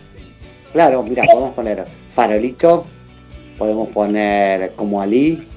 [0.72, 2.86] Claro, mira, podemos poner Farolito,
[3.58, 5.47] podemos poner como Ali,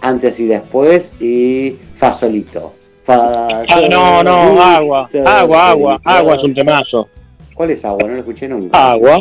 [0.00, 2.74] antes y después, y Fasolito.
[3.06, 7.08] Ah, no, no, agua, agua, agua, agua es un temazo.
[7.54, 8.08] ¿Cuál es agua?
[8.08, 8.92] No lo escuché nunca.
[8.92, 9.20] Agua.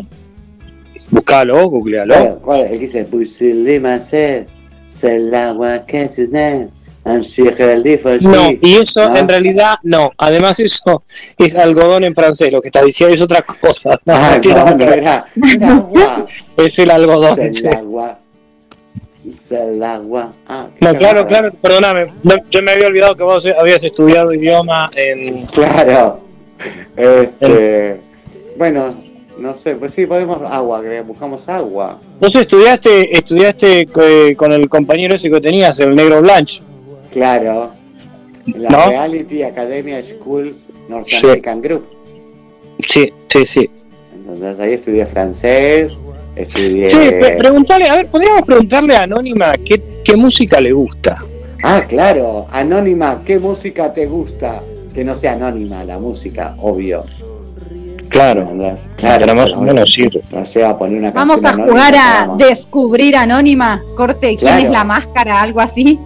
[1.10, 2.40] Buscalo, googlealo.
[2.40, 2.62] ¿cuál?
[2.62, 4.48] El que dice, Busile Macer,
[4.90, 6.28] c'est l'agua que tu
[7.98, 8.28] fochi".
[8.28, 10.12] No, y eso en realidad no.
[10.18, 11.04] Además eso
[11.38, 14.00] es algodón en francés, lo que está diciendo es otra cosa.
[14.06, 15.00] No, Ah, no, no que ver.
[15.00, 15.26] era,
[15.56, 16.28] era agua.
[16.58, 17.38] Es el algodón.
[19.50, 20.32] L'agua.
[20.48, 22.12] Ah, No, claro, claro, perdóname.
[22.50, 25.46] Yo me había olvidado que vos habías estudiado idioma en...
[25.48, 26.20] Claro.
[26.98, 27.98] Este,
[28.58, 28.96] bueno,
[29.38, 32.00] no sé, pues sí, podemos agua, que buscamos agua.
[32.20, 36.62] Vos estudiaste, estudiaste eh, con el compañero ese que tenías, el negro Blanche.
[37.14, 37.72] Claro.
[38.58, 38.90] La ¿No?
[38.90, 40.56] Reality Academia School
[40.90, 41.86] North American Group.
[42.90, 43.70] Sí, sí, sí.
[44.16, 45.98] Entonces ahí estudié francés,
[46.36, 46.90] estudié...
[46.90, 51.18] Sí, pre- preguntale, a ver, podríamos preguntarle a Anónima qué, qué música le gusta.
[51.64, 54.62] Ah, claro, Anónima, ¿qué música te gusta?
[54.94, 57.04] Que no sea anónima la música, obvio.
[58.10, 58.48] Claro.
[58.56, 60.08] Claro, Claro, más o pero menos sí.
[60.32, 64.64] No sé, a poner una Vamos a anónima, jugar a descubrir anónima, corte, quién Claro.
[64.66, 65.98] es la máscara, algo así.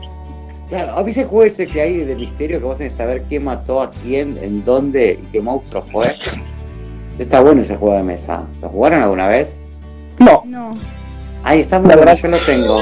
[0.70, 3.46] Claro, ¿viste el juego ese que hay de misterio que vos tenés que saber quién
[3.46, 6.08] mató a quién, en dónde y qué monstruo fue?
[7.18, 8.44] Está bueno ese juego de mesa.
[8.62, 9.58] ¿Lo jugaron alguna vez?
[10.20, 10.44] No.
[10.46, 10.78] No.
[11.44, 12.80] Ahí está muy La bueno, verdad- yo lo tengo.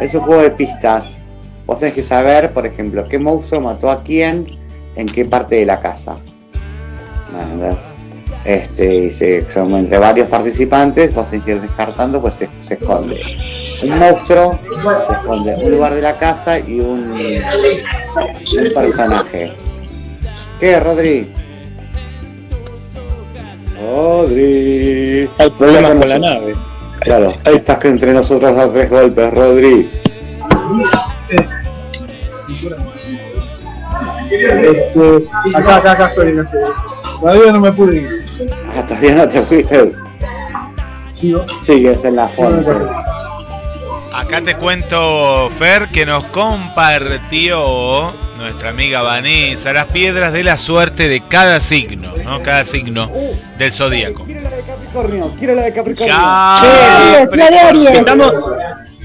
[0.00, 1.18] Es un juego de pistas.
[1.66, 4.46] Vos tenés que saber, por ejemplo, qué monstruo mató a quién,
[4.96, 6.16] en qué parte de la casa.
[8.44, 12.74] Este, y se, son entre varios participantes, vos tenés que ir descartando, pues se, se
[12.74, 13.20] esconde.
[13.82, 14.58] Un monstruo
[15.06, 19.52] se esconde un lugar de la casa y un, un personaje.
[20.58, 21.30] ¿Qué, Rodri?
[23.80, 25.30] Rodri.
[25.38, 26.56] Hay problemas con la nave.
[27.00, 29.90] Claro, estás que entre nosotros a tres golpes, Rodri.
[34.30, 36.44] Este, acá, acá, acá estoy.
[37.20, 38.24] Todavía no me pude ir.
[38.74, 39.92] Ah, todavía no te fuiste.
[41.10, 41.44] Sigo.
[41.62, 42.72] Sigues en la fuente.
[44.12, 51.08] Acá te cuento, Fer, que nos compartió nuestra amiga Vanessa las piedras de la suerte
[51.08, 52.42] de cada signo, ¿no?
[52.42, 53.10] Cada signo
[53.58, 54.24] del zodíaco.
[54.24, 56.14] Quiero la de Capricornio, quiero la de Capricornio.
[56.16, 57.90] Aries, la de Aries.
[57.90, 58.32] Estamos-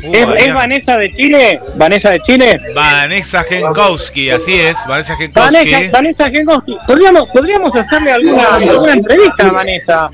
[0.05, 1.61] Uh, ¿Es, es Vanessa de Chile?
[1.77, 2.59] ¿Vanessa de Chile?
[2.75, 5.53] Vanessa Genkowski, así es, Vanessa Genkowski.
[5.71, 6.77] Vanessa, Vanessa Genkowski.
[6.85, 10.09] ¿Podríamos, podríamos hacerle alguna, alguna entrevista a Vanessa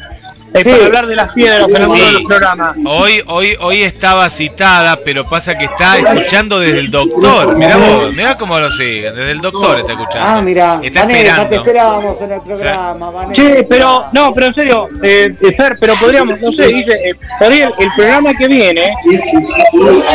[0.54, 0.70] eh, Sí.
[0.70, 2.12] para hablar de las piedras de Sí.
[2.14, 2.76] los programas.
[2.86, 7.56] Hoy, hoy, hoy estaba citada, pero pasa que está escuchando desde el doctor.
[7.56, 10.28] Mirá vos, mirá cómo lo siguen, desde el doctor está escuchando.
[10.28, 11.56] Ah, mira, Está Vanessa, te esperando.
[11.56, 13.41] esperábamos en el programa, Vanessa.
[13.41, 17.16] Sí, pero, no, pero en serio, eh, eh, Fer, pero podríamos, no sé, dice, eh,
[17.39, 18.91] podría, el programa que viene,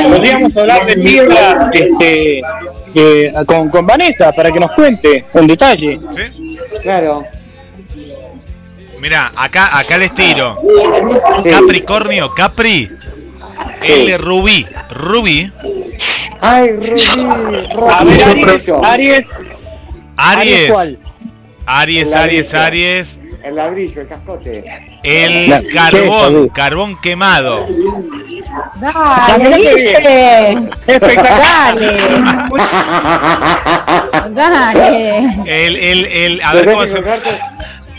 [0.09, 2.43] podríamos hablar de piedra este,
[2.95, 6.01] eh, con, con Vanessa para que nos cuente en detalle.
[6.17, 6.57] ¿Sí?
[6.83, 7.25] Claro.
[9.05, 10.59] Mirá, acá, acá les tiro.
[11.43, 11.51] Sí.
[11.51, 12.91] Capricornio, Capri.
[13.83, 13.93] Sí.
[13.93, 14.67] El rubí.
[14.89, 15.53] Rubí.
[16.41, 17.03] Ay, Rubí,
[17.91, 19.29] A ver, Aries.
[20.17, 20.73] Aries,
[21.67, 22.13] Aries.
[22.15, 23.21] Aries, Aries.
[23.43, 24.65] El ladrillo, el cascote.
[25.03, 27.67] El La- ¿qué, carbón, carbón quemado.
[28.81, 30.57] Dale, Dale, dice.
[30.87, 31.79] Espectacular.
[34.31, 35.19] Dale.
[35.45, 37.05] El, el, el, a ver cómo se.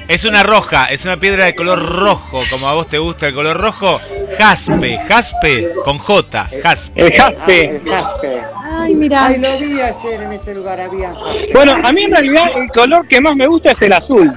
[0.07, 3.33] Es una roja, es una piedra de color rojo, como a vos te gusta el
[3.33, 3.99] color rojo.
[4.37, 7.01] Jaspe, jaspe con J, jaspe.
[7.01, 7.61] El jaspe.
[7.77, 8.41] El jaspe.
[8.63, 9.25] Ay, mira.
[9.25, 11.49] Ay, lo vi ayer en este lugar, había jaspe.
[11.53, 14.31] Bueno, a mí en realidad el color que más me gusta es el azul.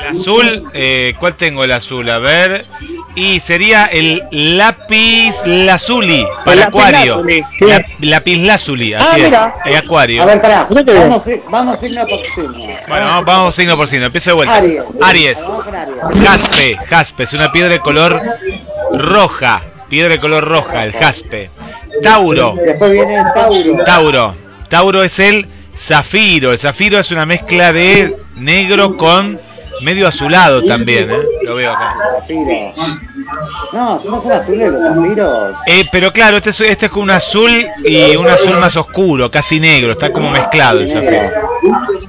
[0.00, 2.10] El azul, eh, ¿cuál tengo el azul?
[2.10, 2.66] A ver.
[3.16, 7.16] Y sería el lápiz lazuli para El lápiz acuario.
[7.16, 7.64] lazuli, sí.
[7.66, 9.24] La- lápiz lazuli, así Ah, es.
[9.24, 9.54] mira.
[9.64, 10.22] El acuario.
[10.22, 12.52] A ver, pará, vamos, si- vamos signo por signo.
[12.88, 14.06] Bueno, vamos, vamos signo por signo.
[14.06, 14.56] Empiezo de vuelta.
[14.56, 14.82] Aries.
[15.00, 15.38] Aries.
[16.26, 18.20] Jaspe, jaspe, es una piedra de color
[18.92, 19.62] roja.
[19.88, 21.50] Piedra de color roja, el jaspe.
[22.02, 23.84] Tauro, Después viene el Tauro.
[23.84, 24.36] Tauro.
[24.68, 25.46] Tauro es el
[25.76, 26.50] zafiro.
[26.52, 29.40] El zafiro es una mezcla de negro con
[29.84, 31.20] medio azulado también, ¿eh?
[31.42, 31.94] Lo veo acá.
[33.72, 35.56] No, no son azules los zafiros.
[35.66, 37.50] Eh, pero claro, este es, este es con un azul
[37.84, 39.92] y un azul más oscuro, casi negro.
[39.92, 41.30] Está como mezclado el zafiro.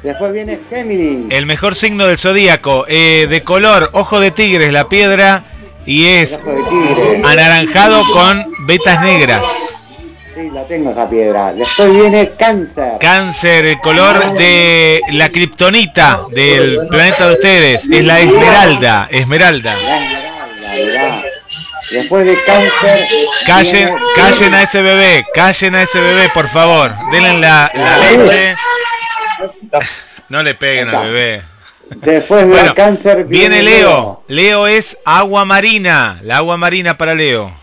[0.01, 1.25] Después viene Géminis.
[1.29, 5.43] El mejor signo del zodíaco, eh, de color ojo de tigre es la piedra
[5.85, 6.39] y es
[7.23, 9.45] anaranjado con vetas negras.
[10.35, 11.53] Sí, la tengo esa piedra.
[11.53, 12.93] Después viene Cáncer.
[12.99, 19.07] Cáncer, el color de la kriptonita del planeta de ustedes es la esmeralda.
[19.09, 19.73] Esmeralda.
[19.75, 21.23] La esmeralda, mirá.
[21.91, 23.07] Después de Cáncer.
[23.45, 26.93] Callen, viene- callen a ese bebé, callen a ese bebé, por favor.
[27.11, 28.55] Denle la, la leche.
[30.27, 31.41] No le peguen al bebé.
[31.87, 34.23] Después de Bueno, cáncer Viene Leo.
[34.27, 36.19] Leo es agua marina.
[36.23, 37.53] La agua marina para Leo.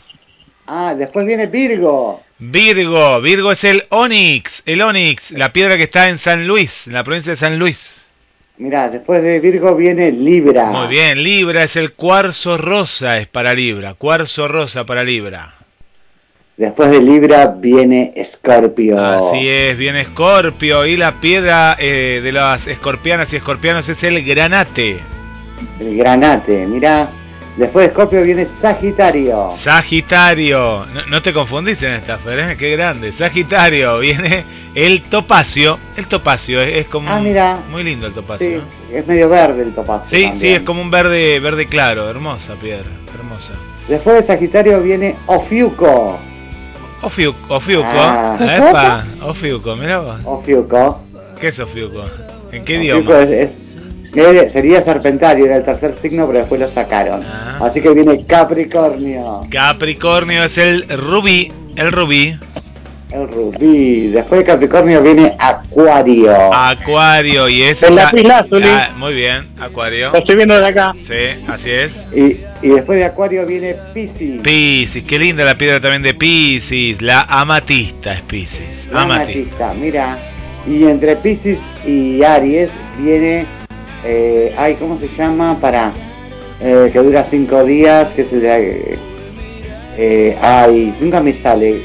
[0.67, 2.23] Ah, después viene Virgo.
[2.51, 3.21] Virgo.
[3.21, 4.65] Virgo es el Onix.
[4.67, 5.31] El Onix.
[5.31, 6.89] La piedra que está en San Luis.
[6.89, 8.07] En la provincia de San Luis.
[8.57, 10.67] Mirá, después de Virgo viene Libra.
[10.71, 11.23] Muy bien.
[11.23, 13.19] Libra es el cuarzo rosa.
[13.19, 13.95] Es para Libra.
[13.95, 15.55] Cuarzo rosa para Libra.
[16.57, 19.01] Después de Libra viene Escorpio.
[19.01, 19.79] Así es.
[19.79, 20.85] Viene Escorpio.
[20.85, 24.99] Y la piedra eh, de las escorpianas y escorpianos es el granate.
[25.79, 27.09] El granate, mirá.
[27.57, 29.51] Después de Escorpio viene Sagitario.
[29.57, 30.87] Sagitario.
[30.87, 32.57] No, no te confundís en esta, Fer, ¿eh?
[32.59, 33.13] Qué grande.
[33.13, 33.99] Sagitario.
[34.01, 34.45] Viene
[34.75, 35.79] el topacio.
[35.97, 37.11] El topacio es, es como...
[37.11, 37.59] Ah, mira.
[37.71, 38.47] Muy lindo el topacio.
[38.49, 38.57] Sí,
[38.91, 38.97] ¿no?
[38.97, 40.07] es medio verde el topacio.
[40.09, 40.37] Sí, también.
[40.41, 42.09] sí, es como un verde, verde claro.
[42.09, 42.87] Hermosa piedra.
[43.15, 43.53] Hermosa.
[43.87, 46.19] Después de Sagitario viene Ofiuco.
[47.03, 47.55] Ofiuco.
[47.55, 47.87] Ofiuco.
[47.93, 48.37] Ah.
[48.39, 50.21] ¿Qué Epa, Ofiuco, mirá vos.
[50.25, 51.01] Ofiuco.
[51.39, 52.05] ¿Qué es Ofiuco?
[52.51, 53.23] ¿En qué Ofiuco idioma?
[53.25, 53.72] es, es- eh,
[54.13, 57.23] sería Serpentario, era el tercer signo, pero después lo sacaron.
[57.25, 57.59] Ah.
[57.61, 59.43] Así que viene Capricornio.
[59.51, 61.51] Capricornio es el rubí.
[61.77, 62.39] El rubí.
[63.11, 64.09] El rubí.
[64.09, 66.53] Después de Capricornio viene Acuario.
[66.53, 68.69] Acuario y es El la- lapislázuli.
[68.69, 70.11] Ah, muy bien, Acuario.
[70.13, 70.95] Lo estoy viendo de acá.
[70.99, 71.15] Sí,
[71.49, 72.07] así es.
[72.15, 74.41] Y, y después de Acuario viene Piscis.
[74.41, 77.03] Piscis, qué linda la piedra también de Piscis.
[77.03, 78.89] La amatista es Piscis.
[78.93, 79.71] Amatista.
[79.71, 80.19] amatista, mira.
[80.67, 83.47] Y entre Piscis y Aries viene.
[84.05, 85.59] Eh, ay, ¿cómo se llama?
[85.61, 85.93] Para.
[86.61, 88.99] eh, que dura cinco días, que es el de.
[89.97, 91.81] eh, ay, nunca me sale.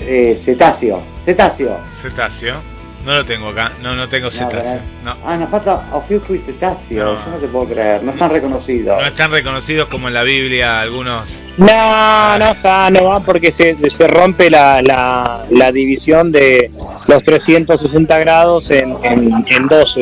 [0.00, 1.02] Eh, cetáceo.
[1.24, 1.78] Cetáceo.
[2.00, 2.56] Cetáceo.
[3.04, 3.70] No lo tengo acá.
[3.82, 4.80] No, no tengo cetáceo.
[5.02, 5.14] No.
[5.26, 7.04] Ah, nos falta Ofiuco y cetáceo.
[7.04, 7.12] No.
[7.24, 8.02] Yo no te puedo creer.
[8.02, 8.98] No están reconocidos.
[8.98, 11.38] No están reconocidos como en la Biblia algunos.
[11.58, 16.70] No, no está, no va porque se, se rompe la, la, la división de
[17.06, 20.00] los 360 grados en, en, en 12.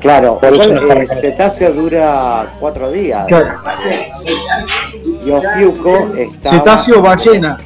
[0.00, 3.26] Claro, Por eso después, no está eh, cetáceo dura cuatro días.
[3.26, 3.58] Claro.
[5.24, 6.50] Y Ofiuco está.
[6.50, 7.56] Cetáceo ballena.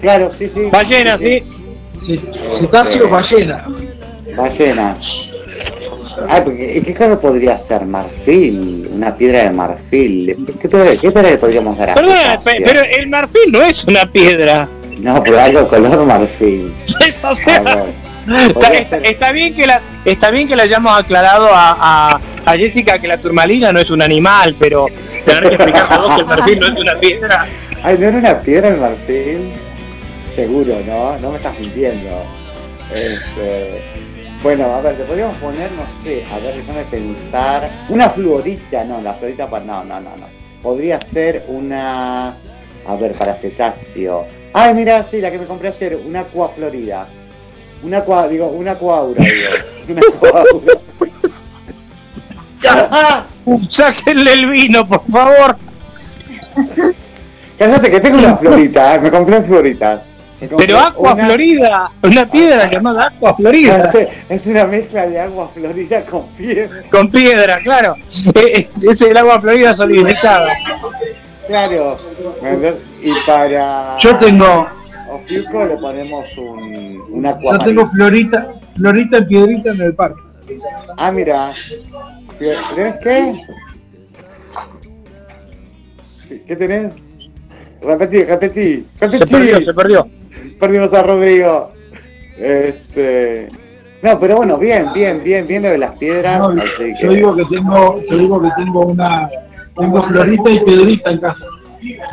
[0.00, 0.68] Claro, sí, sí.
[0.70, 1.42] Ballena, sí.
[1.98, 2.20] Ce-
[2.52, 3.64] Cetáceo ballena.
[4.36, 4.96] Ballena.
[6.28, 7.84] Ay, porque ¿qué color podría ser?
[7.86, 10.46] Marfil, una piedra de marfil.
[10.60, 14.04] ¿Qué, piedra- qué piedra le podríamos dar a Perdona, pero el marfil no es una
[14.10, 14.68] piedra.
[14.98, 16.72] No, pero algo color marfil.
[17.06, 17.84] Es, o A sea, ver.
[19.04, 21.76] Está, bien que la, está bien que le hayamos aclarado a,
[22.14, 24.86] a, a Jessica que la turmalina no es un animal, pero
[25.24, 27.46] tener que explicar a vos que el marfil no es una piedra.
[27.82, 29.52] Ay, ¿no era una piedra el marfil?
[30.34, 31.18] Seguro, ¿no?
[31.18, 32.22] No me estás mintiendo.
[32.94, 33.82] Este,
[34.42, 37.68] Bueno, a ver, te podríamos poner, no sé, a ver, déjame pensar.
[37.88, 39.64] Una fluorita, no, la florita para.
[39.64, 40.26] No, no, no, no.
[40.62, 42.34] Podría ser una.
[42.86, 44.26] A ver, para cetáceo.
[44.52, 47.06] Ay, mira, sí, la que me compré ayer, una aqua florida.
[47.82, 49.48] Una aqua, digo, una coaura, digo.
[49.88, 50.74] Una coaura.
[52.68, 53.24] ¡Ah!
[53.68, 55.56] Sáquenle el vino, por favor.
[57.58, 60.00] Cállate que tengo una florita, eh, me compré floritas.
[60.40, 63.90] Me compré Pero Aqua una- Florida, una piedra llamada Aqua No Florida.
[63.92, 66.82] sé, es una mezcla de agua florida con piedra.
[66.90, 67.96] Con piedra, claro.
[68.34, 70.52] Eh, Es, es el agua florida solidificada.
[71.48, 71.96] Claro.
[73.02, 73.98] Y para.
[73.98, 74.68] Yo tengo,
[75.14, 80.20] Ofiuco le ponemos un, un yo tengo florita, florita en piedrita en el parque.
[80.96, 81.50] Ah, mira.
[82.38, 83.42] ¿Tenés qué?
[86.46, 86.92] ¿Qué tenés?
[87.82, 89.32] Repetí, repetí, Se repetí.
[89.32, 90.08] perdió, se perdió.
[90.58, 91.72] Perdimos a Rodrigo.
[92.38, 93.48] Este.
[94.02, 96.38] No, pero bueno, bien, bien, bien, bien lo de las piedras.
[96.40, 99.28] No, así que- yo digo que tengo, yo digo que tengo una,
[99.78, 101.36] tengo florita y piedrita en casa.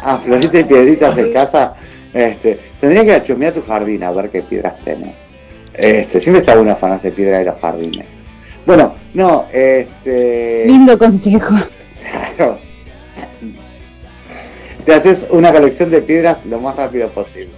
[0.03, 1.73] Ah, florita y piedritas en casa.
[2.13, 5.13] Este, tendría que chumear tu jardín a ver qué piedras tenés.
[5.73, 8.05] Este, siempre está bueno afanarse piedra de los jardines.
[8.65, 10.65] Bueno, no, este.
[10.65, 11.55] Lindo consejo.
[12.35, 12.59] Claro.
[14.85, 17.51] Te haces una colección de piedras lo más rápido posible.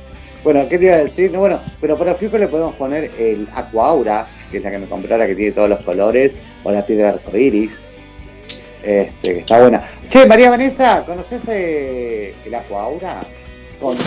[0.43, 1.31] Bueno, ¿qué te iba a decir?
[1.31, 4.87] No, bueno, pero para Fico le podemos poner el Aquaura, que es la que me
[4.87, 6.33] compré ahora que tiene todos los colores,
[6.63, 7.73] o la piedra arcoiris.
[8.83, 9.83] Este, que está buena.
[10.09, 13.21] Che, María Vanessa, ¿conoces eh, el Aquaura?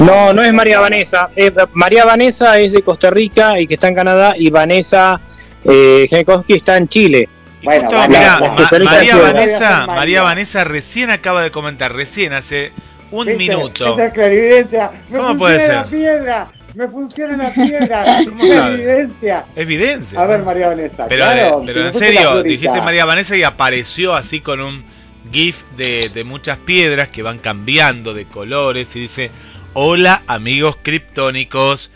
[0.01, 1.31] No, no es María Vanessa.
[1.35, 4.35] Eh, María Vanessa es de Costa Rica y que está en Canadá.
[4.37, 5.21] Y Vanessa
[5.65, 7.29] eh, Jankowski está en Chile.
[7.63, 8.41] Bueno, mirá,
[8.85, 9.17] María.
[9.17, 9.87] Vanessa, María.
[9.87, 12.73] María Vanessa recién acaba de comentar, recién hace
[13.11, 13.39] un ¿Viste?
[13.39, 13.95] minuto.
[13.95, 14.91] Esa es clarividencia.
[15.09, 15.91] Me ¿Cómo funciona puede la ser?
[15.99, 16.49] piedra.
[16.75, 18.05] Me funciona la piedra.
[18.29, 18.75] ¿Cómo Es sabe?
[18.75, 19.45] evidencia.
[19.57, 20.21] Evidencia.
[20.21, 21.07] A ver, María Vanessa.
[21.09, 24.85] Pero, claro, pero si en la serio, dijiste María Vanessa y apareció así con un
[25.33, 29.31] GIF de, de muchas piedras que van cambiando de colores y dice,
[29.75, 31.93] hola amigos criptónicos,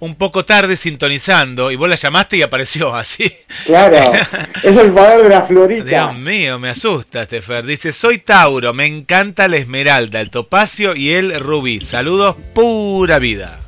[0.00, 3.32] un poco tarde sintonizando y vos la llamaste y apareció así.
[3.64, 4.12] Claro,
[4.62, 5.84] es el poder de la florita.
[5.84, 7.64] Dios mío, me asusta este Fer.
[7.64, 11.80] Dice, soy Tauro, me encanta la esmeralda, el topacio y el rubí.
[11.80, 13.60] Saludos, pura vida.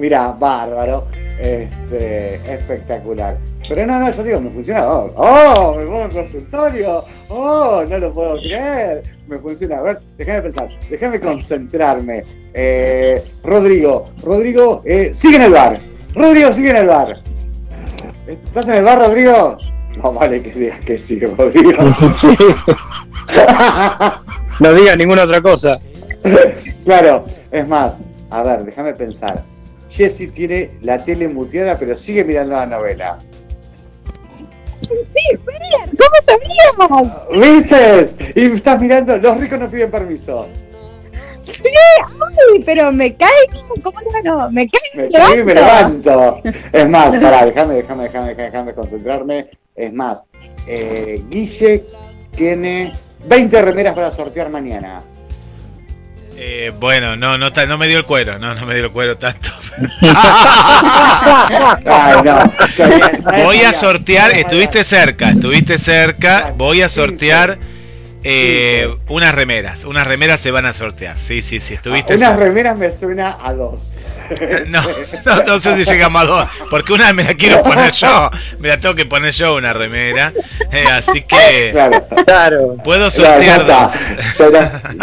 [0.00, 1.06] Mira, bárbaro.
[1.38, 3.36] Este, espectacular.
[3.68, 4.88] Pero no, no, yo digo, me funciona.
[4.88, 7.04] Oh, oh, me pongo en consultorio.
[7.28, 9.02] Oh, no lo puedo creer.
[9.28, 9.78] Me funciona.
[9.78, 12.24] A ver, déjame pensar, déjame concentrarme.
[12.54, 15.78] Eh, Rodrigo, Rodrigo, eh, sigue en el bar.
[16.14, 17.22] Rodrigo, sigue en el bar.
[18.26, 19.58] ¿Estás en el bar, Rodrigo?
[20.02, 21.72] No vale que digas que sí, Rodrigo.
[24.60, 25.80] No digas ninguna otra cosa.
[26.84, 27.94] claro, es más,
[28.30, 29.42] a ver, déjame pensar.
[29.90, 33.18] Jesse tiene la tele muteada, pero sigue mirando la novela.
[34.82, 37.58] Sí, Fer, ¿cómo sabías?
[37.58, 38.32] ¿Viste?
[38.34, 40.48] Y estás mirando, los ricos no piden permiso.
[41.42, 43.30] Sí, ay, pero me cae,
[43.82, 44.38] ¿cómo no?
[44.38, 44.50] no?
[44.50, 46.40] Me cae, Me caí y me levanto.
[46.72, 49.50] Es más, pará, déjame, déjame, déjame, déjame, déjame concentrarme.
[49.74, 50.22] Es más,
[50.66, 51.84] eh, Guille
[52.36, 52.92] tiene
[53.26, 55.02] 20 remeras para sortear mañana.
[56.42, 59.50] Eh, bueno, no, no, me dio el cuero, no, no me dio el cuero tanto.
[63.44, 67.58] Voy a sortear, estuviste cerca, estuviste cerca, voy a sortear
[68.24, 72.44] eh, unas remeras, unas remeras se van a sortear, sí, sí, sí, estuviste Unas cerca.
[72.44, 73.99] remeras me suena a dos.
[74.68, 74.82] No,
[75.24, 78.68] no, no sé si llegamos a dos, porque una me la quiero poner yo, me
[78.68, 80.32] la tengo que poner yo una remera,
[80.70, 82.06] eh, así que Claro.
[82.24, 82.76] Claro.
[82.84, 83.92] puedo Claro, sortear dos.
[84.38, 84.50] Pero,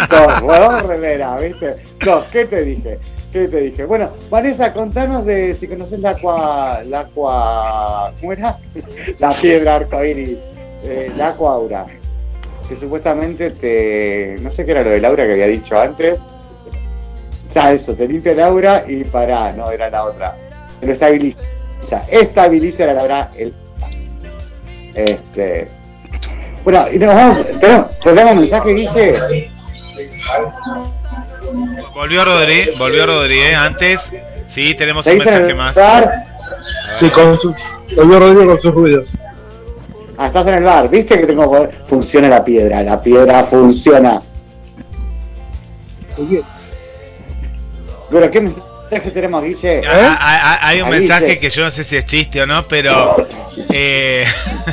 [0.08, 1.76] dos, dos remeras, ¿viste?
[2.04, 2.98] Dos, ¿qué te dije?
[3.32, 3.84] ¿Qué te dije?
[3.84, 8.56] Bueno, Vanessa, contanos de si conoces la aqua, la aqua, ¿cómo era?
[9.18, 10.38] La piedra arcoíris,
[10.84, 11.86] eh, la aqua aura,
[12.68, 16.20] que supuestamente te, no sé qué era lo de Laura que había dicho antes,
[17.54, 20.36] ya eso, te limpia el aura y pará, no, era la otra,
[20.80, 21.38] lo estabiliza,
[22.08, 23.54] estabiliza la aura, el,
[24.94, 25.68] este,
[26.64, 29.50] bueno, y nos vamos, tenemos, tenemos mensaje, Guille.
[31.94, 34.12] Volvió Rodri, volvió Rodri, eh, antes,
[34.46, 35.74] sí, tenemos un ¿Seguís en mensaje el más.
[35.74, 36.26] bar?
[36.98, 37.54] Sí, con su,
[37.96, 39.18] volvió Rodrigo con sus ruidos.
[40.16, 41.70] Ah, estás en el bar, ¿viste que tengo poder?
[41.86, 44.20] Funciona la piedra, la piedra funciona.
[46.16, 46.57] Muy bien.
[48.10, 49.82] Bueno, ¿qué mensaje tenemos, Guille?
[49.86, 52.66] Ah, ah, ah, hay un mensaje que yo no sé si es chiste o no,
[52.66, 53.16] pero
[53.74, 54.26] eh,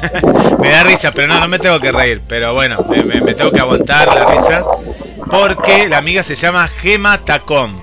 [0.59, 3.59] me da risa, pero no, no me tengo que reír, pero bueno, me, tengo que
[3.59, 4.63] aguantar la risa,
[5.29, 7.81] porque la amiga se llama Gema Tacón.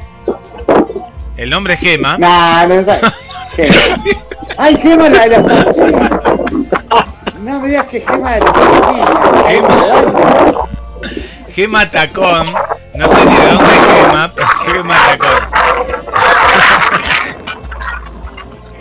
[1.37, 2.17] El nombre es Gema.
[2.17, 2.75] Nah, no.
[3.57, 4.05] Gema.
[4.57, 6.11] ¡Ay, Gema la de pastillas!
[7.41, 9.11] No me digas que Gema de las pastillas.
[11.55, 12.55] Gema Tacón,
[12.95, 15.39] no sé ni de dónde es Gema, pero Gema Tacón.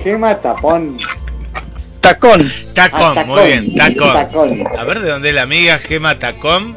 [0.03, 0.97] Gema tapón.
[2.01, 2.51] Tacón.
[2.73, 4.13] Tacón, Ah, muy bien, Tacón.
[4.13, 4.63] Tacón.
[4.77, 6.75] A ver de dónde es la amiga Gema Tacón.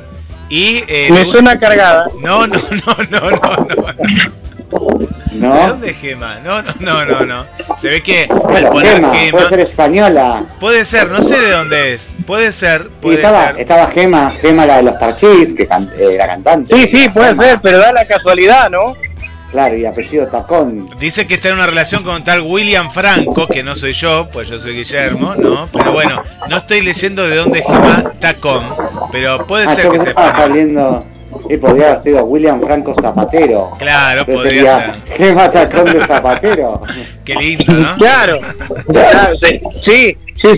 [0.51, 2.06] Y eh, Me suena cargada.
[2.20, 4.98] No, no, no, no, no, no.
[4.98, 5.69] ¿De ¿No?
[5.69, 6.39] dónde es Gema?
[6.44, 7.47] No, no, no, no, no.
[7.81, 9.31] Se ve que al poner Gema, Gema.
[9.39, 10.44] puede ser española.
[10.61, 12.15] Puede ser, no sé de dónde es.
[12.27, 13.61] Puede ser, Y puede estaba, ser.
[13.61, 16.77] estaba Gema, Gema la de los parchís, que can- eh, era cantante.
[16.77, 18.94] Sí, sí, puede Gema, ser, pero da la casualidad, ¿no?
[19.51, 20.90] Claro, y apellido Tacón.
[20.98, 24.48] Dice que está en una relación con tal William Franco, que no soy yo, pues
[24.48, 25.69] yo soy Guillermo, ¿no?
[25.73, 28.65] Pero bueno, no estoy leyendo de dónde es Gema Tacón,
[29.12, 30.32] pero puede Ah, ser que español.
[30.36, 31.05] saliendo.
[31.48, 33.70] Y podría haber sido William Franco Zapatero.
[33.78, 35.16] Claro, Que podría sería ser.
[35.16, 36.82] Gema Tacón de Zapatero.
[37.24, 37.94] Qué lindo, ¿no?
[37.97, 38.39] Claro.
[38.89, 40.55] Claro, sí, sí, sí,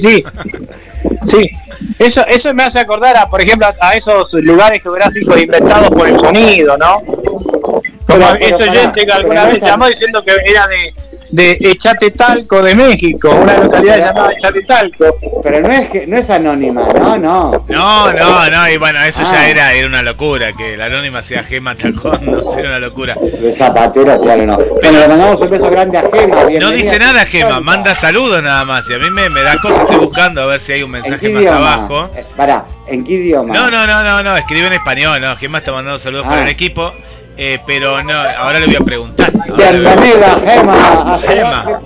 [1.25, 1.51] sí.
[1.99, 6.19] Eso, eso me hace acordar, a, por ejemplo, a, esos lugares geográficos inventados por el
[6.19, 7.01] sonido, ¿no?
[7.03, 10.95] Como Pero- pero ese pará, oyente que alguna vez llamó diciendo que era de,
[11.31, 15.05] de Echatetalco de México, una localidad Pero- llamada Echatetalco.
[15.43, 17.65] Pero no es, que- no es anónima, no, no.
[17.69, 19.31] No, no, no, y bueno, eso Ah.
[19.33, 23.17] ya era, era una locura, que la anónima sea Gema Tacón, no era una locura.
[23.41, 24.57] De Zapatero, claro, no.
[24.57, 26.37] Bueno, le mandamos un beso grande a Gema.
[26.61, 29.81] No dice nada Gema, manda saludos nada más, y a mí me, me da cosas,
[29.81, 31.75] estoy buscando a ver si hay un ¿En mensaje más idioma?
[31.75, 32.11] abajo.
[32.17, 33.55] Eh, pará, ¿en qué idioma?
[33.55, 36.31] No, no, no, no, no, escribe en español, no, Gema está mandando saludos Ah.
[36.31, 36.93] para el equipo,
[37.37, 39.33] eh, pero no, ahora le voy a preguntar.
[39.57, 41.15] Bienvenida, Gema.
[41.15, 41.81] a Gema.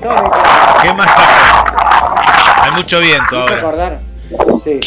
[0.82, 4.00] Gema está- Hay mucho viento ¿Te hizo ahora.
[4.62, 4.78] Sí,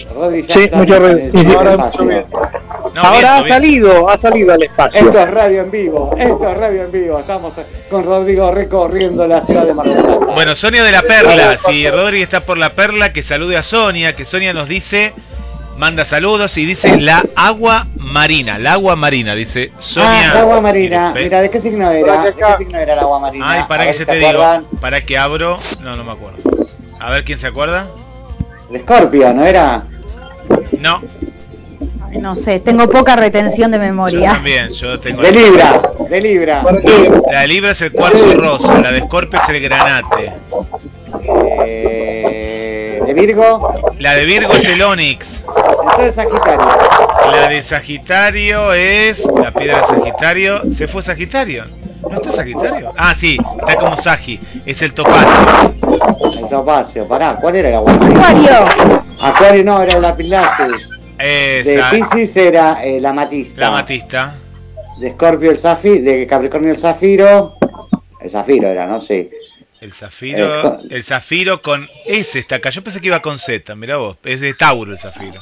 [0.47, 1.43] Sí, está mucho Sí, sí.
[1.43, 3.47] No, Ahora viento, ha viento.
[3.47, 5.07] salido, ha salido al espacio.
[5.07, 7.19] Esto es radio en vivo, esto es radio en vivo.
[7.19, 7.53] Estamos
[7.89, 10.25] con Rodrigo recorriendo la ciudad de Mar del Plata.
[10.33, 14.15] Bueno, Sonia de la Perla, si Rodri está por la Perla, que salude a Sonia,
[14.15, 15.13] que Sonia nos dice,
[15.77, 20.29] manda saludos y dice la agua marina, el agua marina, dice Sonia.
[20.29, 21.11] Ah, el agua marina.
[21.15, 22.21] Mira, ¿de qué signo era?
[22.23, 23.45] ¿De qué signo era el agua marina?
[23.51, 24.29] Ay, para A que ver yo si te se digo.
[24.29, 24.65] acuerdan.
[24.79, 25.57] Para que abro.
[25.81, 26.37] No, no me acuerdo.
[26.99, 27.87] A ver quién se acuerda.
[28.69, 29.83] De Scorpio, ¿no era?
[30.79, 31.01] No,
[32.09, 34.31] Ay, No sé, tengo poca retención de yo memoria.
[34.33, 34.71] también.
[34.71, 36.63] Yo tengo De Libra, de Libra.
[37.31, 40.33] La de Libra es el cuarzo rosa, la de Scorpio es el granate.
[41.65, 45.43] Eh, de Virgo, La de Virgo es el Onix.
[45.81, 46.67] entonces Sagitario.
[47.31, 49.25] La de Sagitario es.
[49.25, 50.71] La piedra de Sagitario.
[50.71, 51.65] ¿Se fue Sagitario?
[52.01, 52.93] ¿No está Sagitario?
[52.97, 54.39] Ah, sí, está como Sagi.
[54.65, 55.73] Es el topacio.
[56.37, 58.29] El topacio, pará, ¿cuál era el agua marina?
[58.29, 59.03] Acuario.
[59.21, 60.89] Acuario no, era el lapislazus.
[61.17, 63.61] De Pisces era eh, la matista.
[63.61, 64.35] la matista.
[64.99, 67.55] De Scorpio el zafiro, de Capricornio el zafiro.
[68.19, 69.29] El zafiro era, no sé.
[69.79, 70.79] El zafiro.
[70.89, 72.69] El zafiro con S está acá.
[72.69, 74.17] Yo pensé que iba con Z, mirá vos.
[74.23, 75.41] Es de Tauro el zafiro.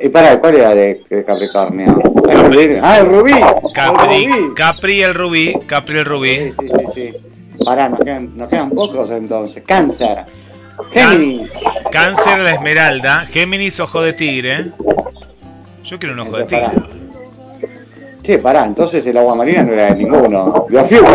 [0.00, 2.00] Y pará, ¿cuál era de, de Capricornio?
[2.28, 2.78] El rubí.
[2.82, 3.32] Ah, el rubí.
[3.74, 4.54] Capri, El rubí.
[4.54, 5.54] Capri el rubí.
[5.66, 6.36] Capri el rubí.
[6.36, 7.12] Sí, sí, sí,
[7.56, 7.64] sí.
[7.64, 9.62] Pará, nos quedan, nos quedan pocos entonces.
[9.66, 10.24] Cáncer.
[10.92, 11.50] Géminis.
[11.90, 13.26] Cáncer la esmeralda.
[13.26, 14.66] Géminis ojo de tigre.
[15.84, 16.70] Yo quiero un ojo de tigre.
[18.22, 20.66] Che, pará, entonces el agua marina no era de ninguno.
[20.68, 21.08] De Ofiuco.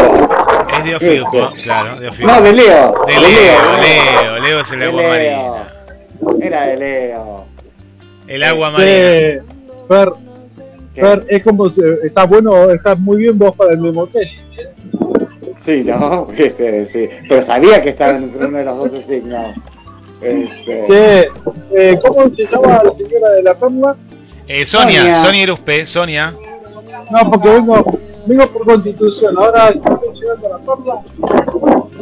[0.78, 2.34] Es de Ofiuco, claro, de Ofiuco.
[2.34, 2.96] No, de Leo.
[3.06, 5.56] De Leo, Leo, Leo es el De agua Leo.
[6.32, 6.46] marina.
[6.46, 7.46] Era de Leo.
[8.34, 9.44] El agua marina.
[9.88, 10.12] Fer,
[10.96, 14.42] Fer, es como está bueno, está muy bien vos para el Memotesh.
[15.60, 16.28] Sí, ¿no?
[16.36, 16.52] Sí.
[17.30, 19.50] Pero sabía que estaba entre uno de los 12 signos.
[20.20, 21.28] Este, Che,
[21.76, 23.96] eh, ¿cómo se llama la señora de la perla?
[24.48, 25.22] Eh, Sonia, Sonia.
[25.22, 26.34] Sonia Eruspe, Sonia.
[27.12, 31.04] No, porque vengo, vengo por constitución, ahora estoy llegando a la perla.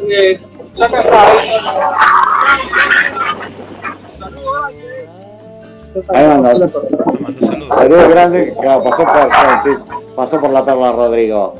[0.09, 0.39] Eh,
[0.77, 1.97] ya acá está, ahí está.
[6.09, 6.69] Ahí manda.
[7.69, 8.53] Saludos grandes.
[8.59, 11.55] Claro, pasó por, pasó por la perla Rodrigo.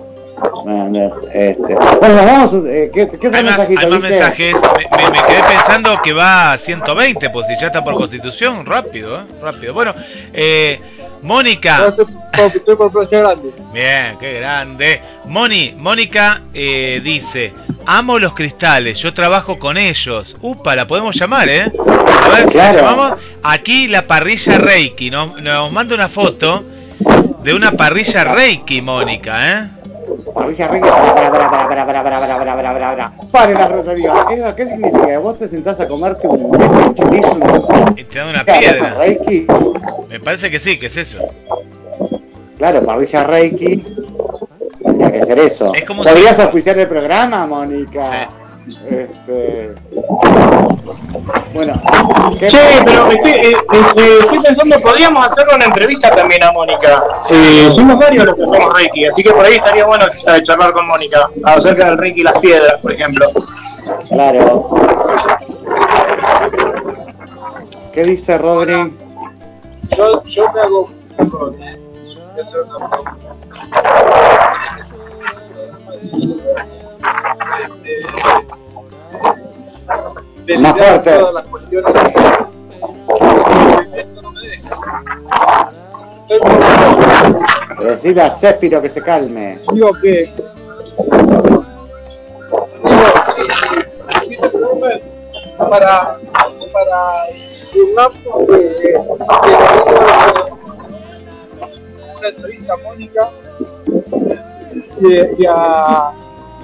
[1.34, 1.76] Este.
[2.00, 2.54] Bueno, vamos.
[2.66, 4.56] Eh, ¿Qué, qué Hay más, hay más mensajes.
[4.56, 8.66] Me, me- me quedé pensando que va a 120, pues si ya está por constitución,
[8.66, 9.24] rápido, ¿eh?
[9.42, 9.74] Rápido.
[9.74, 9.94] Bueno,
[10.34, 10.80] eh,
[11.22, 11.90] Mónica.
[11.90, 13.52] Estoy por, estoy por grande.
[13.72, 15.02] Bien, qué grande.
[15.26, 17.54] Moni, Mónica eh, dice,
[17.86, 20.38] amo los cristales, yo trabajo con ellos.
[20.42, 21.66] Upa, la podemos llamar, ¿eh?
[22.24, 23.14] A ver si la llamamos.
[23.44, 26.64] Aquí la parrilla Reiki, nos, nos manda una foto
[27.44, 29.70] de una parrilla Reiki, Mónica, ¿eh?
[30.34, 33.12] Parrilla Reiki, para, para, para, para, para, para, para, para, para, para, para.
[33.32, 33.68] Pare la.
[34.30, 35.20] ¿Qué, ¿Qué significa?
[35.20, 37.40] Vos te sentás a comerte un chorizo
[37.96, 38.96] Y te dan una piedra.
[38.98, 39.48] Reiki.
[40.10, 41.18] Me parece que sí, que es eso.
[42.58, 43.84] Claro, parrilla Reiki.
[45.10, 45.72] Que ser eso.
[45.74, 48.28] Es como ¿Podrías si- auspiciar el programa, Mónica?
[48.90, 49.74] Este...
[51.54, 51.74] Bueno,
[52.40, 53.56] ¿qué Che, pero estoy, eh,
[54.22, 57.04] estoy pensando, podríamos hacerle una entrevista también a Mónica.
[57.32, 60.06] Eh, somos varios los que hacemos Reiki, así que por ahí estaría bueno
[60.44, 63.28] charlar con Mónica acerca del Reiki y las piedras, por ejemplo.
[64.10, 64.70] Claro.
[67.92, 68.94] ¿Qué dice Rodri?
[69.98, 70.88] Yo, yo me hago.
[71.18, 72.78] perdón, eh, voy a hacer una
[80.46, 81.20] de Más fuerte.
[88.32, 89.60] Céspiro que se calme.
[90.02, 90.24] que
[95.70, 96.18] para
[98.48, 98.98] de, de
[102.18, 103.30] una entrevista Mónica
[105.02, 106.12] y, y a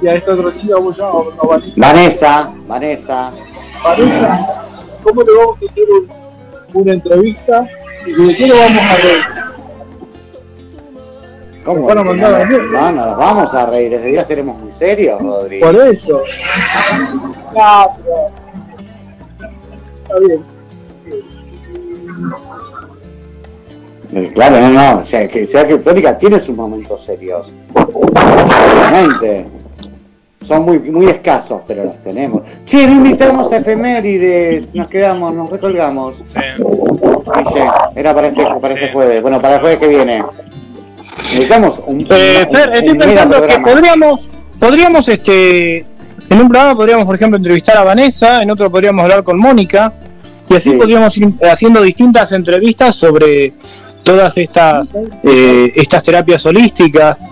[0.02, 1.20] y a esta otra chica ¿cómo se llama?
[1.42, 2.54] A Vanessa.
[2.68, 3.32] Vanessa,
[3.84, 4.66] Vanessa.
[5.04, 7.68] ¿cómo le vamos a hacer un- una entrevista?
[8.06, 9.48] ¿Y de qué lo vamos a ver?
[11.66, 11.86] ¿Cómo?
[11.88, 12.46] Van a mandar a.
[12.46, 13.94] No, no nos vamos a reír.
[13.94, 15.60] Ese día seremos muy serios, Rodri.
[15.60, 16.22] Por eso.
[17.60, 18.28] Ah, pero-
[20.04, 20.42] Está bien.
[24.14, 25.00] Eh, Claro, no, no.
[25.02, 27.48] O sea, que Mónica tiene sus momentos serios.
[27.74, 29.46] Obviamente.
[30.46, 32.42] Son muy, muy escasos, pero los tenemos.
[32.64, 34.74] Che, no invitamos a efemérides.
[34.74, 36.16] Nos quedamos, nos recolgamos.
[36.26, 36.40] Sí.
[36.58, 37.66] Guille,
[37.96, 39.22] era para este, para este jueves.
[39.22, 40.24] Bueno, para el jueves que viene.
[41.18, 42.02] Necesitamos un.
[42.10, 47.16] Eh, un- Fer, un estoy pensando que podríamos, podríamos, este, en un programa podríamos, por
[47.16, 49.92] ejemplo, entrevistar a Vanessa, en otro podríamos hablar con Mónica,
[50.50, 50.78] y así Sí.
[50.78, 53.54] podríamos ir haciendo distintas entrevistas sobre
[54.08, 54.88] todas estas,
[55.22, 57.28] eh, estas terapias holísticas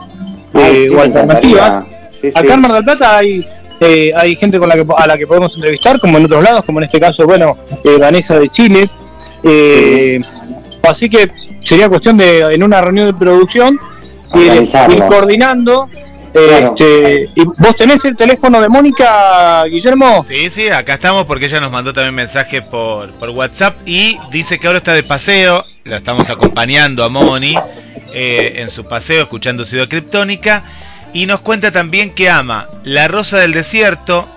[0.53, 1.85] Ay, eh, sí, o alternativas.
[2.11, 2.31] Sí, sí.
[2.35, 3.47] Acá en Mar del Plata hay,
[3.80, 6.65] eh, hay gente con la que, a la que podemos entrevistar, como en otros lados,
[6.65, 8.89] como en este caso, bueno, eh, Vanessa de Chile.
[9.41, 10.19] Eh,
[10.84, 11.31] Así que
[11.64, 13.80] sería cuestión de en una reunión de producción
[14.35, 15.88] ir coordinando.
[16.35, 16.75] Claro.
[16.77, 20.21] Este, ¿y ¿Vos tenés el teléfono de Mónica, Guillermo?
[20.21, 24.59] Sí, sí, acá estamos porque ella nos mandó también mensaje por, por WhatsApp y dice
[24.59, 27.55] que ahora está de paseo, la estamos acompañando a Moni
[28.13, 30.63] eh, en su paseo escuchando Ciudad Criptónica
[31.13, 34.27] y nos cuenta también que ama La Rosa del Desierto,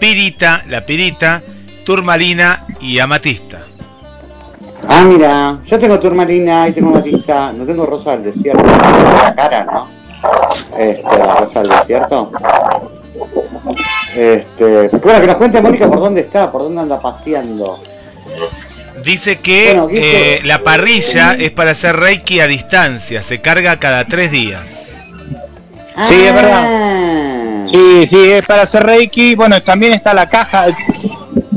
[0.00, 1.42] Pirita, La Pirita,
[1.84, 3.66] Turmalina y Amatista.
[4.88, 9.64] Ah, mira, yo tengo turmalina y tengo matista, no tengo rosa del desierto, la cara,
[9.64, 10.01] ¿no?
[10.76, 12.32] Este, la rosa del desierto.
[14.14, 17.78] Este, bueno, que nos cuente Mónica por dónde está, por dónde anda paseando.
[19.04, 24.30] Dice que eh, la parrilla es para hacer reiki a distancia, se carga cada tres
[24.30, 24.82] días.
[26.02, 26.64] Sí, es verdad.
[26.64, 27.64] Ah.
[27.66, 29.34] Sí, sí, es para hacer Reiki.
[29.34, 30.66] Bueno, también está la caja.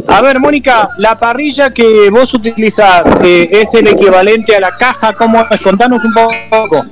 [0.07, 5.13] A ver, Mónica, la parrilla que vos utilizás eh, es el equivalente a la caja.
[5.13, 5.61] ¿Cómo es?
[5.61, 6.85] Contanos un poco.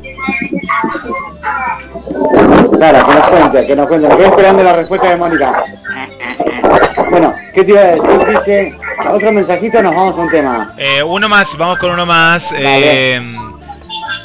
[2.77, 4.07] Claro, que nos cuente, que nos cuente.
[4.07, 5.63] Me quedé esperando la respuesta de Mónica.
[7.09, 8.25] Bueno, ¿qué te iba a decir?
[8.27, 8.75] Dice,
[9.09, 10.73] otro mensajito, nos vamos a un tema.
[10.77, 12.53] Eh, uno más, vamos con uno más.
[12.57, 13.21] Eh,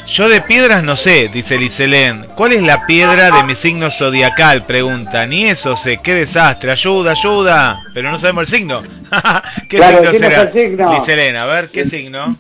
[0.09, 2.25] yo de piedras no sé, dice Liselén.
[2.35, 4.65] ¿Cuál es la piedra de mi signo zodiacal?
[4.65, 5.27] Pregunta.
[5.27, 6.71] Ni eso sé, qué desastre.
[6.73, 7.81] Ayuda, ayuda.
[7.95, 8.81] Pero no sabemos el signo.
[9.69, 10.43] ¿Qué Claro, signo será?
[10.43, 10.93] el signo.
[10.95, 12.37] Liselén, a ver, ¿qué signo?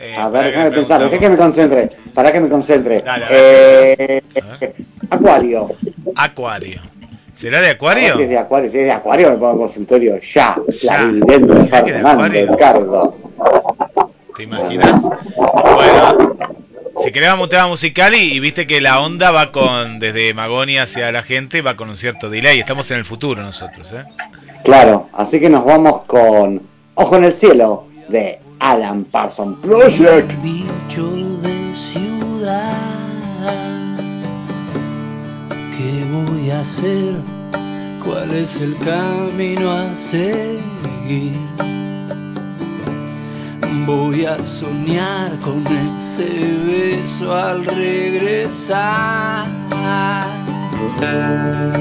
[0.00, 3.02] Eh, A ver, déjame pensar, deja que me concentre, para que me concentre.
[3.02, 4.22] Dale, Eh,
[4.60, 4.74] ver.
[5.10, 5.68] acuario.
[6.16, 6.80] Acuario.
[7.32, 8.18] ¿Será de Si Acuario?
[8.20, 10.56] es de acuario, si es de acuario, me pongo consultorio ya.
[10.82, 11.04] Ya.
[11.04, 12.50] Mirá que de Fernando, Acuario.
[12.52, 13.18] Ricardo.
[14.38, 15.02] ¿Te imaginas?
[15.36, 16.36] Bueno,
[17.02, 19.98] si querés vamos a un tema musical y, y viste que la onda va con,
[19.98, 22.60] desde Magoni hacia la gente, va con un cierto delay.
[22.60, 24.04] Estamos en el futuro nosotros, ¿eh?
[24.62, 26.62] Claro, así que nos vamos con
[26.94, 30.30] Ojo en el cielo de Alan Parsons Project.
[30.40, 31.10] bicho
[31.42, 32.76] de ciudad.
[35.76, 37.14] ¿Qué voy a hacer?
[38.04, 41.32] ¿Cuál es el camino a seguir?
[43.86, 45.64] Voy a soñar con
[45.96, 46.28] ese
[46.66, 49.46] beso al regresar.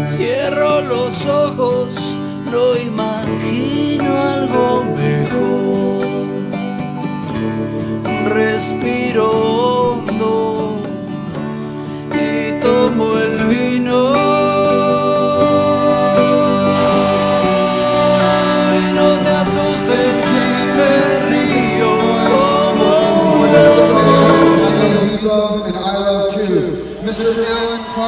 [0.06, 2.16] Cierro los ojos,
[2.52, 5.48] no imagino algo mejor
[8.38, 10.82] respiro hondo
[12.14, 13.37] y tomo el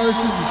[0.09, 0.48] Alan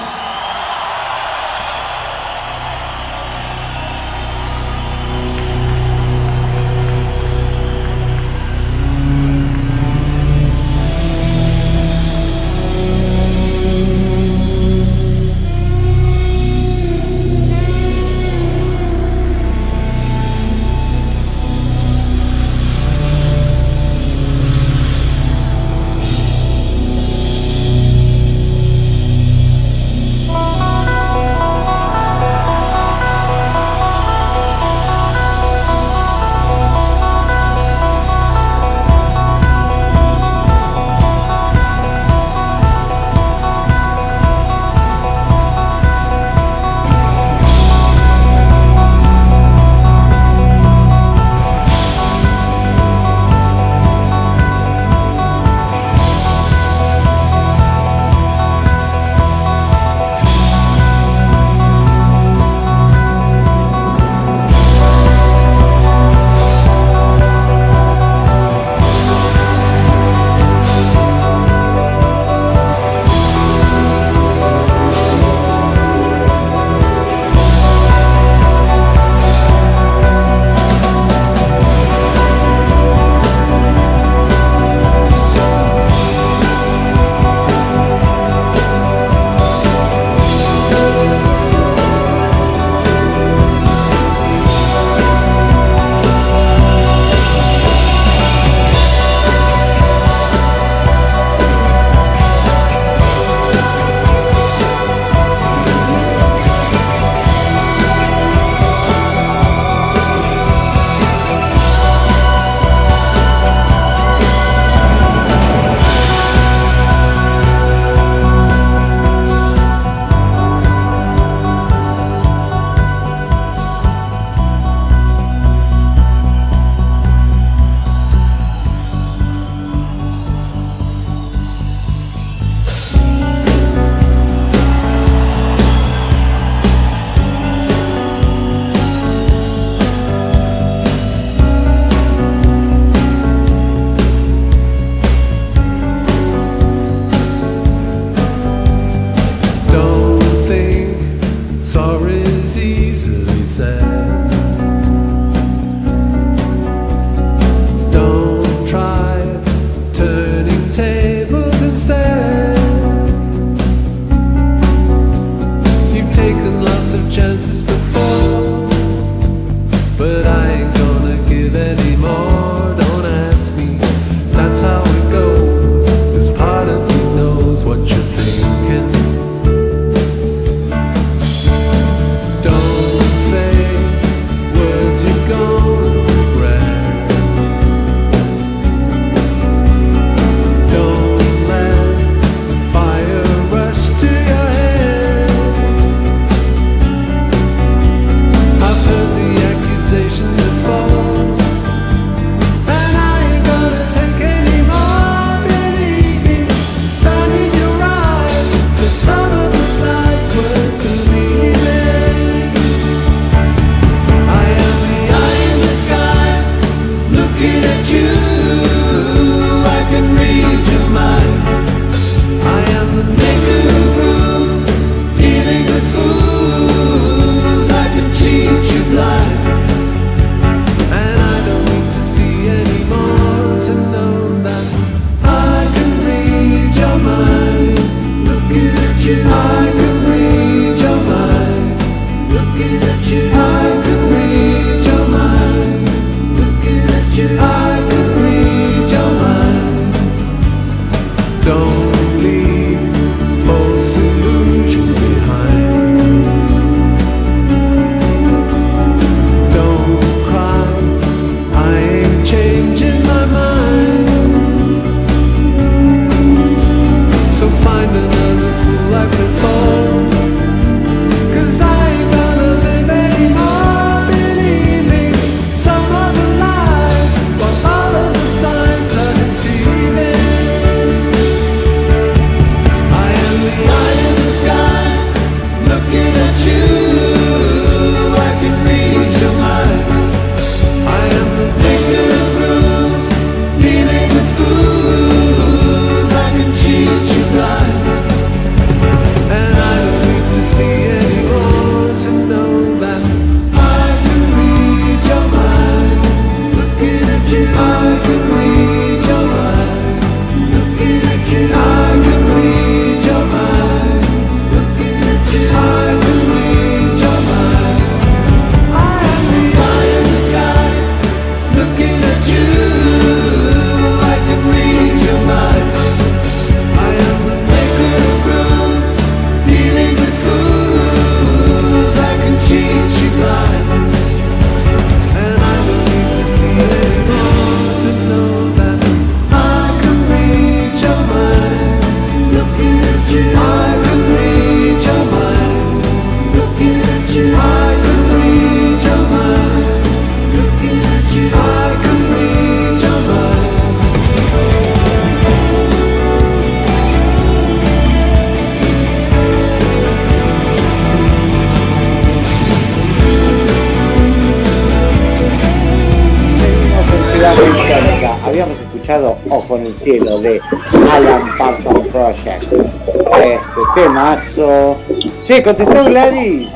[375.42, 376.48] Contestó Gladys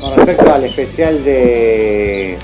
[0.00, 2.38] con respecto al especial de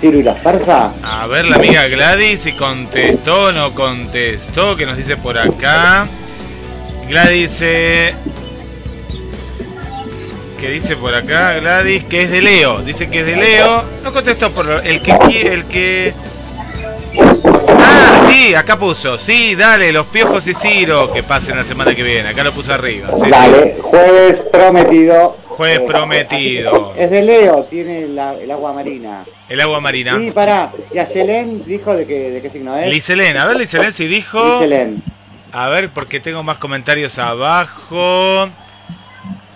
[0.00, 0.92] Ciro y las persas.
[1.02, 6.06] A ver, la amiga Gladys, si contestó o no contestó, que nos dice por acá.
[7.08, 8.14] Gladys, eh,
[10.60, 12.82] que dice por acá Gladys que es de Leo.
[12.82, 13.84] Dice que es de Leo.
[14.02, 15.12] No contestó por el que
[15.52, 16.12] el que
[18.28, 19.18] sí, acá puso.
[19.18, 22.28] Sí, dale, los piojos y Ciro que pasen la semana que viene.
[22.28, 23.08] Acá lo puso arriba.
[23.14, 23.30] sí, sí.
[23.30, 25.36] Dale, jueves prometido.
[25.48, 26.92] Jueves prometido.
[26.96, 29.24] Es de Leo, tiene la- el agua marina.
[29.48, 30.18] El agua marina.
[30.20, 32.90] Y pará, y a Selén dijo de qué, de qué signo es.
[32.90, 34.60] Liselén, a ver Liselén si dijo.
[34.60, 35.02] Liselén.
[35.52, 38.50] A ver, porque tengo más comentarios abajo.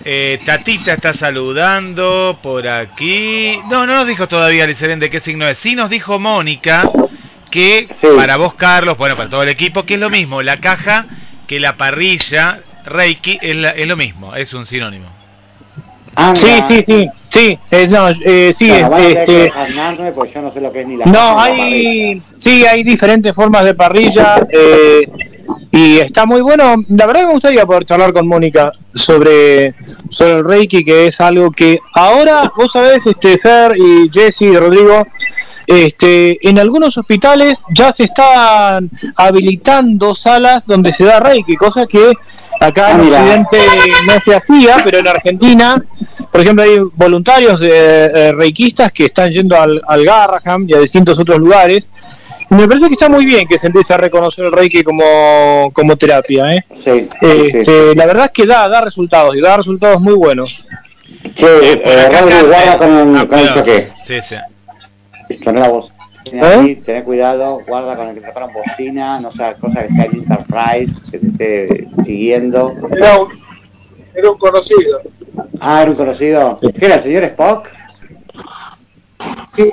[0.02, 3.60] Eh, Tatita está saludando por aquí.
[3.68, 5.58] No, no nos dijo todavía Liselén de qué signo es.
[5.58, 6.90] Sí nos dijo Mónica
[7.50, 10.42] que para vos, Carlos, bueno, para todo el equipo, que es lo mismo.
[10.42, 11.06] La caja
[11.46, 15.06] que la parrilla Reiki es, la- es lo mismo, es un sinónimo.
[16.34, 20.60] Sí, sí, sí, sí, eh, no, eh, sí, que este, dejarme porque yo no sé
[20.60, 25.08] lo que es ni la no, hay, sí, hay diferentes formas de parrilla eh,
[25.70, 26.74] y está muy bueno.
[26.90, 29.74] La verdad que me gustaría poder charlar con Mónica sobre,
[30.10, 34.56] sobre el Reiki, que es algo que ahora, vos sabés, este, Fer y Jesse y
[34.56, 35.06] Rodrigo,
[35.66, 42.12] este, en algunos hospitales ya se están habilitando salas donde se da Reiki, cosa que
[42.60, 43.18] acá Ah, en mira.
[43.20, 43.58] Occidente
[44.06, 45.82] no se hacía, pero en Argentina,
[46.30, 47.68] por ejemplo, hay voluntarios eh,
[48.14, 51.90] eh, reikistas que están yendo al, al Garraham y a distintos otros lugares.
[52.50, 55.70] Y me parece que está muy bien que se empiece a reconocer el Reiki como,
[55.72, 56.52] como terapia.
[56.56, 56.64] ¿eh?
[56.74, 60.64] Sí, Este, La verdad es que da, da resultados y da resultados muy buenos.
[61.34, 63.54] Che, eh, Rodri, guarda con, Ah, con el cuidado.
[63.60, 63.92] choque.
[64.02, 64.34] Sí, sí.
[65.42, 65.92] Sonó la voz.
[66.32, 67.02] ¿Eh?
[67.04, 70.94] Cuidado, guarda con el que te paran bocina, no sea cosa que sea el Enterprise,
[71.10, 72.76] que te esté siguiendo.
[72.96, 73.28] Era un,
[74.14, 74.98] era un conocido.
[75.60, 76.60] Ah, era un conocido.
[76.60, 77.68] ¿Qué era, el señor Spock?
[79.48, 79.70] Sí.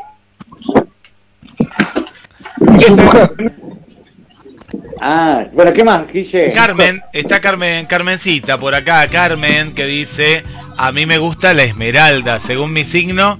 [4.99, 6.51] Ah, bueno, ¿qué más, Guille?
[6.53, 10.43] Carmen, está Carmen, Carmencita por acá, Carmen, que dice,
[10.75, 13.39] a mí me gusta la esmeralda, según mi signo,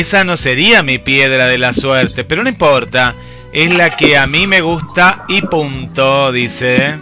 [0.00, 3.14] esa no sería mi piedra de la suerte, pero no importa,
[3.52, 6.98] es la que a mí me gusta y punto, dice.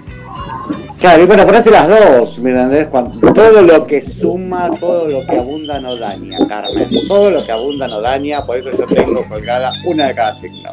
[1.00, 2.88] Claro, y bueno, ponete las dos, Mirandés,
[3.34, 6.90] todo lo que suma, todo lo que abunda no daña, Carmen.
[7.08, 10.70] Todo lo que abunda no daña, por eso yo tengo colgada una de cada signo.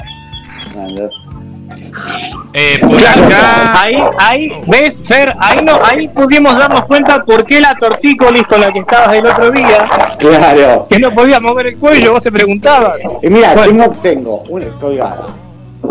[2.54, 7.46] Eh, por Claro, acá, ahí, ahí, ves, Fer, ahí no, ahí pudimos darnos cuenta por
[7.46, 9.88] qué la tortícolis con la que estabas el otro día,
[10.18, 10.88] Claro.
[10.90, 13.00] que no podía mover el cuello, vos te preguntabas.
[13.22, 13.90] Y mira, Bueno.
[13.92, 15.28] tengo, tengo una colgada.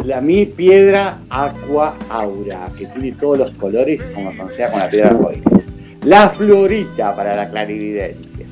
[0.05, 5.11] La mi piedra aqua aura, que tiene todos los colores como se con la piedra
[5.11, 5.45] arcoíris.
[6.05, 8.47] La florita para la clarividencia.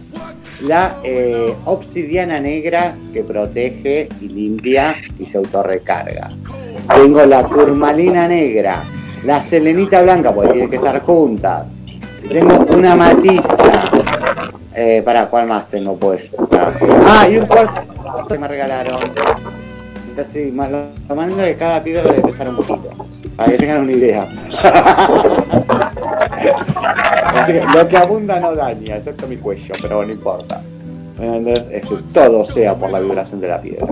[0.62, 6.30] La eh, obsidiana negra que protege y limpia y se autorrecarga.
[6.94, 8.84] Tengo la turmalina negra.
[9.24, 11.72] La selenita blanca, porque tienen que estar juntas.
[12.28, 13.90] Tengo una matista.
[14.74, 16.36] Eh, para, ¿cuál más tengo puesta?
[17.04, 19.12] Ah, y un cuarto que me regalaron.
[20.08, 22.90] Entonces, más lo, es que cada piedra debe pesar un poquito.
[23.36, 24.26] Para que tengan una idea.
[27.74, 30.62] Lo que abunda no daña, excepto mi cuello, pero no importa.
[31.18, 31.64] ¿Entendés?
[31.70, 33.86] Es que todo sea por la vibración de la piedra.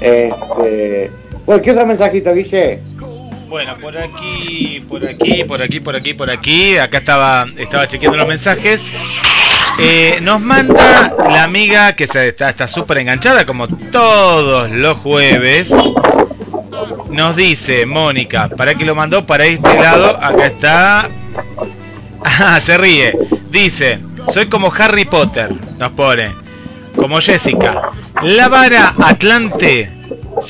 [0.00, 1.10] Este.
[1.46, 2.80] Bueno, ¿qué otro mensajito, Guille?
[3.48, 8.16] bueno, por aquí, por aquí, por aquí, por aquí, por aquí, acá estaba, estaba chequeando
[8.16, 8.88] los mensajes.
[9.82, 15.72] Eh, nos manda la amiga que está súper enganchada como todos los jueves.
[17.10, 19.24] Nos dice Mónica, ¿para qué lo mandó?
[19.24, 21.08] Para este lado, acá está.
[22.24, 23.16] Ah, se ríe.
[23.50, 24.00] Dice,
[24.32, 26.32] soy como Harry Potter, nos pone.
[26.94, 27.90] Como Jessica.
[28.22, 29.90] La vara Atlante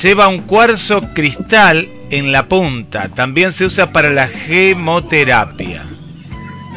[0.01, 3.09] lleva un cuarzo cristal en la punta.
[3.09, 5.83] También se usa para la gemoterapia.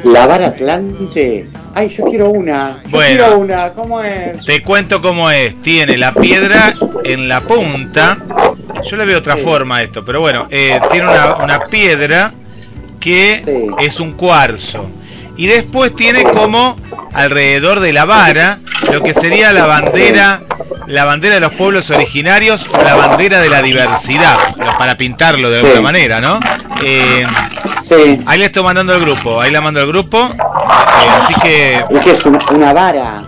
[0.04, 1.46] La vara Atlante.
[1.74, 2.78] Ay, yo quiero una.
[2.84, 3.16] Yo Bueno.
[3.24, 3.72] quiero una.
[3.72, 4.44] ¿Cómo es?
[4.44, 5.60] Te cuento cómo es.
[5.62, 6.74] Tiene la piedra
[7.04, 8.18] en la punta.
[8.88, 12.32] Yo le veo otra forma a esto, pero bueno, eh, tiene una, una piedra
[13.00, 13.42] que
[13.80, 14.88] es un cuarzo.
[15.36, 16.76] Y después tiene como
[17.12, 18.58] alrededor de la vara
[18.92, 20.42] lo que sería la bandera,
[20.86, 24.36] la bandera de los pueblos originarios la bandera de la diversidad,
[24.78, 25.82] para pintarlo de alguna Sí.
[25.82, 26.38] manera, ¿no?
[26.84, 27.26] Eh,
[27.84, 28.18] Sí.
[28.26, 30.16] Ahí le estoy mandando al grupo, ahí la mando al grupo.
[30.18, 33.24] eh, así que ¿Y qué es una, una vara?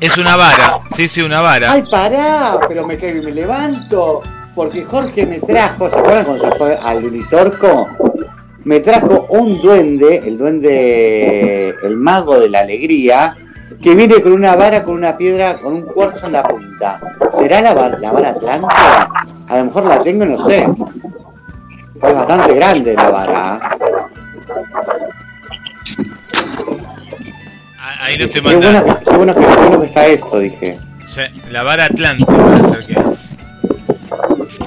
[0.00, 1.72] es una vara, sí, sí, una vara.
[1.72, 4.22] Ay, pará, pero me caigo y me levanto.
[4.54, 7.88] porque Jorge me trajo, ¿se acuerdan cuando se fue al Unitorco?
[8.64, 13.36] Me trajo un duende, el duende, el mago de la alegría,
[13.82, 16.98] que viene con una vara, con una piedra, con un cuarzo en la punta.
[17.38, 19.08] ¿Será la, la vara atlántica?
[19.48, 20.66] A lo mejor la tengo, no sé.
[22.02, 23.60] Es bastante grande la vara.
[27.98, 28.98] Ah, Ahí lo estoy Qué bueno, mandando.
[28.98, 30.78] que- qué bueno que, qué bueno que está esto, dije.
[31.06, 31.20] Sí,
[31.50, 33.34] la vara Atlántica parece que es.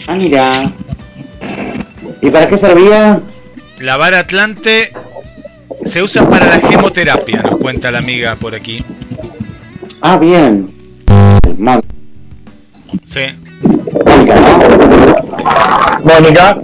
[0.07, 0.51] Ah, mira.
[2.21, 3.21] ¿Y para qué servía?
[3.79, 4.91] La vara Atlante
[5.85, 8.83] se usa para la gemoterapia, nos cuenta la amiga por aquí.
[10.01, 10.71] Ah, bien.
[11.57, 11.81] Mal.
[13.03, 13.21] Sí.
[14.05, 15.99] Mónica, ¿no?
[16.03, 16.57] Mónica.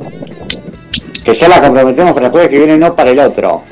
[1.23, 3.63] Que ya la comprometemos para el jueves que viene, no para el otro.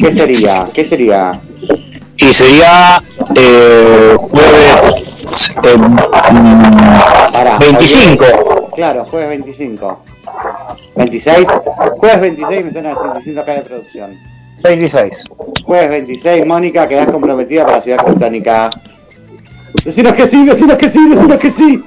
[0.00, 0.68] ¿Qué sería?
[0.72, 1.40] ¿Qué sería?
[2.16, 3.02] Y sería
[3.34, 5.76] eh, jueves eh,
[7.32, 8.24] Pará, 25.
[8.24, 10.04] hoy- Claro, jueves 25.
[10.96, 11.48] 26.
[11.98, 14.18] Jueves 26 me están diciendo acá de producción.
[14.62, 15.24] 26.
[15.64, 18.70] Jueves 26, Mónica, quedás comprometida para la ciudad británica.
[19.84, 21.84] Decinos que sí, decinos que sí, decinos que sí.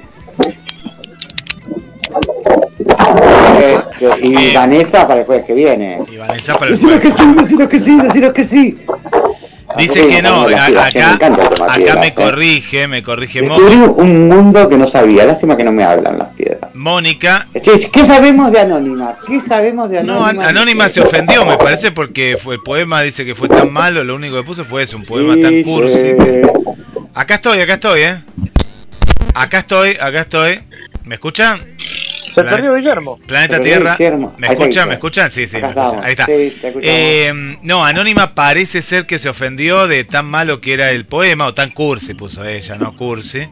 [4.22, 5.98] Y Vanessa para el jueves que viene.
[6.10, 7.14] Y Vanessa para el Decinos jueves.
[7.16, 8.78] que sí, decinos que sí, decinos que sí.
[9.76, 12.14] Dice que no, acá, acá me eh.
[12.14, 15.26] corrige, me corrige Descubrí Mo- un mundo que no sabía.
[15.26, 16.74] Lástima que no me hablan las piedras.
[16.74, 17.46] Mónica.
[17.60, 19.16] Che, ¿Qué sabemos de Anónima?
[19.26, 20.44] ¿Qué sabemos de No, Anónima?
[20.44, 24.02] An- Anónima se ofendió, me parece, porque fue el poema dice que fue tan malo,
[24.04, 26.12] lo único que puso fue eso, un poema tan cursi.
[27.14, 28.16] Acá estoy, acá estoy, eh.
[29.34, 30.60] Acá estoy, acá estoy.
[31.04, 31.60] ¿Me escuchan?
[32.38, 33.18] Se Plan- perdió Guillermo.
[33.26, 33.96] Planeta perdió Tierra.
[33.96, 34.34] Guillermo.
[34.38, 34.88] ¿Me escuchan?
[34.88, 35.30] ¿Me escuchan?
[35.30, 36.00] Sí, sí, me escuchan.
[36.04, 36.26] Ahí está.
[36.26, 36.56] Sí.
[36.82, 41.46] Eh, no, Anónima parece ser que se ofendió de tan malo que era el poema,
[41.46, 43.48] o tan cursi puso ella, no cursi.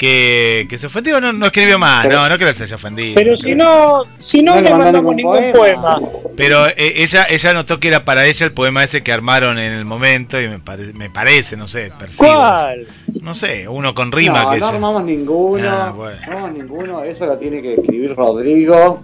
[0.00, 3.14] Que, que se ofendió, no, no escribió más, Pero- no, no que se haya ofendido.
[3.16, 5.98] Pero si no, si no, No le mandamos ningún ningún poema.
[5.98, 6.08] poema.
[6.38, 9.72] Pero eh, ella ella notó que era para ella el poema ese que armaron en
[9.74, 12.30] el momento y me, pare- me parece, no sé, percibo.
[12.32, 12.86] ¿Cuál?
[13.20, 15.68] No sé, uno con rima no, que no ella- armamos ninguno.
[15.70, 16.18] Ah, bueno.
[16.26, 17.02] No armamos ninguno.
[17.02, 19.02] Eso lo tiene que escribir Rodrigo.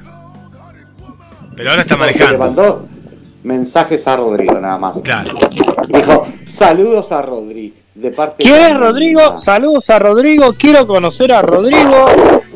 [1.56, 2.39] Pero ahora está porque Le manejando.
[2.47, 2.89] mandó
[3.43, 4.98] mensajes a Rodrigo nada más.
[5.01, 5.39] Claro.
[5.89, 7.77] Dijo, saludos a Rodrigo.
[7.97, 8.86] De parte ¿Quién de es Anónima".
[8.86, 9.39] Rodrigo?
[9.39, 10.55] Saludos a Rodrigo.
[10.59, 12.06] Quiero conocer a Rodrigo.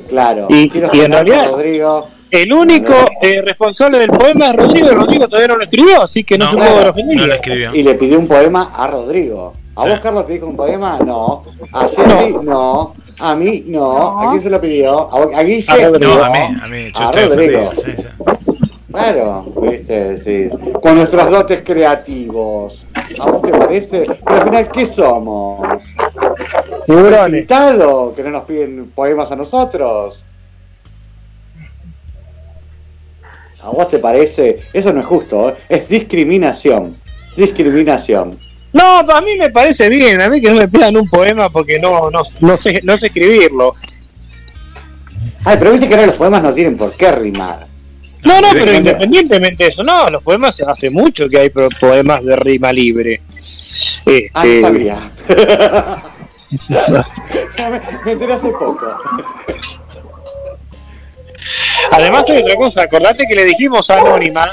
[0.08, 0.46] Claro.
[0.50, 2.08] Y- quiero y en realidad- Rodrigo.
[2.30, 2.92] El único
[3.22, 6.44] eh, responsable del poema es Rodrigo y Rodrigo todavía no lo escribió, así que no,
[6.44, 7.74] No, se puede ver no lo escribió.
[7.74, 9.54] Y le pidió un poema a Rodrigo.
[9.74, 9.88] ¿A Sí.
[9.88, 10.98] vos, Carlos, te dijo un poema?
[11.04, 11.42] No.
[11.72, 12.34] ¿A Jessy?
[12.42, 12.94] No.
[13.18, 13.64] ¿A mí?
[13.66, 14.18] No.
[14.20, 15.12] ¿A quién se lo pidió?
[15.12, 15.64] ¿A, vos- a Guille?
[15.72, 16.14] A Rodrigo.
[16.16, 17.62] No, a mí, a mí, yo A Rodrigo.
[17.68, 17.72] ofendido.
[17.74, 18.04] sí, sí.
[18.90, 20.48] Claro, viste, sí.
[20.82, 22.86] Con nuestros dotes creativos.
[23.20, 24.00] ¿A vos te parece?
[24.00, 25.84] Pero al final, ¿qué somos?
[26.86, 27.40] Tiburones.
[27.40, 28.14] ¿Pintado?
[28.14, 30.24] ¿Que no nos piden poemas a nosotros?
[33.62, 34.60] ¿A vos te parece?
[34.72, 35.54] Eso no es justo, ¿eh?
[35.68, 36.96] es discriminación.
[37.36, 38.38] Discriminación.
[38.72, 40.20] No, para mí me parece bien.
[40.20, 43.06] A mí que no me pidan un poema porque no, no, no, sé, no sé
[43.06, 43.72] escribirlo.
[45.44, 47.69] Ay, pero viste que ahora los poemas no tienen por qué rimar.
[48.22, 52.36] No, no, pero independientemente de eso, no, los poemas hace mucho que hay poemas de
[52.36, 53.22] rima libre.
[54.06, 55.10] Este, Ah, no sabía.
[57.58, 58.86] me, me enteré hace poco.
[61.92, 64.46] Además hay otra cosa, acordate que le dijimos a Anónima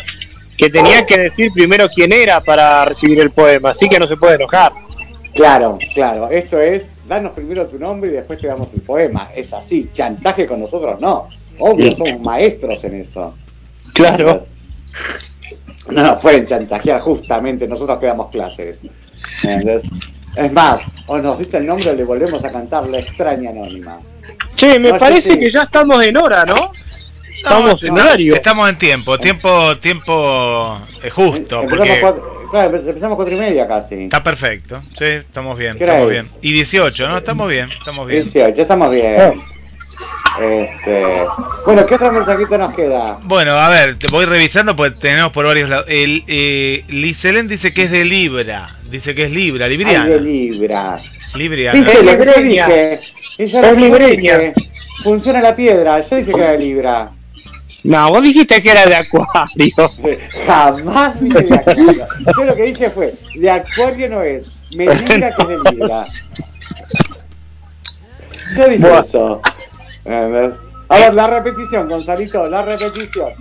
[0.58, 4.18] que tenía que decir primero quién era para recibir el poema, así que no se
[4.18, 4.74] puede enojar.
[5.36, 6.28] Claro, claro.
[6.32, 9.30] Esto es, danos primero tu nombre y después te damos el poema.
[9.36, 11.30] Es así, chantaje con nosotros no.
[11.60, 13.36] Obvio, somos maestros en eso.
[13.98, 14.46] Claro.
[15.90, 18.80] No nos pueden chantajear justamente, nosotros que damos clases.
[20.36, 24.00] Es más, o nos dice el nombre o le volvemos a cantar la extraña anónima.
[24.56, 25.40] Che, me No, parece sí, sí.
[25.40, 26.72] que ya estamos en hora, ¿no?
[27.36, 28.36] Estamos en horario.
[28.36, 33.68] Estamos en tiempo, tiempo, tiempo eh, justo, Empezamos, porque cuatro, claro, empezamos cuatro y media
[33.68, 33.96] casi.
[34.06, 34.82] está perfecto.
[34.98, 36.24] Sí, estamos bien, ¿Qué hora estamos es?
[36.24, 36.34] bien.
[36.42, 37.18] Y 18, ¿no?
[37.18, 38.24] Estamos bien, estamos bien.
[38.24, 39.34] 18, ya estamos bien.
[40.40, 41.26] Este,
[41.66, 43.20] bueno, ¿qué otro mensajito nos queda?
[43.24, 45.86] Bueno, a ver, te voy revisando porque tenemos por varios lados.
[45.88, 50.16] El eh, Liselén dice que es de Libra, dice que es Libra, Ay, de libriana.
[50.18, 51.02] Libra.
[51.36, 52.72] Libriana.
[53.38, 54.54] Es yo libreña.
[55.04, 57.12] Funciona la piedra, yo dije que era de Libra.
[57.84, 60.20] No, vos dijiste que era de Acuario.
[60.46, 62.08] Jamás dije de Acuario.
[62.38, 66.04] Yo lo que dije fue, de Acuario no es, me diga que es de Libra.
[68.56, 69.02] Yo dije Buah.
[69.02, 69.42] eso.
[70.08, 73.34] A ver, la repetición, Gonzalito, la repetición.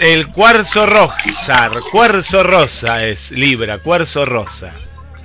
[0.00, 4.72] El cuarzo rosa, cuarzo rosa es Libra, cuarzo rosa.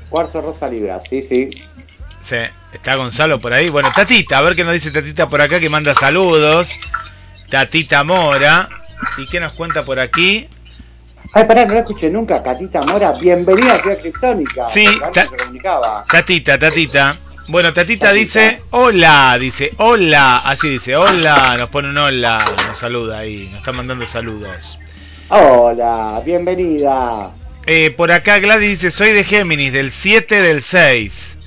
[0.09, 1.49] Cuarzo rosa Libra, sí, sí.
[2.23, 2.37] Sí.
[2.73, 3.69] Está Gonzalo por ahí.
[3.69, 6.71] Bueno, Tatita, a ver qué nos dice Tatita por acá que manda saludos.
[7.49, 8.69] Tatita Mora.
[9.17, 10.47] ¿Y qué nos cuenta por aquí?
[11.33, 12.43] Ay, pará, no la escuché nunca.
[12.43, 14.69] Catita Mora, bienvenida a Ciudad Criptónica.
[14.69, 15.27] Sí, ta-.
[16.07, 17.17] Tatita, Tatita.
[17.49, 23.19] Bueno, Tatita dice hola, dice hola, así dice hola, nos pone un hola, nos saluda
[23.19, 24.77] ahí, nos está mandando saludos.
[25.29, 27.31] Hola, bienvenida.
[27.65, 31.37] Eh, por acá Gladys dice soy de Géminis, del 7 del 6.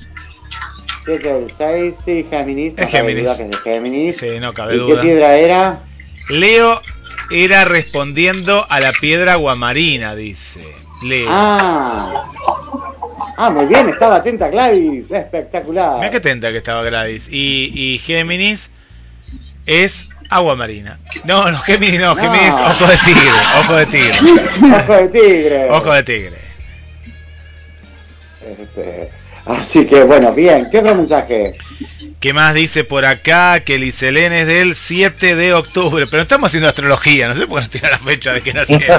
[1.05, 2.75] 7 del 6, sí, Géminis.
[2.75, 3.23] No Es Géminis.
[3.23, 4.17] duda que es de Géminis.
[4.17, 4.95] Sí, no cabe ¿Y duda.
[4.95, 5.83] qué piedra era?
[6.29, 6.81] Leo
[7.31, 10.61] era respondiendo a la piedra guamarina, dice.
[11.07, 11.27] Leo.
[11.29, 12.29] Ah.
[13.35, 15.09] Ah, muy bien, estaba atenta Gladys.
[15.09, 15.97] Espectacular.
[15.97, 17.27] Mira qué tenta que estaba Gladys.
[17.29, 18.69] Y, y Géminis
[19.65, 20.99] es agua marina.
[21.25, 22.21] No, no, Géminis no, No.
[22.21, 23.29] Géminis ojo de tigre,
[23.59, 24.17] ojo de tigre.
[24.75, 25.69] Ojo de tigre.
[25.69, 26.37] Ojo de tigre.
[28.45, 29.09] Este,
[29.45, 30.69] así que bueno, bien.
[30.69, 31.43] ¿Qué otro mensaje?
[32.23, 33.59] ¿Qué más dice por acá?
[33.65, 36.05] Que Liselén es del 7 de octubre.
[36.09, 38.97] Pero estamos haciendo astrología, no sé por qué nos tira la fecha de que nacieron.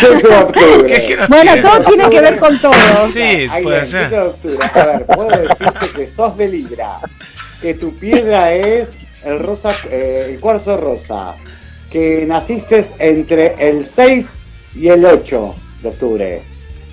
[0.00, 0.86] 7 de octubre.
[0.86, 2.74] ¿Qué es que nos Bueno, todo tiene que ver con todo.
[3.10, 4.10] Sí, Ahí puede ser.
[4.10, 4.58] 7 de octubre.
[4.74, 7.00] A ver, puedo decirte que sos de Libra,
[7.62, 8.92] que tu piedra es
[9.24, 11.34] el rosa, eh, el cuarzo rosa,
[11.90, 14.34] que naciste entre el 6
[14.74, 16.42] y el 8 de octubre,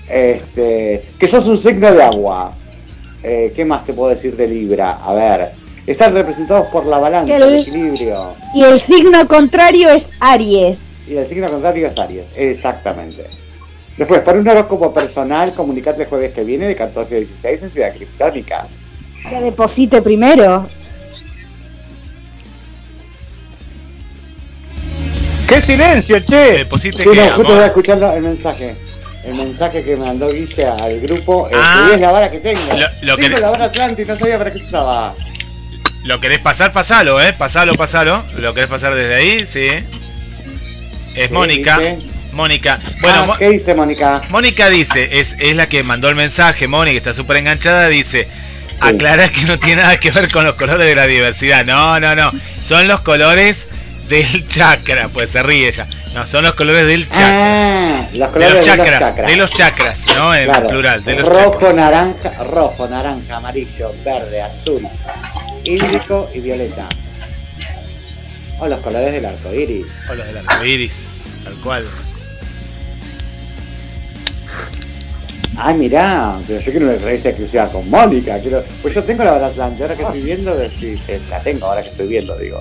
[0.08, 2.56] este, que sos un signo de agua.
[3.24, 5.00] Eh, ¿Qué más te puedo decir de Libra?
[5.04, 5.52] A ver,
[5.88, 8.34] están representados por la balanza, el- el equilibrio.
[8.54, 10.78] Y el signo contrario es Aries.
[11.08, 13.26] Y el signo contrario es Aries, exactamente.
[13.98, 17.72] Después, para un horóscopo personal, comunicate el jueves que viene de 14 a 16 en
[17.72, 18.68] Ciudad Criptónica.
[19.30, 20.68] Que deposite primero.
[25.48, 26.58] ¡Qué silencio, che!
[26.60, 28.76] Deposite Sí, que no, justo estaba escuchando el mensaje.
[29.26, 31.48] El mensaje que mandó Guille al grupo.
[31.50, 31.92] eh, Ah.
[31.94, 32.62] es la vara que tengo.
[32.74, 35.14] Lo- lo tengo que- la vara Atlantis, no sabía para qué se usaba.
[36.04, 36.74] ¿Lo querés pasar?
[36.74, 37.32] Pasalo, ¿eh?
[37.34, 38.26] Pasalo, pasalo.
[38.38, 39.48] ¿Lo querés pasar desde ahí?
[39.50, 39.68] Sí.
[41.16, 41.78] Es ¿Qué Mónica.
[41.78, 41.98] dice?
[42.34, 42.80] Mónica.
[43.00, 44.22] Bueno, Ah, ¿Qué dice Mónica?
[44.30, 48.28] Mónica dice, es, es la que mandó el mensaje, Mónica, está súper enganchada, dice,
[48.80, 51.64] aclara que no tiene nada que ver con los colores de la diversidad.
[51.64, 52.32] No, no, no.
[52.62, 53.68] Son los colores
[54.08, 55.88] del chakra, pues se ríe ella.
[56.14, 57.28] No, son los colores del chakra.
[57.30, 60.36] Ah, los de colores los de los chakras, de los chakras, ¿no?
[60.36, 60.68] En Claro.
[60.70, 61.76] plural, de los rojo, chakras.
[61.76, 64.88] naranja, rojo, naranja, amarillo, verde, azul,
[65.64, 66.88] índico y violeta.
[68.60, 69.88] O los colores del arco iris.
[70.10, 71.88] O los del arco iris, tal cual.
[75.56, 78.40] Ay, mirá, pero yo quiero una revista exclusiva con Mónica.
[78.40, 78.64] Quiero...
[78.82, 80.56] Pues yo tengo la Atlante, ahora que estoy viendo,
[81.30, 82.60] la tengo ahora que estoy viendo, digo.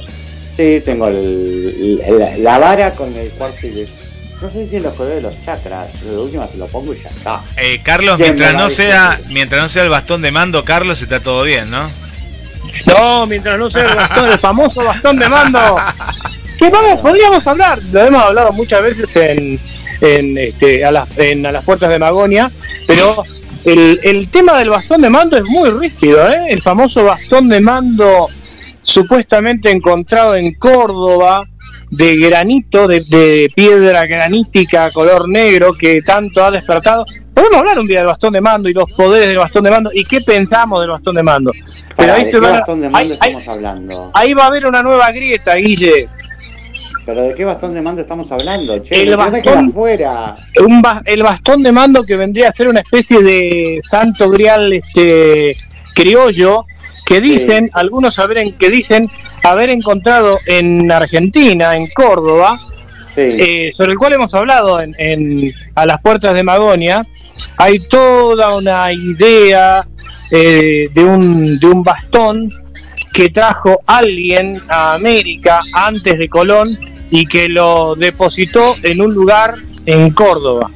[0.56, 3.88] Sí, tengo el, el- la vara con el cuarzo iris.
[4.40, 6.92] No sé si es los colores de los chakras, pero de última se lo pongo
[6.92, 7.40] y ya está.
[7.56, 11.44] Eh, Carlos, mientras no sea, mientras no sea el bastón de mando, Carlos, está todo
[11.44, 11.88] bien, ¿no?
[12.86, 15.76] No, mientras no sea el bastón, el famoso bastón de mando.
[16.58, 19.60] Que vamos, podríamos hablar, lo hemos hablado muchas veces en,
[20.00, 22.50] en, este, a, las, en a las puertas de Magonia,
[22.86, 23.22] pero
[23.64, 26.46] el, el tema del bastón de mando es muy rígido, ¿eh?
[26.50, 28.28] El famoso bastón de mando
[28.82, 31.46] supuestamente encontrado en Córdoba,
[31.90, 37.04] de granito, de, de piedra granítica color negro que tanto ha despertado.
[37.34, 39.90] Podemos hablar un día del bastón de mando y los poderes del bastón de mando
[39.92, 41.52] y qué pensamos del bastón de mando.
[41.96, 44.10] Pero ahí ¿De se qué van a- bastón de mando ahí- estamos hablando?
[44.14, 46.08] Ahí va a haber una nueva grieta, Guille.
[47.04, 48.78] ¿Pero de qué bastón de mando estamos hablando?
[48.78, 49.72] Che, El bastón-.
[50.66, 54.72] Un ba- el bastón de mando que vendría a ser una especie de santo grial
[54.72, 55.56] este
[55.94, 56.66] criollo
[57.06, 59.08] que dicen, algunos saben que dicen
[59.44, 62.58] haber encontrado en Argentina, en Córdoba,
[63.38, 67.06] eh, sobre el cual hemos hablado en, en- a las puertas de Magonia.
[67.58, 69.84] Hay toda una idea
[70.30, 72.48] eh, de, un, de un bastón
[73.12, 76.70] que trajo alguien a América antes de Colón
[77.10, 79.54] y que lo depositó en un lugar
[79.84, 80.70] en Córdoba.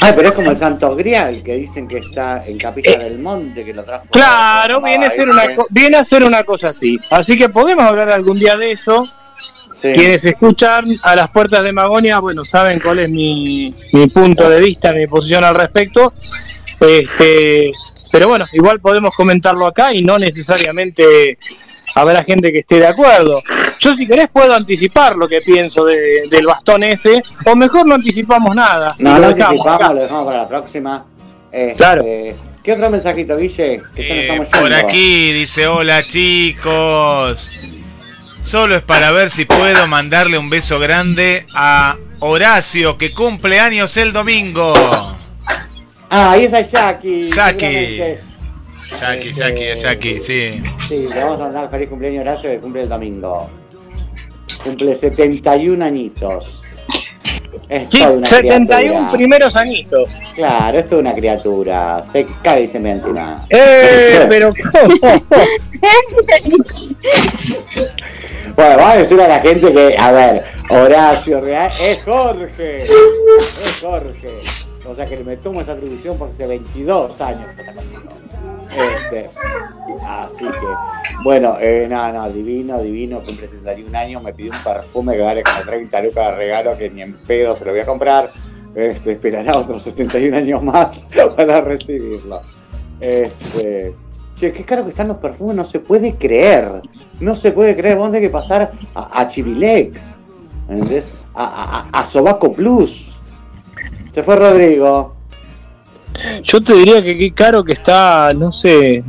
[0.00, 3.64] Ah, pero es como el Santo Grial, que dicen que está en Capilla del Monte,
[3.64, 4.04] que lo trajo.
[4.04, 6.98] Eh, Claro, viene a ser una co- viene a ser una cosa así.
[7.10, 9.04] Así que podemos hablar algún día de eso.
[9.80, 14.60] Quienes escuchan a las puertas de Magonia, bueno, saben cuál es mi, mi punto de
[14.60, 16.12] vista, mi posición al respecto.
[16.80, 17.70] Este,
[18.12, 21.38] pero bueno, igual podemos comentarlo acá y no necesariamente
[21.96, 23.42] habrá gente que esté de acuerdo.
[23.80, 27.94] Yo si querés puedo anticipar lo que pienso de- del bastón ese, o mejor no
[27.96, 28.94] anticipamos nada.
[28.98, 29.92] y No, lo no dejamos anticipamos, acá.
[29.94, 31.04] lo dejamos para la próxima.
[31.50, 32.04] Este, Claro.
[32.62, 33.80] ¿Qué otro mensajito, Guille?
[33.94, 34.76] Que Eh, por yendo.
[34.88, 37.50] aquí dice, hola chicos.
[38.42, 43.96] Solo es para ver si puedo mandarle un beso grande a Horacio, que cumple años
[43.96, 44.72] el domingo.
[46.10, 47.28] Ah, ahí está Jackie.
[47.28, 48.00] Jackie.
[48.96, 49.32] Seguramente.
[49.32, 50.62] Jackie, Jackie, Jackie, sí.
[50.88, 53.48] Sí, le vamos a mandar feliz cumpleaños a Horacio que cumple el domingo.
[54.64, 56.62] Cumple 71 añitos.
[57.68, 59.12] Es Sí, toda una 71 criatura.
[59.12, 60.08] primeros añitos.
[60.34, 62.04] Claro, esto es una criatura.
[62.12, 63.44] Se cae y se me encima.
[63.50, 65.22] Eh, pero ¿cómo?
[68.54, 72.84] Bueno, vamos a decirle a la gente que, a ver, Horacio Real es Jorge.
[72.84, 74.30] Es Jorge.
[74.88, 78.02] O sea que me tomo esa atribución porque hace 22 años que está conmigo.
[78.68, 79.30] Este,
[80.06, 85.16] así que, bueno, eh, no, no, divino, divino, cumple 71 años, me pidió un perfume
[85.16, 87.86] que vale como 30 lucas de regalo, que ni en pedo se lo voy a
[87.86, 88.30] comprar.
[88.74, 91.00] Este, esperará otros 71 años más
[91.36, 92.42] para recibirlo.
[93.00, 93.94] Este,
[94.38, 96.82] che, qué caro que están los perfumes, no se puede creer.
[97.20, 100.16] No se puede creer, vamos a tener que pasar a, a Chivilex,
[100.68, 101.24] ¿entendés?
[101.34, 103.05] A, a- a Sobaco Plus.
[104.16, 105.14] Se fue Rodrigo.
[106.42, 109.04] Yo te diría que qué caro que está, no sé,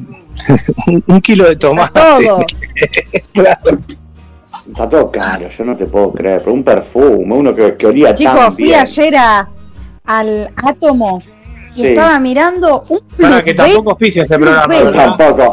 [1.08, 1.98] un kilo de tomate.
[1.98, 2.46] Todo.
[3.32, 3.80] Claro.
[4.70, 8.14] Está todo caro, yo no te puedo creer, pero un perfume, uno que, que olía
[8.14, 8.80] Chicos, tan fui bien.
[8.82, 9.50] ayer a-
[10.04, 11.24] al Átomo
[11.74, 11.88] y Sí.
[11.88, 14.92] estaba mirando un Para que tampoco auspicia este programa, Claro.
[14.92, 15.50] tampoco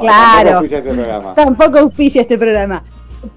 [0.59, 1.35] oficia este programa.
[1.37, 2.83] Tampoco auspicia este programa.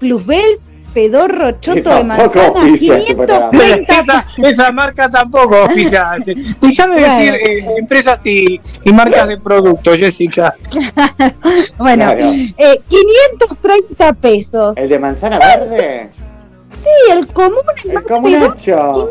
[0.00, 0.56] Plusbel,
[0.98, 3.50] pedorro, choto de manzana, auspicia este programa.
[3.50, 6.16] 530 Esa, esa marca tampoco auspicia.
[6.60, 10.54] Déjame decir eh, empresas y, y marcas de productos, Jessica.
[11.78, 12.20] Bueno, Claro.
[12.56, 14.72] eh, 530 pesos.
[14.76, 16.10] ¿El de manzana verde?
[16.82, 19.08] Sí, el común es El más común pedorro, hecho.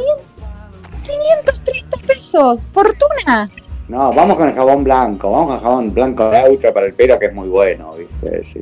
[1.04, 2.60] 530 pesos.
[2.74, 3.50] Fortuna.
[3.88, 6.94] No, vamos con el jabón blanco, vamos con el jabón blanco de auto para el
[6.94, 8.44] pelo que es muy bueno, ¿viste?
[8.44, 8.60] Sí.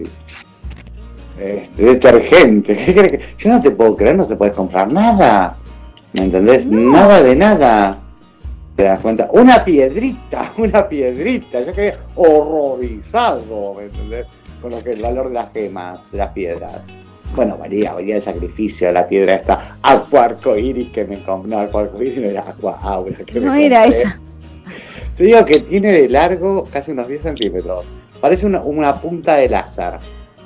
[1.40, 5.57] Este, detergente, ¿qué crees que- Yo no te puedo creer, no te puedes comprar nada.
[6.14, 6.66] ¿Me entendés?
[6.66, 7.99] Nada de nada.
[8.76, 9.30] ¿Te das cuenta?
[9.32, 11.62] Una piedrita, una piedrita.
[11.62, 14.26] Yo quedé horrorizado, ¿me entendés?
[14.62, 16.72] Con lo que el valor de las gemas, de las piedras.
[17.36, 21.52] Bueno, varía, varía el sacrificio de la piedra esta aqua arcoiris que me compré.
[21.52, 23.18] No, aqua arcoiris no era aqua aura.
[23.26, 24.20] Que me No era esa.
[25.18, 27.84] Te digo que tiene de largo casi unos 10 centímetros.
[28.22, 29.94] Parece una, una punta de láser.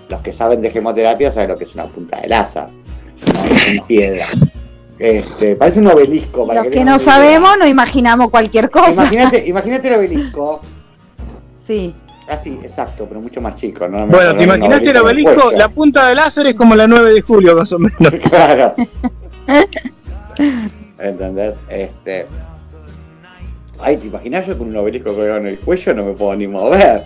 [0.09, 2.65] Los que saben de gemoterapia saben lo que es una punta de láser.
[3.73, 4.25] Una piedra.
[4.97, 6.45] Este, parece un obelisco.
[6.45, 8.91] para Los que no sabemos no imaginamos cualquier cosa.
[8.91, 10.61] Imagínate, imagínate el obelisco.
[11.55, 11.95] Sí.
[12.27, 13.87] Así, exacto, pero mucho más chico.
[13.87, 14.05] ¿no?
[14.07, 15.51] Bueno, ¿te imaginaste el obelisco?
[15.51, 18.13] La punta de láser es como la 9 de julio, más o menos.
[18.29, 18.75] Claro.
[20.99, 21.55] ¿Entendés?
[21.69, 22.25] Este.
[23.79, 25.93] Ay, ¿te imaginas yo con un obelisco colgado en el cuello?
[25.93, 27.05] No me puedo ni mover.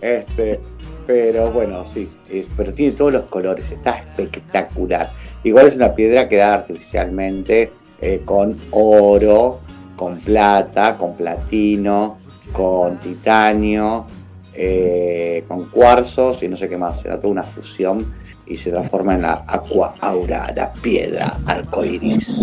[0.00, 0.60] Este.
[1.06, 2.08] Pero bueno, sí.
[2.56, 3.70] pero tiene todos los colores.
[3.70, 5.10] Está espectacular.
[5.42, 9.60] Igual es una piedra que da artificialmente eh, con oro,
[9.96, 12.18] con plata, con platino,
[12.52, 14.06] con titanio,
[14.54, 17.00] eh, con cuarzos y no sé qué más.
[17.00, 18.14] Será toda una fusión
[18.46, 22.42] y se transforma en la aqua aura, la piedra arcoiris.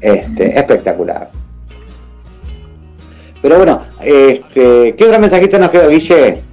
[0.00, 1.30] Este, espectacular.
[3.40, 6.51] Pero bueno, este, ¿qué otro mensajito nos quedó, Guille?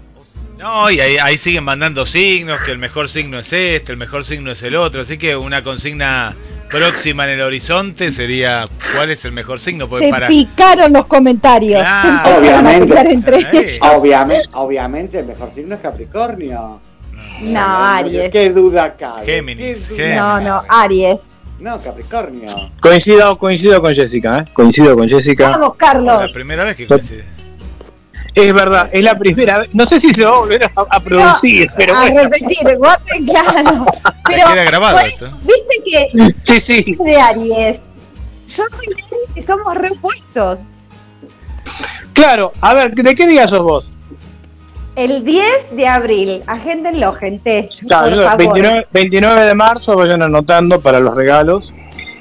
[0.59, 4.25] No, y ahí, ahí siguen mandando signos, que el mejor signo es este, el mejor
[4.25, 6.35] signo es el otro, así que una consigna
[6.69, 9.87] próxima en el horizonte sería ¿cuál es el mejor signo?
[9.87, 11.81] Porque Se para picaron los comentarios.
[12.37, 12.93] Obviamente.
[13.09, 13.45] entre.
[13.95, 16.81] Obviamente, obviamente el mejor signo es Capricornio.
[17.41, 18.29] No, Aries.
[18.29, 19.25] ¿Qué duda cabe?
[19.25, 20.15] Géminis, ¿Qué Géminis.
[20.17, 20.61] duda No, no?
[20.67, 21.19] Aries.
[21.59, 22.71] No, Capricornio.
[22.81, 24.45] Coincido, coincido con Jessica, ¿eh?
[24.53, 25.51] Coincido con Jessica.
[25.51, 26.31] Vamos, la Carlos.
[26.33, 27.38] primera vez que coincide.
[28.35, 29.69] Es verdad, es la primera vez.
[29.73, 32.23] No sé si se va a volver a, a producir, pero a bueno.
[32.23, 33.85] repetir, guarden claro.
[34.25, 35.31] Pero, queda grabado esto.
[35.41, 36.97] Viste que Sí, sí.
[36.99, 37.81] de Aries.
[38.47, 40.61] Yo soy de Aries y somos repuestos.
[42.13, 43.91] Claro, a ver, ¿de qué día sos vos?
[44.95, 46.43] El 10 de abril.
[46.47, 47.69] Agéndenlo, gente.
[47.87, 48.37] Claro, por yo, favor.
[48.37, 51.73] 29, 29 de marzo, vayan anotando para los regalos.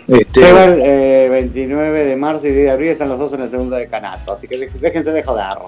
[0.07, 3.43] Este, Lleva el eh, 29 de marzo y 10 de abril están los dos en
[3.43, 5.59] el segundo de Canato, así que déjense de joder.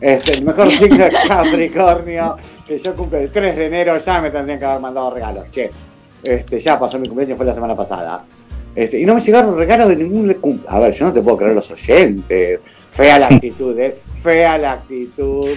[0.00, 2.36] Este, el mejor signo es Capricornio,
[2.66, 5.70] que yo cumplo el 3 de enero, ya me tendrían que haber mandado regalos, che.
[6.22, 8.24] Este, ya pasó mi cumpleaños, fue la semana pasada.
[8.74, 11.36] Este, y no me llegaron regalos de ningún cum- A ver, yo no te puedo
[11.38, 12.60] creer los oyentes.
[12.90, 13.96] Fea la actitud, eh.
[14.22, 15.48] Fea la actitud.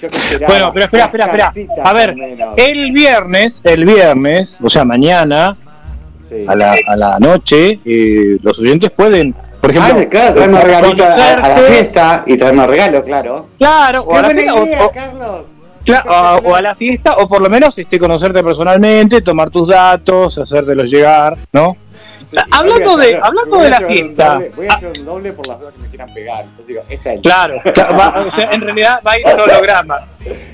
[0.00, 0.08] Yo
[0.46, 1.52] Bueno, pero espera, espera, espera.
[1.84, 2.14] A ver,
[2.56, 5.56] el viernes, el viernes, o sea, mañana,
[6.20, 6.44] Sí.
[6.46, 11.06] a la, a la noche, eh, los oyentes pueden, por ejemplo, Ah, claro, traernos regalitos
[11.06, 13.46] a, a la fiesta y traernos regalos, claro.
[13.58, 15.42] Claro, o ¡Qué a la fiesta, o- idea, o- Carlos!
[15.84, 16.04] Cla-
[16.44, 20.36] o, o a la fiesta, o por lo menos este, conocerte personalmente, tomar tus datos,
[20.38, 21.76] hacértelos llegar, ¿no?
[22.30, 24.34] Sí, hablando voy a de- hablando de la fiesta.
[24.34, 26.40] doble- voy a llevar un doble por las dudas que me quieran pegar.
[26.44, 27.20] Entonces digo, es él.
[27.22, 30.00] Claro, cla- va- o sea, en realidad va a ir un holograma.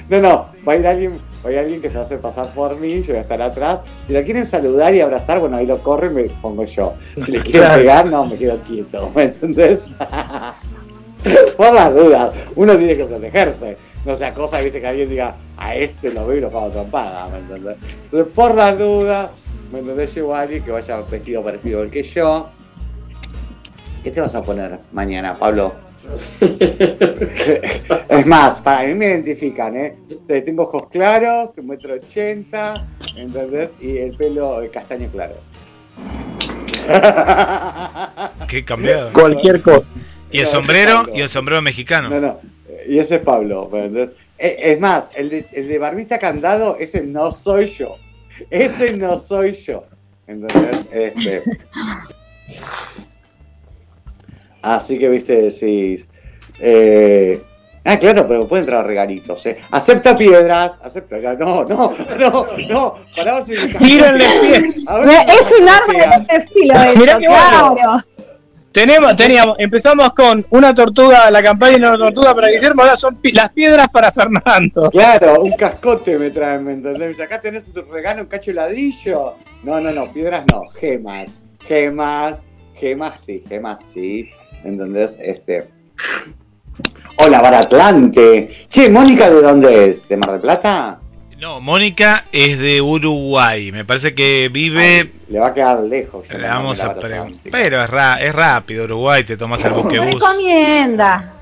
[0.09, 1.21] No, no, va a ir alguien,
[1.53, 3.81] ir alguien que se hacer pasar por mí, yo voy a estar atrás.
[4.07, 6.95] Si lo quieren saludar y abrazar, bueno, ahí lo corre y me pongo yo.
[7.25, 9.89] Si le quieren pegar, no, me quedo quieto, ¿me entendés?
[11.57, 13.77] por las dudas, uno tiene que protegerse.
[14.05, 17.29] No sea cosa, viste, que alguien diga, a este lo veo y lo pago trompada,
[17.29, 17.77] ¿me entendés?
[18.05, 19.31] Entonces, por las dudas,
[19.73, 20.15] ¿me entendés?
[20.15, 22.49] Llevo a alguien que vaya vestido parecido al que yo.
[24.05, 25.86] ¿Qué te vas a poner mañana, Pablo?
[28.09, 29.97] es más, para mí me identifican, ¿eh?
[30.27, 33.71] Te- Tengo ojos claros, un metro ochenta, ¿entendés?
[33.81, 35.35] Y el pelo eh, castaño claro.
[38.49, 39.13] Qué cambiado.
[39.13, 39.87] Cualquier cosa.
[40.31, 42.09] Y el No, sombrero, y el sombrero mexicano.
[42.11, 42.41] No, no.
[42.89, 44.11] Y ese es Pablo, ¿me entendés?
[44.39, 47.97] Eh, Es más, el de, el de barbita candado, ese no soy yo.
[48.51, 49.85] Ese no soy yo.
[50.27, 50.85] ¿Entendés?
[50.93, 51.43] Este.
[54.75, 56.07] Así que, viste, decís.
[56.61, 57.43] eh,
[57.89, 59.59] Ah, claro, pero pueden entrar regalitos, ¿eh?
[59.71, 61.19] Acepta piedras, acepta.
[61.39, 62.95] No, no, no, no.
[63.17, 64.75] Pará, si Tírenle pie.
[64.89, 67.75] A ver si me Es un arma de doble estilo Mirá qué bueno.
[67.77, 68.05] claro.
[68.73, 73.15] Tenemos, teníamos, empezamos con una tortuga, la campaña de una tortuga para Guillermo, ahora son
[73.21, 74.91] pi- las piedras para Fernando.
[74.91, 77.19] Claro, un cascote me traen, ¿me entendés?
[77.21, 79.35] Acá tenés tu regalo, un cacho de ladrillo.
[79.63, 81.31] No, no, no, piedras no, gemas.
[81.67, 82.43] Gemas,
[82.75, 84.29] gemas sí, gemas sí.
[84.67, 85.17] ¿Entendés?
[85.21, 85.69] Este.
[87.19, 88.67] Hola, Bar Atlante.
[88.69, 90.09] Che, Mónica, ¿de dónde es?
[90.09, 90.99] ¿De Mar del Plata?
[91.39, 93.71] No, Mónica es de Uruguay.
[93.71, 95.13] Me parece que vive.
[95.29, 96.27] Le va a quedar lejos.
[96.29, 97.41] yo Le no vamos a preguntar.
[97.51, 100.15] Pero es, ra- es rápido, Uruguay, te tomas el buquebús.
[100.15, 101.33] Recomienda.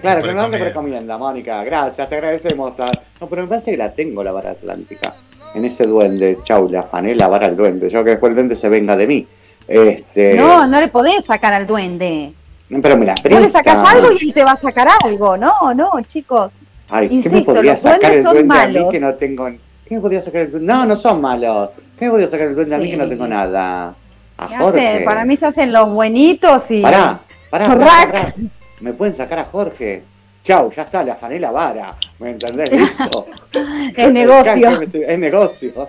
[0.00, 1.16] Claro, que no te Recomienda.
[1.18, 1.62] Mónica.
[1.64, 2.76] Gracias, te agradecemos.
[2.78, 2.86] la-
[3.20, 5.14] No, pero me parece que la tengo, la vara atlántica.
[5.54, 6.38] En ese duende.
[6.44, 7.88] Chau, la afané la vara al duende.
[7.88, 9.26] Yo que después el duende se venga de mí.
[9.68, 10.34] Este.
[10.34, 12.32] No, no le podés sacar al duende.
[12.68, 15.36] Pero me la Vos le sacás algo y te va a sacar algo.
[15.36, 16.50] No, no, chicos.
[16.88, 18.92] Ay, ¿qué me podría sacar el duende a mí malos.
[18.92, 19.46] que no tengo.
[19.86, 20.72] ¿Qué me podría sacar el duende?
[20.72, 21.70] No, no son malos.
[21.98, 23.94] ¿Qué me podría sacar el duende a mí que no tengo nada?
[24.36, 25.02] A ¿Qué Jorge.
[25.04, 26.82] Para mí se hacen los buenitos y.
[26.82, 27.20] Pará,
[27.50, 28.12] pará, pará, Chorrac.
[28.12, 28.34] pará.
[28.80, 30.02] Me pueden sacar a Jorge.
[30.42, 31.96] Chau, ya está, le afané la vara.
[32.18, 32.70] ¿Me entendés?
[32.70, 33.26] Listo.
[33.96, 34.82] Es negocio.
[34.82, 35.88] Es negocio.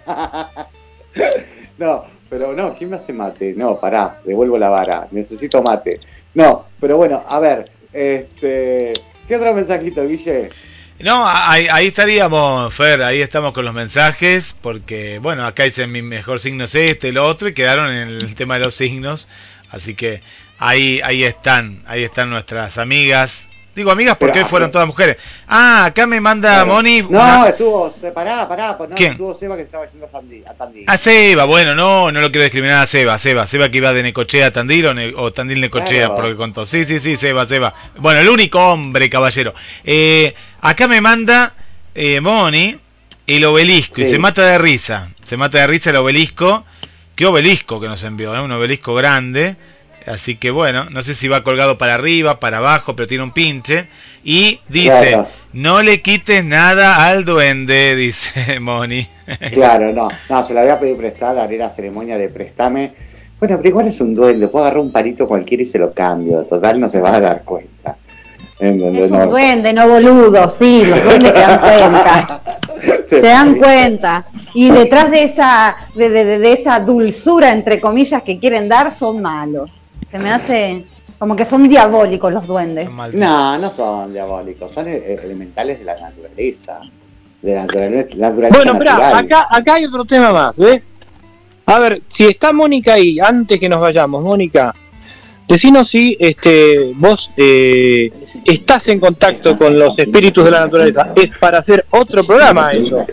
[1.78, 3.54] no, pero no, ¿quién me hace mate?
[3.56, 5.08] No, pará, devuelvo la vara.
[5.12, 6.00] Necesito mate.
[6.36, 8.94] No, pero bueno, a ver, este.
[9.28, 10.50] ¿Qué otro mensajito, Guille?
[11.00, 16.02] No, ahí, ahí estaríamos, Fer, ahí estamos con los mensajes, porque, bueno, acá dicen mi
[16.02, 19.28] mejor signo es este, el otro, y quedaron en el tema de los signos,
[19.72, 20.22] así que
[20.58, 23.50] ahí, ahí están, ahí están nuestras amigas.
[23.76, 25.18] Digo amigas porque Pero, hoy fueron todas mujeres.
[25.48, 26.68] Ah, acá me manda Claro.
[26.68, 27.02] Moni.
[27.02, 29.12] No, una- estuvo, se- pará, pará, pues no, ¿Quién?
[29.12, 30.44] estuvo Seba que estaba yendo a Tandil.
[30.48, 30.84] A Tandil.
[30.88, 34.04] A Seba, bueno, no, no lo quiero discriminar a Seba, Seba, Seba que iba de
[34.04, 36.16] Necochea a Tandil o, Ne- o Tandil Necochea, Claro.
[36.16, 36.66] por lo que contó.
[36.66, 37.74] Sí, sí, sí, Seba, Seba.
[37.98, 39.54] Bueno, el único hombre, caballero.
[39.84, 41.54] Eh, acá me manda
[41.94, 42.78] eh, Moni
[43.28, 45.10] el obelisco y se mata de risa.
[45.26, 46.66] Se mata de risa el obelisco.
[47.16, 48.40] Qué obelisco que nos envió, ¿eh?
[48.40, 49.56] un obelisco grande.
[50.08, 53.32] Así que bueno, no sé si va colgado para arriba, para abajo, pero tiene un
[53.32, 53.88] pinche.
[54.24, 55.28] Y dice, Claro.
[55.54, 59.08] no le quites nada al duende, dice Moni.
[59.52, 62.94] Claro, no, no, se la había pedido prestada, haré la ceremonia de préstame.
[63.40, 66.44] Bueno, pero igual es un duende, puedo agarrar un palito cualquiera y se lo cambio,
[66.44, 67.98] total no se va a dar cuenta.
[68.58, 69.28] Es un No.
[69.28, 72.42] duende, no boludo, sí, los duendes se dan cuenta.
[73.10, 74.26] Se dan cuenta.
[74.56, 79.22] Y detrás de esa, de- de- de esa dulzura, entre comillas, que quieren dar, son
[79.22, 79.70] malos.
[80.16, 80.86] Se me hace
[81.20, 82.90] como que son diabólicos los duendes.
[82.90, 86.80] No, no son diabólicos, son eh, elementales de la naturaleza.
[87.42, 90.86] De la naturaleza, la naturaleza Bueno, espera, acá, acá hay otro tema más, ¿ves?
[91.66, 94.74] A ver, si está Mónica ahí, antes que nos vayamos, Mónica,
[95.50, 98.10] decinos si este, vos eh,
[98.46, 101.12] estás en contacto con los espíritus de la naturaleza.
[101.14, 103.06] Es para hacer otro programa eso.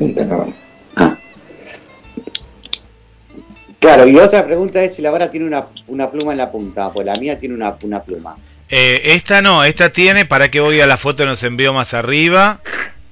[3.82, 6.92] Claro, y otra pregunta es si la vara tiene una, una pluma en la punta,
[6.92, 8.36] pues la mía tiene una, una pluma.
[8.68, 12.60] Eh, esta no, esta tiene, para que voy a la foto nos envió más arriba.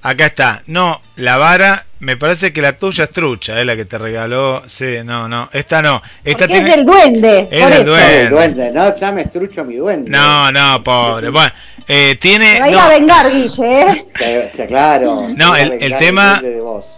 [0.02, 0.62] Acá está.
[0.66, 4.62] No, la vara, me parece que la tuya es trucha, es la que te regaló.
[4.66, 6.02] Sí, no, no, esta no.
[6.24, 7.48] Esta Porque es del duende.
[7.50, 8.22] Es del duende.
[8.22, 10.08] El duende, no llame estrucho mi duende.
[10.10, 11.28] No, no, pobre.
[11.28, 11.52] Bueno,
[11.86, 14.52] eh, tiene va a ir no, a vengar, Guille, ¿eh?
[14.66, 15.28] Claro.
[15.36, 16.40] No, el- tema-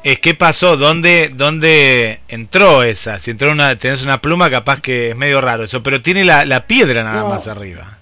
[0.04, 3.18] es qué pasó, dónde dónde entró esa.
[3.18, 6.44] Si entró una tenés una pluma, capaz que es medio raro eso, pero tiene la,
[6.44, 7.28] la piedra nada No.
[7.30, 7.98] más arriba.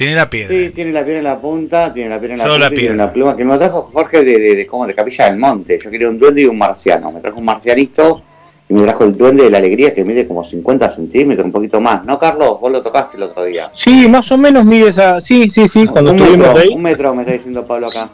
[0.00, 0.54] Tiene la piedra.
[0.54, 2.74] Sí, tiene la piedra en la punta, tiene la piedra en la Solo punta la
[2.74, 3.04] y tiene piedra.
[3.04, 5.78] una pluma que me trajo Jorge de, de, de, como de Capilla del Monte.
[5.78, 7.12] Yo quería un duende y un marciano.
[7.12, 8.22] Me trajo un marcianito
[8.66, 11.82] y me trajo el duende de la alegría que mide como 50 centímetros, un poquito
[11.82, 12.02] más.
[12.06, 12.58] ¿No, Carlos?
[12.58, 13.70] Vos lo tocaste el otro día.
[13.74, 15.20] Sí, más o menos mide esa.
[15.20, 16.68] Sí, sí, sí, cuando un estuvimos metro, ahí.
[16.74, 18.08] un metro me está diciendo Pablo acá.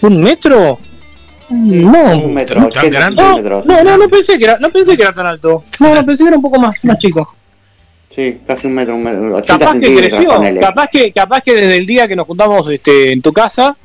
[0.00, 0.80] ¿Un metro?
[1.48, 2.18] no.
[2.24, 3.22] Un metro, ¿Tan 80 grande?
[3.22, 3.66] centímetros.
[3.66, 5.62] No, no, no pensé que era, no pensé que era tan alto.
[5.78, 7.32] No, no pensé que era un poco más, más chico.
[8.14, 11.76] Sí, casi un metro, un metro 80 Capaz que creció, capaz que, capaz que desde
[11.76, 13.76] el día que nos juntamos este, en tu casa,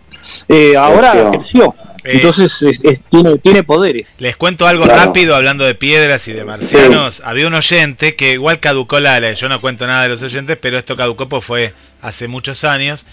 [0.48, 1.32] eh, ahora Creció.
[1.32, 1.76] creció.
[2.04, 2.12] Eh.
[2.14, 4.22] Entonces es- es- tiene, tiene poderes.
[4.22, 5.06] Les cuento algo Claro.
[5.06, 7.22] rápido hablando de piedras y de marcianos.
[7.26, 10.58] Había un oyente que igual caducó la, la- Yo no cuento nada de los oyentes,
[10.62, 13.06] pero esto caducó pues fue hace muchos años.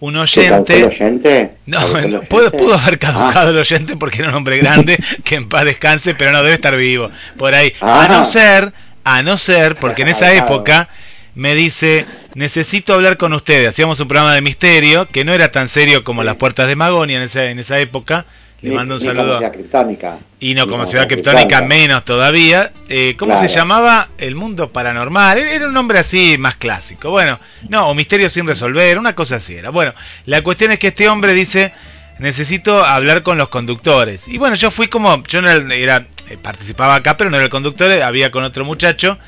[0.00, 1.04] Un ¿Se caducó el oyente.
[1.04, 1.50] oyente?
[1.66, 1.80] No,
[2.28, 3.50] pudo, pudo haber caducado Ah.
[3.50, 6.76] el oyente porque era un hombre grande que en paz descanse, pero no debe estar
[6.76, 7.10] vivo.
[7.38, 7.72] Por ahí.
[7.80, 8.08] A Ah.
[8.08, 8.72] no ser,
[9.06, 10.88] a no ser, porque en esa época
[11.36, 13.68] me dice, necesito hablar con ustedes.
[13.68, 17.16] Hacíamos un programa de misterio que no era tan serio como Las Puertas de Magonia
[17.16, 18.26] en esa, en esa época.
[18.62, 19.38] Le Ni- mando un ni como saludo.
[19.38, 20.18] Ciudad Criptónica.
[20.40, 22.72] Y no Ni como Ciudad Ciudad Criptónica, menos todavía.
[22.88, 23.46] Eh, ¿Cómo Claro.
[23.48, 24.08] se llamaba?
[24.18, 25.38] El mundo paranormal.
[25.38, 27.10] Era un nombre así más clásico.
[27.10, 27.38] Bueno,
[27.68, 29.70] no, o misterio sin resolver, una cosa así era.
[29.70, 31.72] Bueno, la cuestión es que este hombre dice,
[32.18, 34.26] necesito hablar con los conductores.
[34.26, 36.06] Y bueno, yo fui como, yo no era, era-
[36.42, 39.18] participaba acá, pero no era el conductor, eh, había con otro muchacho.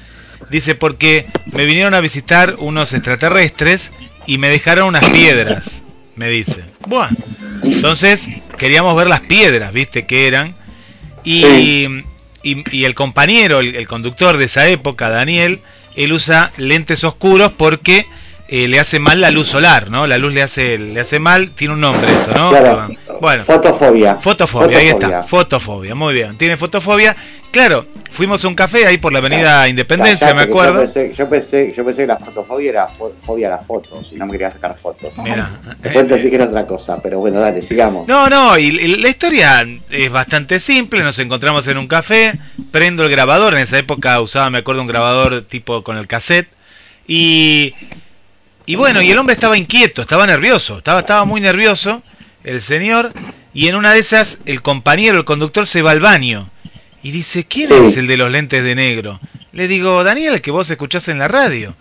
[0.50, 3.92] Dice, porque me vinieron a visitar unos extraterrestres
[4.26, 5.82] y me dejaron unas piedras,
[6.16, 6.64] me dice.
[6.86, 7.16] Bueno,
[7.62, 10.06] entonces queríamos ver las piedras, ¿viste?
[10.06, 10.56] Que eran.
[11.24, 12.04] Y,
[12.42, 15.60] y, y el compañero, el, el conductor de esa época, Daniel,
[15.96, 18.06] él usa lentes oscuros porque
[18.48, 20.06] eh, le hace mal la luz solar, ¿no?
[20.06, 22.50] La luz le hace, le hace mal, tiene un nombre esto, ¿no?
[22.50, 22.88] Claro.
[23.20, 23.44] Bueno.
[23.44, 24.16] Fotofobia.
[24.16, 25.22] Fotofobia, ahí está.
[25.24, 26.38] Fotofobia, muy bien.
[26.38, 27.14] Tiene fotofobia.
[27.50, 30.74] Claro, fuimos a un café ahí por la avenida Independencia, me acuerdo.
[30.74, 34.10] Yo pensé, yo, pensé, yo pensé que la fotofobia era fo- fobia a las fotos
[34.12, 35.12] y no me quería sacar fotos.
[35.18, 35.50] Mira.
[35.80, 38.06] Después pensé que era otra cosa, pero bueno, dale, sigamos.
[38.06, 41.02] No, no, y, y la historia es bastante simple.
[41.02, 42.34] Nos encontramos en un café,
[42.70, 43.54] prendo el grabador.
[43.54, 46.48] En esa época usaba, me acuerdo, un grabador tipo con el cassette.
[47.06, 47.74] Y,
[48.68, 52.02] y bueno, y el hombre estaba inquieto, estaba nervioso, estaba, estaba muy nervioso,
[52.44, 53.12] el señor.
[53.54, 56.50] Y en una de esas, el compañero, el conductor, se va al baño.
[57.02, 57.74] Y dice, ¿quién Sí.
[57.86, 59.20] es el de los lentes de negro?
[59.52, 61.74] Le digo, Daniel, el que vos escuchás en la radio.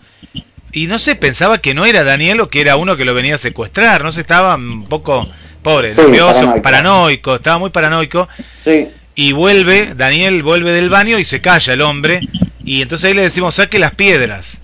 [0.72, 3.34] Y no sé, pensaba que no era Daniel o que era uno que lo venía
[3.36, 4.02] a secuestrar.
[4.02, 5.28] No sé, estaba un poco
[5.62, 6.62] pobre, Sí, nervioso, paranoico.
[6.62, 7.34] paranoico.
[7.36, 8.28] estaba muy paranoico.
[8.58, 8.88] Sí.
[9.14, 12.20] Y vuelve, Daniel vuelve del baño y se calla el hombre.
[12.64, 14.60] Y entonces ahí le decimos, saque las piedras.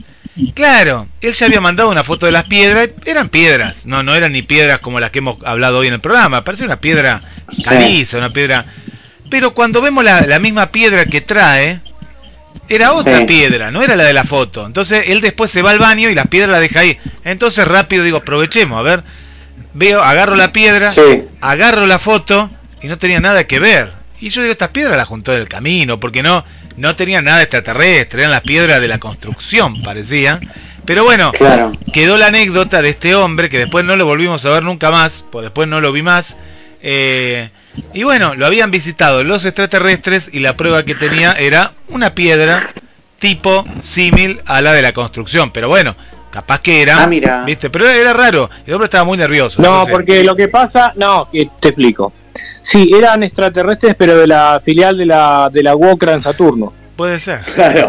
[0.55, 4.33] Claro, él ya había mandado una foto de las piedras, eran piedras, no, no eran
[4.33, 7.23] ni piedras como las que hemos hablado hoy en el programa, parece una piedra
[7.65, 8.67] caliza, una piedra...
[9.31, 11.81] Pero cuando vemos la, la misma piedra que trae,
[12.69, 13.25] era otra Sí.
[13.27, 14.67] piedra, no era la de la foto.
[14.67, 16.99] Entonces él después se va al baño y la piedra la deja ahí.
[17.25, 19.03] Entonces rápido digo, aprovechemos, a ver,
[19.73, 21.25] veo, agarro la piedra, Sí.
[21.41, 22.51] agarro la foto
[22.83, 23.93] y no tenía nada que ver.
[24.21, 26.45] Y yo digo, estas piedras las juntó del camino, porque no,
[26.77, 30.41] no tenían nada extraterrestre, eran las piedras de la construcción, parecían.
[30.85, 31.73] Pero bueno, Claro.
[31.93, 35.25] quedó la anécdota de este hombre, que después no lo volvimos a ver nunca más,
[35.31, 36.37] pues después no lo vi más.
[36.87, 37.49] eh,
[37.95, 42.69] y bueno, lo habían visitado los extraterrestres y la prueba que tenía era una piedra
[43.19, 45.51] tipo símil a la de la construcción.
[45.51, 45.97] Pero bueno,
[46.31, 47.43] capaz que era, Ah, mira.
[47.47, 47.71] ¿viste?
[47.71, 49.63] Pero era raro, el hombre estaba muy nervioso.
[49.63, 52.13] No, entonces- porque lo que pasa, no, te explico.
[52.63, 56.73] Sí, eran extraterrestres, pero de la filial de la de la Wokra en Saturno.
[56.97, 57.41] Puede ser.
[57.55, 57.89] Claro.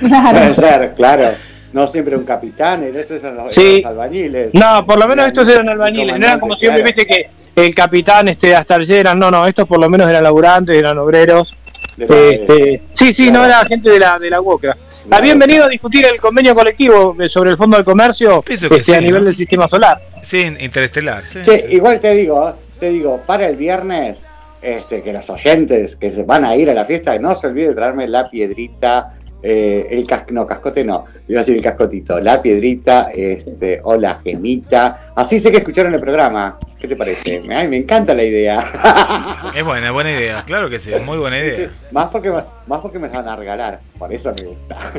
[0.00, 1.30] Puede ser, claro.
[1.72, 3.80] No siempre un capitán, esos son los, Sí.
[3.82, 4.54] los albañiles.
[4.54, 8.28] No, por lo menos estos eran albañiles, no eran como siempre, viste que el capitán
[8.28, 11.54] este hasta ayer eran, no, no, estos por lo menos eran laburantes, eran obreros.
[11.98, 14.76] Este, sí, sí, no era gente de la de la UOCRA.
[15.10, 18.82] ¿Habían venido a discutir el convenio colectivo eh, sobre el Fondo del Comercio este, a
[18.82, 19.26] sí, nivel ¿no?
[19.26, 20.00] del sistema solar?
[20.22, 21.24] Sí, interestelar.
[21.26, 24.18] Sí, Che, igual te digo, te digo, para el viernes,
[24.62, 27.70] este, que los oyentes que se van a ir a la fiesta, no se olviden
[27.70, 32.20] de traerme la piedrita, eh, el cas no, cascote no, iba a decir el cascotito,
[32.20, 35.12] la piedrita, este, o la gemita.
[35.14, 36.58] Así sé que escucharon el programa.
[36.78, 37.42] ¿Qué te parece?
[37.50, 39.52] Ay, me encanta la idea.
[39.54, 41.70] Es buena, buena idea, claro que sí, es muy buena idea.
[41.90, 44.92] más porque más porque me van a regalar, por eso me gusta.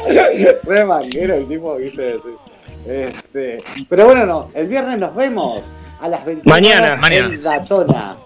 [0.64, 2.14] Fue manguero el tipo, viste.
[2.14, 2.49] sí.
[2.86, 5.60] Este, pero bueno, no, el viernes nos vemos
[6.00, 7.26] a las 21 Mañana, mañana.
[7.28, 8.16] en Datona.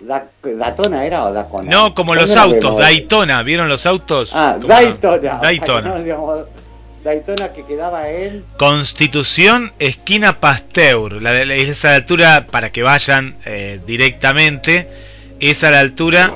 [0.00, 1.70] Da- ¿Datona era o Dacona?
[1.70, 2.78] No, como los ¿Dónde nos autos?
[2.80, 4.32] Daytona, ¿vieron los autos?
[4.34, 5.38] Ah, Como- Daytona.
[5.40, 5.94] Daytona.
[7.04, 8.44] Daytona que quedaba en.
[8.56, 11.20] Constitución, esquina Pasteur.
[11.22, 14.88] La de, la- es a la altura, para que vayan eh, directamente,
[15.40, 16.32] es a la altura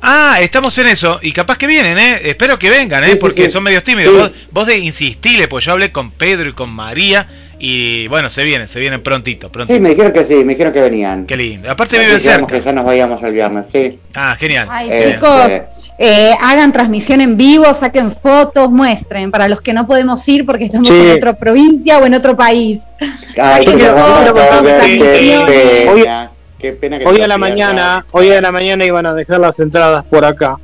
[0.00, 2.20] Ah, estamos en eso y capaz que vienen, ¿eh?
[2.24, 3.12] Espero que vengan, ¿eh?
[3.12, 3.50] Sí, porque sí.
[3.50, 4.14] son medios tímidos.
[4.14, 7.26] Vos, vos de insistile, pues yo hablé con Pedro y con María
[7.66, 9.74] y bueno, se vienen, se vienen prontito, prontito.
[9.74, 11.24] Sí, me dijeron que sí, me dijeron que venían.
[11.24, 11.70] Qué lindo.
[11.70, 12.46] Aparte viven cerca.
[12.46, 13.98] que ya nos vayamos el viernes, sí.
[14.14, 14.68] Ah, genial.
[14.70, 15.64] Ay, Eh, chicos, eh.
[15.98, 19.30] eh, hagan transmisión en vivo, saquen fotos, muestren.
[19.30, 20.94] Para los que no podemos ir porque estamos Sí.
[20.94, 22.82] en otra provincia o en otro país.
[23.40, 23.88] Ay, qué qué
[25.88, 30.04] Hoy- pena, que a la mañana, hoy a la mañana iban a dejar las entradas
[30.04, 30.56] por acá.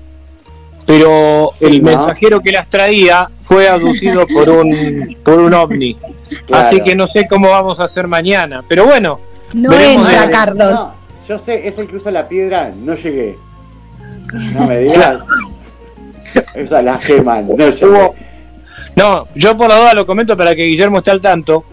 [0.86, 1.90] Pero Sí, el ¿no?
[1.93, 5.97] mensajero que las traía fue aducido por un por un ovni.
[6.47, 6.65] Claro.
[6.66, 8.62] Así que no sé cómo vamos a hacer mañana.
[8.69, 9.20] Pero bueno,
[9.52, 10.73] No entra, de- Carlos.
[10.73, 10.94] No,
[11.28, 13.36] yo sé, es el que usa la piedra, no llegué.
[14.55, 15.23] No me digas.
[16.55, 18.12] Esa la geman, no llegué.
[18.97, 21.65] No, yo por la duda lo comento para que Guillermo esté al tanto.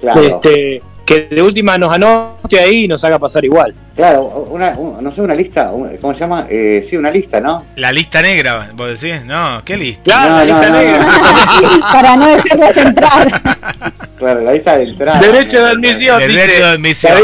[0.00, 3.72] Claro, Este, que de última nos anote ahí y nos haga pasar igual.
[3.94, 5.70] claro, una, un- no sé, una lista,
[6.00, 6.46] ¿cómo se llama?
[6.50, 7.64] Eh, sí, una lista, ¿no?
[7.76, 10.02] La lista negra, vos decís, no, qué lista.
[10.04, 11.06] Claro, No, la lista no, negra.
[11.06, 11.80] no.
[11.92, 13.42] Para no dejarlos entrar.
[14.16, 15.20] Claro, la lista de entrada.
[15.20, 16.18] Derecho de admisión.
[16.18, 17.20] Derecho de admisión.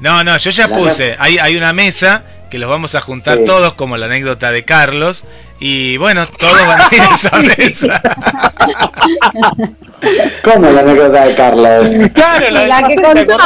[0.00, 1.14] No, no, yo ya La puse.
[1.18, 3.44] Hay, hay una mesa que los vamos a juntar Sí.
[3.44, 5.24] todos, como la anécdota de Carlos.
[5.60, 8.02] Y bueno, todos van a ir a esa mesa.
[10.42, 11.88] ¿Cómo la anécdota de Carlos?
[12.14, 13.36] Claro, la, La que ¿te contó,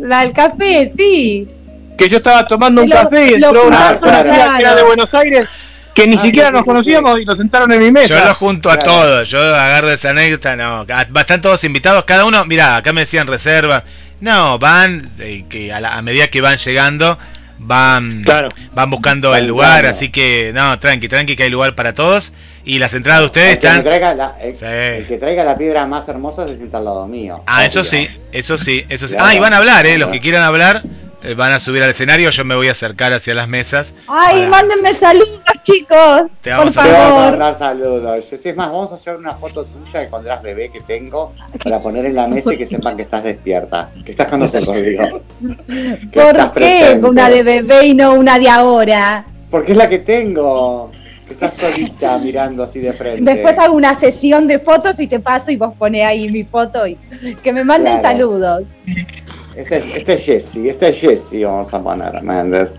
[0.00, 1.48] la del café, sí.
[1.96, 4.56] Que yo estaba tomando un Lo- café y entró una persona que era- claro.
[4.56, 5.48] que era de Buenos Aires
[5.94, 8.18] que ni Ah, siquiera nos conocíamos y lo sentaron en mi mesa.
[8.18, 8.92] Yo los junto a Claro.
[8.92, 9.28] todos.
[9.28, 10.56] Yo agarro esa anécdota.
[10.56, 10.86] No,
[11.20, 12.04] están todos invitados.
[12.04, 13.84] Cada uno, mira, acá me decían reserva.
[14.20, 17.18] No, van, eh, que a, la- a medida que van llegando,
[17.58, 18.48] van, Claro.
[18.74, 19.76] van buscando Van el lugar.
[19.76, 19.96] entrando.
[19.96, 22.32] Así que, no, tranqui, tranqui, que hay lugar para todos.
[22.64, 23.84] Y las entradas de ustedes El que, me están.
[23.84, 24.64] traiga la, el, Sí.
[24.66, 27.42] el que traiga la piedra más hermosa se sienta al lado mío.
[27.46, 29.16] Ah, eso sí, eso sí, eso sí.
[29.18, 29.98] Ah, y van a hablar, ¿eh?
[29.98, 30.82] Los que quieran hablar
[31.22, 32.30] eh, van a subir al escenario.
[32.30, 33.94] Yo me voy a acercar hacia las mesas.
[34.08, 36.22] Ay, Para- mándenme saludos, chicos.
[36.40, 37.30] Te Por vamos a- Te vamos a favor.
[37.30, 38.24] mandar saludos.
[38.28, 41.32] Sí, Es más, vamos a hacer una foto tuya de cuando eras bebé que tengo
[41.62, 43.90] para poner en la mesa y que sepan que estás despierta.
[44.04, 45.02] Que estás con nosotros, digo.
[46.12, 47.06] ¿Por qué presente.
[47.08, 49.24] una de bebé y no una de ahora?
[49.50, 50.90] Porque es la que tengo.
[51.26, 53.22] Que estás solita mirando así de frente.
[53.22, 56.84] Después hago una sesión de fotos y te paso y vos ponés ahí mi foto
[56.86, 56.96] y
[57.42, 58.18] que me manden Claro.
[58.18, 58.62] saludos.
[59.56, 62.70] Este, es- este es Jesse, este es Jesse, vamos a poner, Méndez.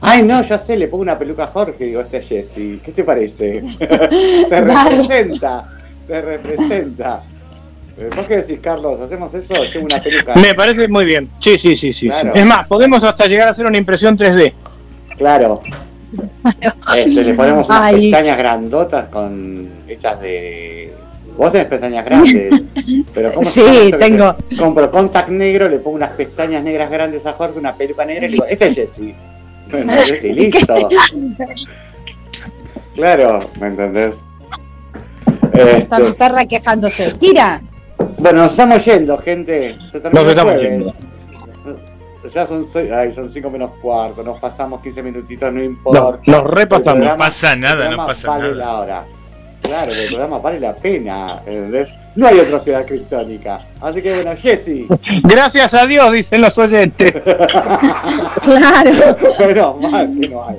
[0.00, 2.80] Ay, no, ya sé, le pongo una peluca a Jorge y digo, este es Jesse.
[2.84, 3.62] ¿Qué te parece?
[3.78, 5.64] te representa,
[6.06, 7.22] te representa.
[7.98, 9.00] Eh, ¿Vos qué decís, Carlos?
[9.00, 9.54] ¿Hacemos eso?
[9.64, 10.36] Llevo una peluca.
[10.36, 11.28] Me parece muy bien.
[11.40, 12.08] Sí, sí, sí, sí.
[12.08, 12.30] Claro.
[12.32, 12.38] sí.
[12.38, 14.52] Es más, podemos hasta llegar a hacer una impresión 3D.
[15.16, 15.60] Claro.
[16.96, 18.10] Este, le ponemos unas Ay.
[18.10, 20.94] pestañas grandotas con hechas de.
[21.38, 22.62] Vos tenés pestañas grandes.
[23.14, 24.34] Pero ¿cómo Sí, tengo.
[24.34, 28.26] te- Compro contact negro, le pongo unas pestañas negras grandes a Jorge, una peluca negra
[28.26, 29.14] y le digo, este es Jesse.
[29.70, 30.88] Bueno, Jesse, listo.
[32.94, 34.18] Claro, ¿me entendés?
[35.52, 37.12] Está mi perra quejándose.
[37.18, 37.60] Tira.
[38.18, 39.76] bueno, nos estamos yendo, gente.
[39.92, 40.62] Se Nos estamos jueves.
[40.62, 40.94] yendo.
[42.34, 46.20] Ya son, seis- ay, son cinco menos cuarto, nos pasamos 15 minutitos, no No, importa.
[46.26, 46.82] nos El repasamos.
[46.98, 48.54] programa- No pasa nada, no pasa vale nada.
[48.56, 49.04] la hora.
[49.62, 51.90] Claro, el programa vale la pena, ¿entendés?
[52.14, 53.60] No hay otra ciudad criptónica.
[53.80, 54.86] Así que bueno, Jesse.
[55.24, 57.12] Gracias a Dios, dicen los oyentes.
[58.42, 59.16] Claro.
[59.38, 60.56] bueno, más que no hay.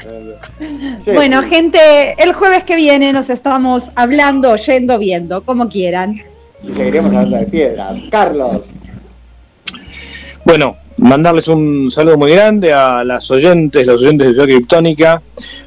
[0.00, 6.22] Jessy, Bueno, gente, el jueves que viene nos estamos hablando, oyendo, viendo, como quieran.
[6.62, 7.98] Y seguiremos hablando de piedras.
[8.10, 8.62] Carlos.
[10.44, 15.22] Bueno, mandarles un saludo muy grande a las oyentes, los oyentes de Ciudad Criptónica.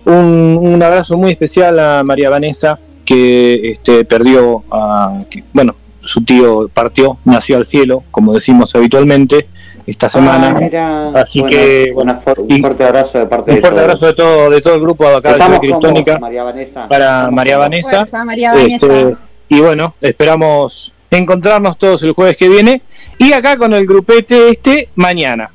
[0.06, 5.24] Un, un abrazo muy especial a María Vanessa, que este, perdió a.
[5.30, 9.48] que, bueno, su tío partió, nació al cielo, como decimos habitualmente,
[9.88, 10.54] esta semana.
[10.56, 11.10] Ah, mira.
[11.22, 11.94] Así Bueno, que,
[12.38, 13.84] un fuerte abrazo de parte un de fuerte todos.
[13.90, 16.44] abrazo de todo, de todo el grupo de acá de Ciudad Estamos vos, Criptónica María
[16.44, 16.88] Vanessa.
[16.88, 17.58] para Estamos María.
[17.58, 17.98] Vanessa.
[17.98, 18.86] Fuerza, María Vanessa.
[18.86, 19.16] Este,
[19.50, 22.82] y bueno, esperamos encontrarnos todos el jueves que viene
[23.18, 25.50] y acá con el grupete este mañana.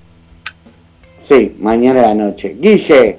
[1.23, 2.57] Sí, mañana a la noche.
[2.59, 3.19] Guille.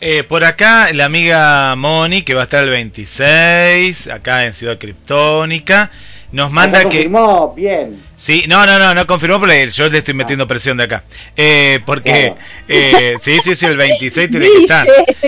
[0.00, 4.78] Eh, por acá, la amiga Moni, que va a estar el 26, acá en Ciudad
[4.78, 5.90] Criptónica,
[6.32, 6.96] nos manda ¿Ya que...
[7.04, 7.54] confirmó?
[7.54, 8.04] bien.
[8.16, 11.04] Sí, no, no, no, no confirmó porque yo le estoy metiendo presión de acá.
[11.36, 12.34] Eh, porque,
[12.68, 14.86] eh, sí, sí, sí, el 26 tiene que estar.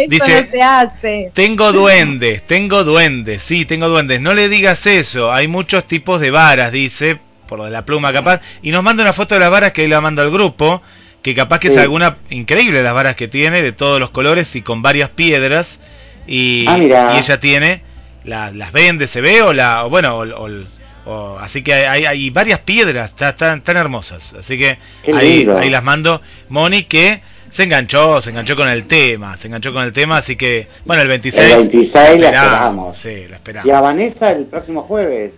[0.09, 1.31] Dice, no se hace.
[1.35, 4.21] tengo duendes, tengo duendes, sí, tengo duendes.
[4.21, 7.19] No le digas eso, hay muchos tipos de varas, dice,
[7.49, 8.41] por lo de la pluma capaz.
[8.63, 10.83] Y nos manda una foto de las varas que ahí la manda al grupo,
[11.23, 11.75] que capaz que Sí.
[11.75, 15.79] es alguna increíble las varas que tiene, de todos los colores y con varias piedras.
[16.27, 17.83] Y, Ah, y ella tiene,
[18.25, 22.05] la- las vende, se ve, o la, o bueno, o, o- o- así que hay,
[22.07, 24.35] hay varias piedras, ta- tan, tan hermosas.
[24.35, 24.79] Así que
[25.15, 26.21] ahí, ahí las mando.
[26.49, 30.37] Moni que se enganchó, se enganchó con el tema, se enganchó con el tema, así
[30.37, 31.53] que, bueno, el 26.
[31.53, 32.99] El 26 la esperamos.
[32.99, 33.67] Sí, la esperamos.
[33.69, 35.33] Y a Vanessa el próximo jueves.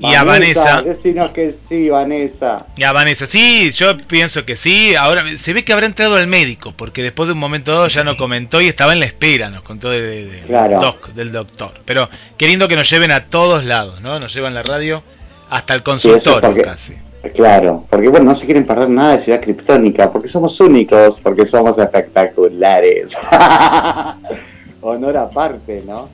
[0.00, 0.80] Y a Vanessa.
[0.82, 2.66] Decinos que sí, Vanessa.
[2.76, 4.94] Y a Vanessa, sí, yo pienso que sí.
[4.94, 8.04] Ahora se ve que habrá entrado al médico, porque después de un momento dado ya
[8.04, 10.70] no comentó y estaba en la espera, nos contó de, de- de- Claro.
[10.74, 11.72] del, doc, del doctor.
[11.84, 14.20] Pero qué lindo que nos lleven a todos lados, ¿no?
[14.20, 15.02] Nos llevan la radio
[15.50, 16.94] hasta el Sí, eso es consultorio casi.
[17.34, 21.44] Claro, porque bueno, no se quieren perder nada de Ciudad Criptónica, porque somos únicos, porque
[21.44, 23.16] somos espectaculares.
[24.80, 26.08] Honor aparte, ¿no?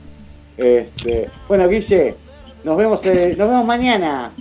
[0.57, 2.15] Este, bueno, Guille,
[2.65, 4.25] nos vemos, eh, nos vemos mañana.
[4.25, 4.31] a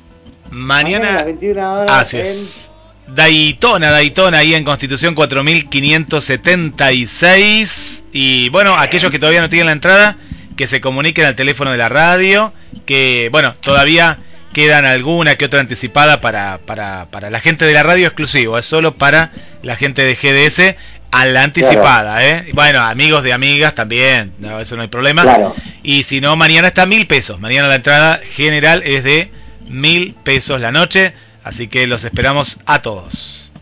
[0.51, 1.91] Mañana, las 21 horas.
[1.97, 2.71] así en- es.
[3.07, 8.05] Daytona, Daytona, ahí en Constitución 4576.
[8.13, 10.17] Y bueno, aquellos que todavía no tienen la entrada,
[10.57, 12.53] que se comuniquen al teléfono de la radio,
[12.87, 14.19] que bueno, todavía
[14.53, 18.65] quedan alguna que otra anticipada para, para, para la gente de la radio exclusivo, es
[18.65, 19.33] solo para
[19.63, 20.77] la gente de GDS
[21.15, 22.47] a la anticipada, ¿eh?
[22.55, 25.23] Bueno, amigos de amigas también, no, eso no hay problema.
[25.23, 25.55] Claro.
[25.83, 27.39] Y si no, mañana está mil pesos.
[27.39, 29.31] Mañana la entrada general es de
[29.69, 31.15] mil pesos la noche.
[31.45, 33.53] Así que los esperamos a todos.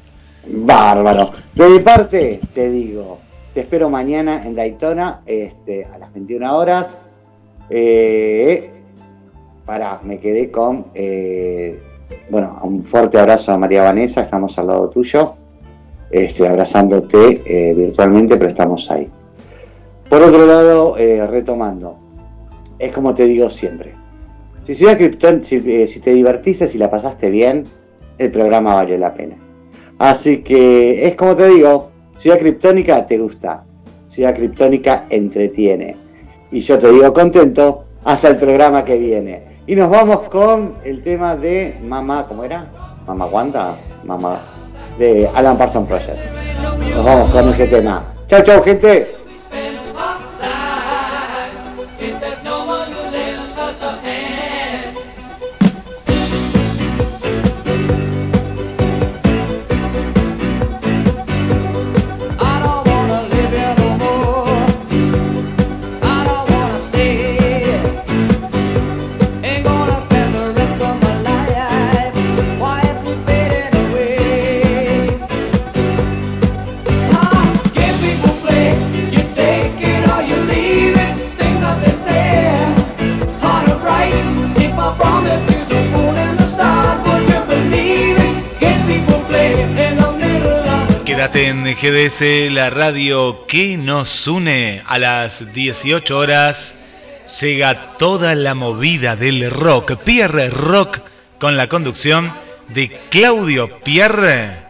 [0.46, 1.32] Bárbaro.
[1.54, 3.20] De mi parte, te digo,
[3.52, 6.88] te espero mañana en Daytona este, a las 21 horas.
[7.68, 8.70] Eh,
[9.66, 10.86] pará, me quedé con.
[10.94, 11.82] eh,
[12.30, 15.34] bueno, un fuerte abrazo a María Vanessa, estamos al lado tuyo,
[16.12, 19.08] este, abrazándote eh, virtualmente, pero estamos ahí.
[20.08, 21.96] Por otro lado, eh, retomando,
[22.78, 23.94] es como te digo siempre.
[24.66, 27.64] Si, si, eh, si te divertiste, si la pasaste bien,
[28.18, 29.36] el programa valió la pena.
[29.98, 33.64] Así que es como te digo, Ciudad Criptónica te gusta,
[34.08, 35.96] Ciudad Criptónica entretiene.
[36.50, 39.44] Y yo te digo contento hasta el programa que viene.
[39.66, 42.70] Y nos vamos con el tema de Mamá, ¿cómo era?
[43.06, 44.61] Mamá Wanda, Mamá
[44.98, 46.18] de Alan Parsons Project.
[46.94, 48.04] Nos vamos con ese tema.
[48.28, 49.21] Chau, chau, gente.
[91.52, 94.82] En GDS, la radio que nos une.
[94.86, 96.74] A las 18 horas
[97.42, 99.96] llega toda la movida del rock.
[100.02, 101.00] Pierre Rock
[101.38, 102.32] con la conducción
[102.68, 104.62] de Claudio Pierre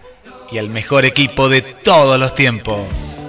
[0.51, 3.29] y el mejor equipo de todos los tiempos.